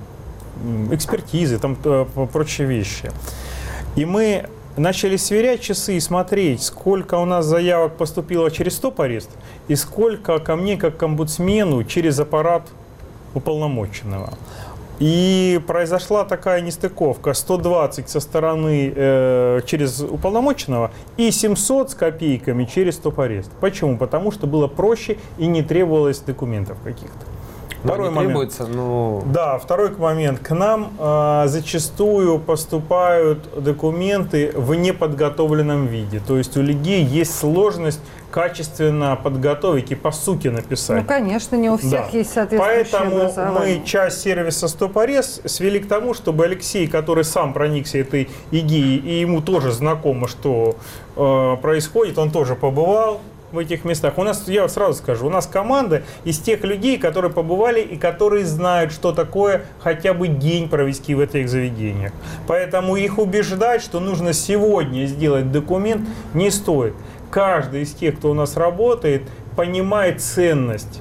экспертизы, 0.90 1.58
там 1.58 1.76
э, 1.84 2.06
прочие 2.32 2.66
вещи. 2.66 3.12
И 3.94 4.04
мы 4.04 4.46
начали 4.76 5.16
сверять 5.16 5.60
часы 5.60 5.96
и 5.96 6.00
смотреть, 6.00 6.62
сколько 6.62 7.16
у 7.16 7.24
нас 7.24 7.46
заявок 7.46 7.96
поступило 7.96 8.50
через 8.50 8.76
стоп-арест 8.76 9.30
и 9.68 9.74
сколько 9.74 10.38
ко 10.38 10.56
мне, 10.56 10.76
как 10.76 10.96
к 10.96 11.02
омбудсмену, 11.02 11.84
через 11.84 12.18
аппарат 12.18 12.68
уполномоченного. 13.34 14.32
И 14.98 15.60
произошла 15.66 16.24
такая 16.24 16.62
нестыковка. 16.62 17.34
120 17.34 18.08
со 18.08 18.18
стороны 18.18 18.92
э, 18.96 19.60
через 19.66 20.00
уполномоченного 20.00 20.90
и 21.18 21.30
700 21.30 21.90
с 21.90 21.94
копейками 21.94 22.64
через 22.64 22.94
стоп-арест. 22.94 23.50
Почему? 23.60 23.98
Потому 23.98 24.30
что 24.30 24.46
было 24.46 24.68
проще 24.68 25.18
и 25.36 25.46
не 25.46 25.62
требовалось 25.62 26.20
документов 26.20 26.78
каких-то. 26.82 27.35
Второй 27.84 28.10
момент. 28.10 28.26
требуется, 28.26 28.66
но... 28.66 29.22
Да, 29.26 29.58
второй 29.58 29.90
момент. 29.96 30.40
К 30.40 30.54
нам 30.54 30.92
э, 30.98 31.44
зачастую 31.46 32.38
поступают 32.38 33.62
документы 33.62 34.52
в 34.54 34.74
неподготовленном 34.74 35.86
виде. 35.86 36.20
То 36.26 36.36
есть 36.38 36.56
у 36.56 36.62
людей 36.62 37.04
есть 37.04 37.38
сложность 37.38 38.00
качественно 38.30 39.16
подготовить 39.16 39.92
и 39.92 39.94
по 39.94 40.10
сути 40.10 40.48
написать. 40.48 41.00
Ну, 41.00 41.08
конечно, 41.08 41.56
не 41.56 41.70
у 41.70 41.78
всех 41.78 42.12
да. 42.12 42.18
есть 42.18 42.32
соответствующее 42.34 42.86
Поэтому 42.92 43.52
мы 43.58 43.82
часть 43.86 44.20
сервиса 44.20 44.68
Стопорез 44.68 45.40
свели 45.46 45.80
к 45.80 45.88
тому, 45.88 46.12
чтобы 46.12 46.44
Алексей, 46.44 46.86
который 46.86 47.24
сам 47.24 47.54
проникся 47.54 47.96
этой 47.96 48.28
идеей, 48.50 48.98
и 48.98 49.20
ему 49.20 49.40
тоже 49.40 49.72
знакомо, 49.72 50.28
что 50.28 50.76
э, 51.16 51.56
происходит, 51.62 52.18
он 52.18 52.30
тоже 52.30 52.56
побывал, 52.56 53.22
в 53.52 53.58
этих 53.58 53.84
местах. 53.84 54.18
У 54.18 54.22
нас, 54.22 54.48
я 54.48 54.68
сразу 54.68 54.94
скажу, 54.94 55.26
у 55.26 55.30
нас 55.30 55.46
команда 55.46 56.02
из 56.24 56.38
тех 56.38 56.64
людей, 56.64 56.98
которые 56.98 57.32
побывали 57.32 57.80
и 57.80 57.96
которые 57.96 58.44
знают, 58.44 58.92
что 58.92 59.12
такое 59.12 59.62
хотя 59.80 60.14
бы 60.14 60.28
день 60.28 60.68
провести 60.68 61.14
в 61.14 61.20
этих 61.20 61.48
заведениях. 61.48 62.12
Поэтому 62.46 62.96
их 62.96 63.18
убеждать, 63.18 63.82
что 63.82 64.00
нужно 64.00 64.32
сегодня 64.32 65.06
сделать 65.06 65.52
документ, 65.52 66.06
не 66.34 66.50
стоит. 66.50 66.94
Каждый 67.30 67.82
из 67.82 67.92
тех, 67.92 68.16
кто 68.18 68.30
у 68.30 68.34
нас 68.34 68.56
работает, 68.56 69.22
понимает 69.56 70.20
ценность 70.20 71.00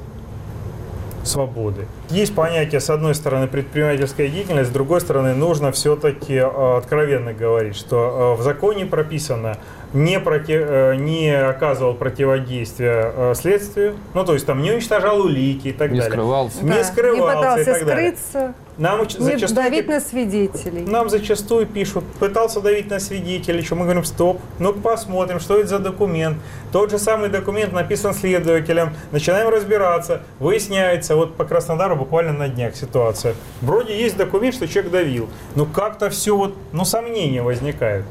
свободы. 1.26 1.88
Есть 2.10 2.36
понятие, 2.36 2.80
с 2.80 2.90
одной 2.90 3.16
стороны, 3.16 3.48
предпринимательская 3.48 4.28
деятельность, 4.28 4.70
с 4.70 4.74
другой 4.74 5.02
стороны, 5.02 5.34
нужно 5.34 5.72
все-таки 5.72 6.36
э, 6.36 6.78
откровенно 6.78 7.34
говорить, 7.34 7.76
что 7.76 8.36
э, 8.38 8.42
в 8.42 8.44
законе 8.44 8.86
прописано 8.86 9.58
не, 9.96 10.20
против, 10.20 10.62
э, 10.68 10.96
не 10.98 11.30
оказывал 11.32 11.96
противодействия 11.96 13.12
э, 13.16 13.34
следствию, 13.36 13.96
ну 14.14 14.24
то 14.26 14.34
есть 14.34 14.46
там 14.46 14.62
не 14.62 14.72
уничтожал 14.72 15.22
улики 15.22 15.70
и 15.70 15.74
так 15.74 15.90
не 15.92 16.00
далее. 16.00 16.12
скрывался. 16.12 16.64
Не 16.64 16.70
Да, 16.72 16.84
скрывался 16.84 17.36
не 17.36 17.42
пытался 17.42 17.62
и 17.62 17.66
так 17.66 17.86
далее. 17.86 18.12
скрыться, 18.18 18.54
Нам 18.78 19.02
уч- 19.02 19.18
не 19.20 19.26
зачастую 19.26 19.64
давить 19.64 19.88
на 19.88 20.00
свидетелей. 20.02 20.82
нам 20.86 21.10
зачастую 21.10 21.66
пишут, 21.66 22.04
пытался 22.20 22.60
давить 22.62 22.90
на 22.90 23.00
свидетелей, 23.00 23.62
что 23.64 23.76
мы 23.76 23.84
говорим, 23.86 24.04
стоп, 24.04 24.40
ну 24.60 24.74
посмотрим, 24.74 25.40
что 25.40 25.58
это 25.58 25.70
за 25.70 25.80
документ. 25.80 26.38
Тот 26.72 26.92
же 26.92 27.00
самый 27.00 27.30
документ 27.30 27.72
написан 27.74 28.14
следователем, 28.14 28.90
начинаем 29.12 29.48
разбираться, 29.50 30.22
выясняется, 30.40 31.16
вот 31.16 31.36
по 31.38 31.46
Краснодару 31.46 31.96
буквально 31.96 32.34
на 32.34 32.50
днях 32.50 32.76
ситуация. 32.76 33.34
Вроде 33.62 33.98
есть 33.98 34.18
документ, 34.18 34.56
что 34.56 34.68
человек 34.68 34.92
давил, 34.92 35.30
но 35.56 35.66
как-то 35.66 36.10
все 36.10 36.36
вот, 36.36 36.54
ну 36.74 36.84
сомнения 36.86 37.42
возникают. 37.42 38.06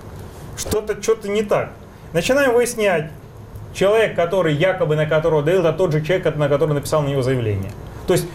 Что-то, 0.56 1.00
что-то 1.02 1.28
не 1.28 1.42
так. 1.42 1.70
Начинаем 2.12 2.54
выяснять, 2.54 3.10
человек, 3.74 4.14
который 4.14 4.54
якобы 4.54 4.96
на 4.96 5.06
которого 5.06 5.42
давил, 5.42 5.60
это 5.60 5.72
тот 5.72 5.92
же 5.92 6.00
человек, 6.04 6.36
на 6.36 6.48
который 6.48 6.74
написал 6.74 7.02
на 7.02 7.08
него 7.08 7.22
заявление. 7.22 7.70
То 8.06 8.14
есть 8.14 8.26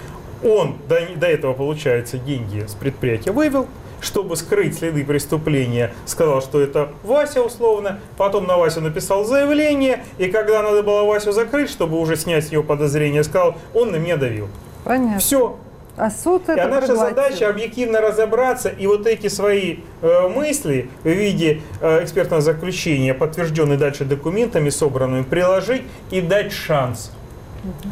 он 0.44 0.78
до, 0.88 1.00
до 1.16 1.28
этого, 1.28 1.54
получается, 1.54 2.18
деньги 2.18 2.66
с 2.68 2.74
предприятия 2.74 3.32
вывел, 3.32 3.68
чтобы 4.02 4.36
скрыть 4.36 4.78
следы 4.78 5.04
преступления, 5.04 5.92
сказал, 6.06 6.42
что 6.42 6.62
это 6.62 6.90
Вася 7.04 7.42
условно, 7.42 8.00
потом 8.18 8.48
на 8.48 8.58
Васю 8.58 8.82
написал 8.82 9.26
заявление, 9.26 10.04
и 10.18 10.28
когда 10.30 10.62
надо 10.62 10.84
было 10.84 11.04
Васю 11.04 11.32
закрыть, 11.32 11.70
чтобы 11.70 12.00
уже 12.00 12.16
снять 12.16 12.48
с 12.48 12.52
него 12.52 12.64
подозрения, 12.64 13.24
сказал, 13.24 13.56
он 13.74 13.92
на 13.92 13.98
меня 13.98 14.18
давил. 14.18 14.48
Понятно. 14.84 15.20
Все. 15.20 15.58
А 16.00 16.10
суд 16.10 16.48
И 16.48 16.54
это 16.54 16.68
наша 16.70 16.88
проглотил. 16.88 17.16
задача 17.16 17.50
объективно 17.50 18.00
разобраться 18.00 18.70
и 18.70 18.88
вот 18.88 19.06
эти 19.06 19.28
свои 19.28 19.80
э, 20.02 20.28
мысли 20.30 20.90
в 21.04 21.10
виде 21.10 21.62
э, 21.82 22.04
экспертного 22.04 22.42
заключения, 22.42 23.14
подтвержденные 23.14 23.78
дальше 23.78 24.06
документами, 24.06 24.70
собранными, 24.70 25.24
приложить 25.24 25.84
и 26.10 26.22
дать 26.22 26.54
шанс. 26.54 27.12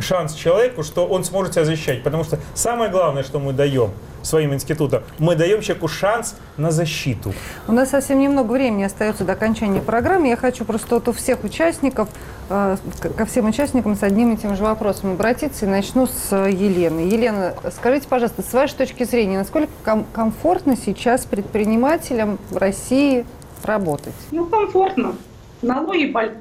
Шанс 0.02 0.34
человеку, 0.34 0.84
что 0.84 1.06
он 1.06 1.24
сможет 1.24 1.54
себя 1.54 1.66
защищать. 1.66 2.04
Потому 2.04 2.24
что 2.24 2.40
самое 2.54 2.90
главное, 2.92 3.24
что 3.24 3.40
мы 3.40 3.54
даем 3.54 3.92
своим 4.24 4.54
институтам, 4.54 5.04
мы 5.20 5.36
даем 5.36 5.62
человеку 5.62 5.88
шанс 5.88 6.36
на 6.58 6.72
защиту. 6.72 7.34
У 7.68 7.72
нас 7.72 7.92
совсем 7.92 8.20
немного 8.20 8.52
времени 8.52 8.84
остается 8.84 9.24
до 9.24 9.34
окончания 9.34 9.80
программы. 9.80 10.28
Я 10.28 10.36
хочу 10.36 10.66
просто 10.66 10.96
вот 10.96 11.08
у 11.08 11.14
всех 11.14 11.44
участников, 11.46 12.10
э, 12.50 12.78
ко 13.16 13.26
всем 13.26 13.46
участникам 13.48 13.96
с 13.96 14.04
одним 14.04 14.34
и 14.34 14.38
тем 14.38 14.56
же 14.56 14.64
вопросом 14.64 15.14
обратиться. 15.14 15.66
И 15.66 15.70
начну 15.70 16.08
с 16.08 16.28
э, 16.32 16.50
Елены. 16.52 17.02
Елена, 17.02 17.54
скажите, 17.76 18.08
пожалуйста, 18.08 18.42
с 18.42 18.52
вашей 18.54 18.76
точки 18.76 19.04
зрения, 19.06 19.38
насколько 19.38 19.72
ком- 19.86 20.06
комфортно 20.12 20.76
сейчас 20.76 21.26
предпринимателям 21.26 22.38
в 22.50 22.58
России 22.58 23.26
работать? 23.64 24.14
Ну, 24.32 24.46
комфортно. 24.46 25.16
Налоги 25.62 26.06
боль- 26.12 26.36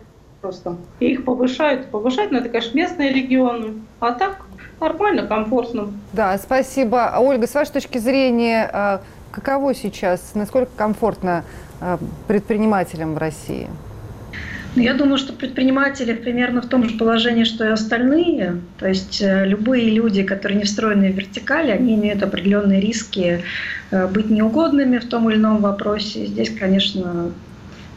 просто. 0.46 0.76
И 1.00 1.06
их 1.12 1.24
повышают, 1.24 1.86
повышают, 1.86 2.30
но 2.30 2.38
это, 2.38 2.48
конечно, 2.48 2.76
местные 2.76 3.12
регионы. 3.12 3.74
А 3.98 4.12
так 4.12 4.42
нормально, 4.80 5.26
комфортно. 5.26 5.88
Да, 6.12 6.38
спасибо. 6.38 7.06
А, 7.08 7.18
Ольга, 7.20 7.48
с 7.48 7.54
вашей 7.54 7.72
точки 7.72 7.98
зрения, 7.98 8.70
э, 8.72 8.98
каково 9.32 9.74
сейчас, 9.74 10.34
насколько 10.34 10.70
комфортно 10.76 11.44
э, 11.80 11.98
предпринимателям 12.28 13.14
в 13.14 13.18
России? 13.18 13.66
Ну, 14.76 14.82
Я 14.82 14.94
думаю, 14.94 15.18
что 15.18 15.32
предприниматели 15.32 16.12
примерно 16.12 16.62
в 16.62 16.66
том 16.66 16.88
же 16.88 16.96
положении, 16.96 17.44
что 17.44 17.64
и 17.64 17.70
остальные. 17.70 18.60
То 18.78 18.86
есть 18.86 19.20
э, 19.20 19.46
любые 19.46 19.90
люди, 19.90 20.22
которые 20.22 20.58
не 20.58 20.64
встроены 20.64 21.10
в 21.10 21.16
вертикали, 21.16 21.72
они 21.72 21.96
имеют 21.96 22.22
определенные 22.22 22.80
риски 22.80 23.42
э, 23.90 24.06
быть 24.06 24.30
неугодными 24.30 24.98
в 24.98 25.08
том 25.08 25.28
или 25.28 25.38
ином 25.38 25.62
вопросе. 25.62 26.26
Здесь, 26.26 26.50
конечно, 26.50 27.32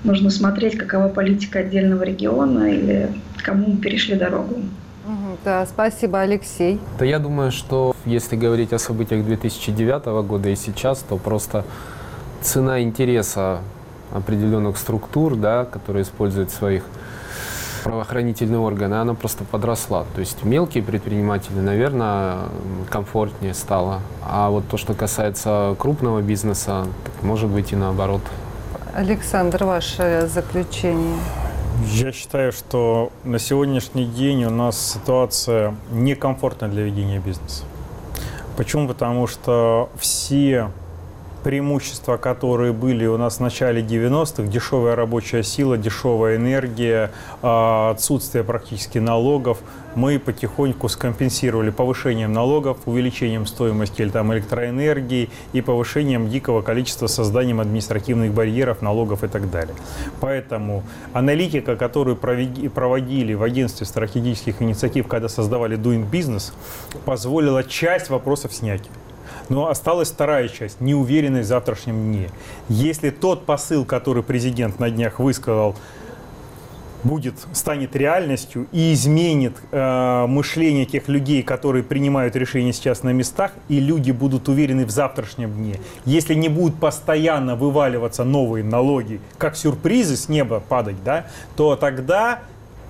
нужно 0.04 0.30
смотреть, 0.30 0.78
какова 0.78 1.08
политика 1.08 1.60
отдельного 1.60 2.04
региона 2.04 2.72
или 2.72 3.10
кому 3.43 3.68
мы 3.68 3.78
перешли 3.78 4.16
дорогу. 4.16 4.56
Да, 5.43 5.66
спасибо, 5.66 6.20
Алексей. 6.22 6.80
Да 7.00 7.06
я 7.06 7.20
думаю, 7.20 7.52
что 7.52 7.95
если 8.06 8.36
говорить 8.36 8.74
о 8.74 8.80
событиях 8.80 9.26
2009 9.26 10.06
года 10.28 10.50
и 10.50 10.56
сейчас, 10.56 11.00
то 11.00 11.18
просто 11.18 11.66
цена 12.41 12.82
интереса 12.82 13.60
определенных 14.12 14.78
структур, 14.78 15.36
да, 15.36 15.66
которые 15.66 16.04
используют 16.04 16.52
своих 16.52 16.84
правоохранительные 17.84 18.60
органы, 18.60 18.95
она 18.95 19.14
просто 19.14 19.45
подросла. 19.45 20.06
То 20.14 20.20
есть 20.20 20.43
мелкие 20.43 20.84
предприниматели, 20.84 21.60
наверное, 21.60 22.39
комфортнее 22.89 23.54
стало. 23.54 24.02
А 24.22 24.50
вот 24.50 24.68
то, 24.68 24.78
что 24.78 24.93
касается 24.93 25.76
крупного 25.80 26.22
бизнеса, 26.22 26.86
так 27.06 27.24
может 27.24 27.50
быть 27.50 27.72
и 27.72 27.76
наоборот. 27.76 28.22
Александр, 28.93 29.65
ваше 29.65 30.27
заключение. 30.27 31.19
Я 31.85 32.11
считаю, 32.11 32.51
что 32.51 33.11
на 33.23 33.37
сегодняшний 33.37 34.05
день 34.05 34.43
у 34.45 34.49
нас 34.49 34.93
ситуация 34.93 35.75
некомфортная 35.91 36.69
для 36.69 36.83
ведения 36.83 37.19
бизнеса. 37.19 37.63
Почему? 38.57 38.87
Потому 38.87 39.27
что 39.27 39.89
все 39.97 40.71
преимущества, 41.39 42.17
которые 42.17 42.73
были 42.73 43.05
у 43.05 43.17
нас 43.17 43.37
в 43.37 43.39
начале 43.39 43.81
90-х, 43.81 44.43
дешевая 44.43 44.95
рабочая 44.95 45.43
сила, 45.43 45.77
дешевая 45.77 46.37
энергия, 46.37 47.11
а, 47.41 47.91
отсутствие 47.91 48.43
практически 48.43 48.97
налогов, 48.97 49.59
мы 49.95 50.19
потихоньку 50.19 50.87
скомпенсировали 50.87 51.69
повышением 51.69 52.33
налогов, 52.33 52.77
увеличением 52.85 53.45
стоимости 53.45 54.01
или 54.01 54.09
там, 54.09 54.31
электроэнергии 54.33 55.29
и 55.53 55.61
повышением 55.61 56.29
дикого 56.29 56.61
количества 56.61 57.07
созданием 57.07 57.59
административных 57.59 58.31
барьеров, 58.31 58.81
налогов 58.81 59.23
и 59.23 59.27
так 59.27 59.49
далее. 59.49 59.75
Поэтому 60.19 60.83
аналитика, 61.13 61.75
которую 61.75 62.15
проводили 62.17 63.33
в 63.33 63.43
агентстве 63.43 63.85
стратегических 63.85 64.61
инициатив, 64.61 65.07
когда 65.07 65.27
создавали 65.29 65.77
Doing 65.77 66.09
Business, 66.09 66.53
позволила 67.05 67.63
часть 67.63 68.09
вопросов 68.09 68.53
снять. 68.53 68.83
Но 69.49 69.67
осталась 69.67 70.11
вторая 70.11 70.47
часть– 70.47 70.80
неуверенность 70.82 71.45
в 71.45 71.49
завтрашнем 71.49 72.11
дне. 72.11 72.30
Если 72.67 73.09
тот 73.09 73.45
посыл, 73.45 73.86
который 73.86 74.23
президент 74.23 74.80
на 74.80 74.89
днях 74.89 75.19
высказал, 75.19 75.75
будет, 77.03 77.36
станет 77.53 77.95
реальностью 77.95 78.67
и 78.71 78.93
изменит 78.93 79.55
э, 79.71 80.25
мышление 80.27 80.86
тех 80.86 81.07
людей, 81.07 81.43
которые 81.43 81.84
принимают 81.84 82.36
решения 82.36 82.73
сейчас 82.73 83.03
на 83.03 83.11
местах, 83.11 83.51
и 83.67 83.80
люди 83.80 84.11
будут 84.11 84.49
уверены 84.49 84.86
в 84.86 84.91
завтрашнем 84.91 85.51
дне. 85.51 85.80
Если 86.05 86.34
не 86.34 86.49
будут 86.49 86.80
постоянно 86.80 87.55
вываливаться 87.55 88.23
новые 88.23 88.63
налоги, 88.63 89.21
как 89.38 89.55
сюрпризы 89.55 90.17
с 90.17 90.30
неба 90.30 90.59
падать, 90.59 91.01
да, 91.03 91.27
то 91.55 91.75
тогда, 91.75 92.39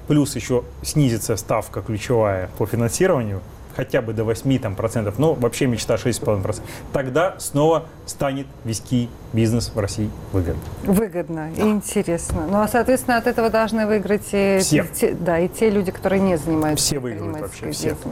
плюс 0.08 0.36
еще 0.36 0.64
снизится 0.82 1.36
ставка 1.38 1.82
ключевая 1.82 2.50
по 2.58 2.66
финансированию, 2.66 3.42
хотя 3.80 4.02
бы 4.02 4.12
до 4.12 4.26
8 4.26 4.60
там, 4.60 4.76
процентов, 4.76 5.20
но 5.20 5.34
вообще 5.34 5.66
мечта 5.66 5.96
6,5 5.96 6.42
процентов, 6.42 6.66
тогда 6.92 7.36
снова 7.40 7.86
станет 8.06 8.46
вести 8.66 9.08
бизнес 9.32 9.72
в 9.74 9.80
России 9.80 10.10
выгодно. 10.34 10.62
Выгодно 10.84 11.50
и 11.56 11.62
интересно. 11.62 12.46
Ну, 12.46 12.60
а, 12.60 12.68
соответственно, 12.68 13.16
от 13.16 13.28
этого 13.28 13.50
должны 13.50 13.88
выиграть 13.88 14.28
и, 14.34 14.58
Все. 14.60 14.86
те, 14.94 15.14
да, 15.14 15.40
и 15.40 15.48
те 15.48 15.70
люди, 15.70 15.92
которые 15.92 16.22
не 16.22 16.38
занимаются 16.38 16.86
Все 16.86 17.00
выиграют 17.00 17.38
предпринимательской 17.38 17.68
вообще, 17.68 17.96
все. 17.96 18.10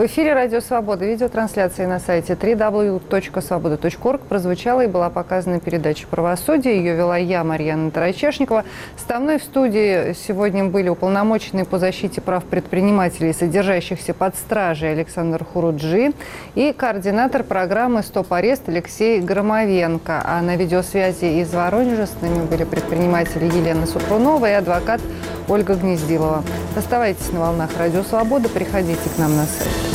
В 0.00 0.06
эфире 0.06 0.32
«Радио 0.32 0.60
Свобода» 0.62 1.04
видеотрансляции 1.04 1.84
на 1.84 2.00
сайте 2.00 2.32
www.svoboda.org 2.32 4.20
прозвучала 4.22 4.80
и 4.80 4.86
была 4.86 5.10
показана 5.10 5.60
передача 5.60 6.06
«Правосудие». 6.06 6.78
Ее 6.78 6.94
вела 6.94 7.18
я, 7.18 7.44
Марьяна 7.44 7.90
Тарачешникова. 7.90 8.64
Со 9.06 9.18
мной 9.18 9.38
в 9.38 9.42
студии 9.42 10.14
сегодня 10.14 10.64
были 10.64 10.88
уполномоченные 10.88 11.66
по 11.66 11.78
защите 11.78 12.22
прав 12.22 12.44
предпринимателей, 12.44 13.34
содержащихся 13.34 14.14
под 14.14 14.36
стражей 14.36 14.92
Александр 14.92 15.44
Хуруджи 15.44 16.14
и 16.54 16.72
координатор 16.72 17.44
программы 17.44 18.02
«Стоп-арест» 18.02 18.70
Алексей 18.70 19.20
Громовенко. 19.20 20.22
А 20.24 20.40
на 20.40 20.56
видеосвязи 20.56 21.42
из 21.42 21.52
Воронежа 21.52 22.06
с 22.06 22.22
нами 22.22 22.46
были 22.46 22.64
предприниматели 22.64 23.44
Елена 23.44 23.84
Супрунова 23.84 24.48
и 24.48 24.54
адвокат 24.54 25.02
Ольга 25.46 25.74
Гнездилова. 25.74 26.42
Оставайтесь 26.74 27.30
на 27.32 27.40
волнах 27.40 27.68
«Радио 27.78 28.02
Свобода», 28.02 28.48
приходите 28.48 29.10
к 29.14 29.18
нам 29.18 29.36
на 29.36 29.44
сайт. 29.44 29.89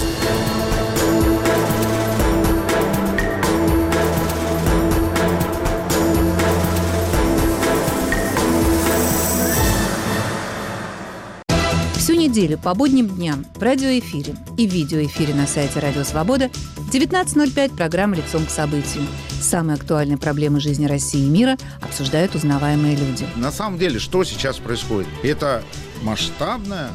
Неделю 12.35 12.57
по 12.57 12.75
будним 12.75 13.07
дням 13.07 13.45
в 13.55 13.63
радиоэфире 13.63 14.35
и 14.57 14.65
видеоэфире 14.65 15.33
на 15.33 15.47
сайте 15.47 15.79
Радио 15.79 16.03
Свобода 16.03 16.49
в 16.75 16.93
19.05 16.93 17.77
программа 17.77 18.17
«Лицом 18.17 18.45
к 18.45 18.49
событию». 18.49 19.05
Самые 19.39 19.75
актуальные 19.75 20.17
проблемы 20.17 20.59
жизни 20.59 20.85
России 20.85 21.25
и 21.25 21.29
мира 21.29 21.55
обсуждают 21.81 22.35
узнаваемые 22.35 22.97
люди. 22.97 23.25
На 23.37 23.53
самом 23.53 23.79
деле, 23.79 23.99
что 23.99 24.25
сейчас 24.25 24.57
происходит? 24.57 25.07
Это 25.23 25.63
масштабная 26.03 26.89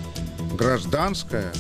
гражданская, 0.59 1.53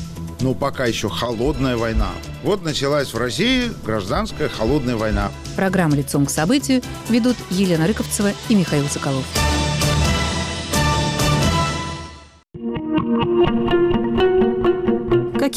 но 0.42 0.52
пока 0.52 0.84
еще 0.84 1.08
холодная 1.08 1.78
война. 1.78 2.10
Вот 2.42 2.62
началась 2.62 3.14
в 3.14 3.16
России 3.16 3.72
гражданская 3.86 4.50
холодная 4.50 4.96
война. 4.96 5.30
Программу 5.56 5.94
«Лицом 5.94 6.26
к 6.26 6.30
событию» 6.30 6.82
ведут 7.08 7.36
Елена 7.48 7.86
Рыковцева 7.86 8.32
и 8.50 8.54
Михаил 8.54 8.86
Соколов. 8.88 9.24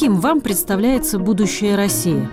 Каким 0.04 0.20
вам 0.20 0.42
представляется 0.42 1.18
будущее 1.18 1.76
России? 1.76 2.28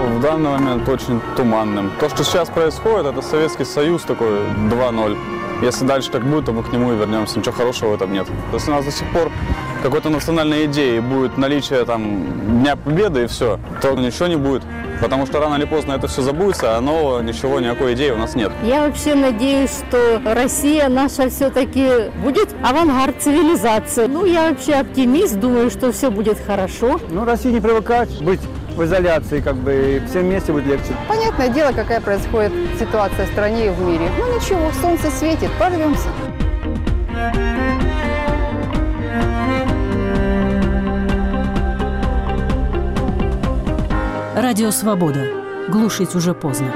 В 0.00 0.20
данный 0.20 0.50
момент 0.50 0.88
очень 0.88 1.20
туманным. 1.36 1.90
То, 1.98 2.08
что 2.08 2.22
сейчас 2.22 2.48
происходит, 2.48 3.06
это 3.06 3.20
Советский 3.20 3.64
Союз 3.64 4.02
такой 4.02 4.38
2.0. 4.70 5.18
Если 5.60 5.84
дальше 5.84 6.12
так 6.12 6.24
будет, 6.24 6.44
то 6.44 6.52
мы 6.52 6.62
к 6.62 6.72
нему 6.72 6.92
и 6.92 6.96
вернемся. 6.96 7.36
Ничего 7.36 7.52
хорошего 7.52 7.90
в 7.90 7.94
этом 7.94 8.12
нет. 8.12 8.28
Если 8.52 8.70
у 8.70 8.74
нас 8.74 8.84
до 8.84 8.92
сих 8.92 9.12
пор 9.12 9.32
какой-то 9.82 10.10
национальной 10.10 10.66
идеи 10.66 10.98
будет 11.00 11.36
наличие 11.38 11.84
там 11.84 12.60
Дня 12.60 12.76
Победы 12.76 13.24
и 13.24 13.26
все, 13.26 13.58
то 13.80 13.92
ничего 13.92 14.26
не 14.26 14.36
будет. 14.36 14.62
Потому 15.00 15.26
что 15.26 15.38
рано 15.38 15.54
или 15.54 15.64
поздно 15.64 15.92
это 15.92 16.08
все 16.08 16.22
забудется, 16.22 16.76
а 16.76 16.80
нового 16.80 17.20
ничего, 17.20 17.60
никакой 17.60 17.94
идеи 17.94 18.10
у 18.10 18.16
нас 18.16 18.34
нет. 18.34 18.50
Я 18.64 18.86
вообще 18.86 19.14
надеюсь, 19.14 19.70
что 19.88 20.20
Россия 20.24 20.88
наша 20.88 21.30
все-таки 21.30 22.10
будет 22.22 22.48
авангард 22.64 23.22
цивилизации. 23.22 24.06
Ну, 24.06 24.24
я 24.24 24.50
вообще 24.50 24.74
оптимист, 24.74 25.38
думаю, 25.38 25.70
что 25.70 25.92
все 25.92 26.10
будет 26.10 26.38
хорошо. 26.44 27.00
Ну, 27.10 27.24
Россия 27.24 27.52
не 27.52 27.60
привыкать 27.60 28.20
быть 28.20 28.40
в 28.76 28.84
изоляции, 28.84 29.40
как 29.40 29.56
бы, 29.56 30.02
всем 30.08 30.22
вместе 30.22 30.52
будет 30.52 30.66
легче. 30.66 30.94
Понятное 31.08 31.48
дело, 31.48 31.72
какая 31.72 32.00
происходит 32.00 32.52
ситуация 32.78 33.26
в 33.26 33.30
стране 33.30 33.66
и 33.66 33.70
в 33.70 33.80
мире. 33.80 34.08
Ну 34.18 34.36
ничего, 34.36 34.70
солнце 34.80 35.10
светит, 35.10 35.50
порвемся. 35.58 36.08
Радио 44.40 44.70
«Свобода». 44.70 45.26
Глушить 45.68 46.14
уже 46.14 46.32
поздно. 46.32 46.72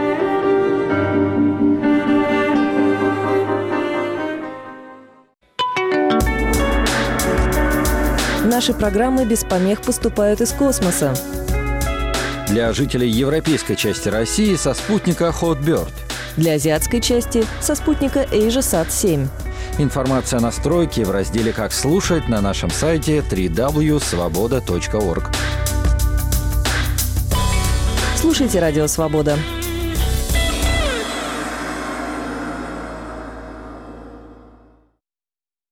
Наши 8.45 8.75
программы 8.75 9.25
без 9.27 9.45
помех 9.45 9.81
поступают 9.81 10.41
из 10.41 10.51
космоса. 10.51 11.15
Для 12.49 12.73
жителей 12.73 13.09
европейской 13.09 13.77
части 13.77 14.09
России 14.09 14.57
со 14.57 14.75
спутника 14.75 15.33
Hotbird. 15.41 15.93
Для 16.37 16.55
азиатской 16.55 17.01
части 17.01 17.45
со 17.61 17.77
спутника 17.77 18.25
AsiaSat-7. 18.25 19.29
Информация 19.79 20.39
о 20.39 20.43
настройке 20.43 21.05
в 21.05 21.13
разделе 21.13 21.53
«Как 21.53 21.73
слушать» 21.73 22.29
на 22.29 22.41
нашем 22.41 22.71
сайте 22.71 23.19
www.svoboda.org. 23.19 25.31
Слушайте 28.33 28.61
«Радио 28.61 28.87
Свобода». 28.87 29.37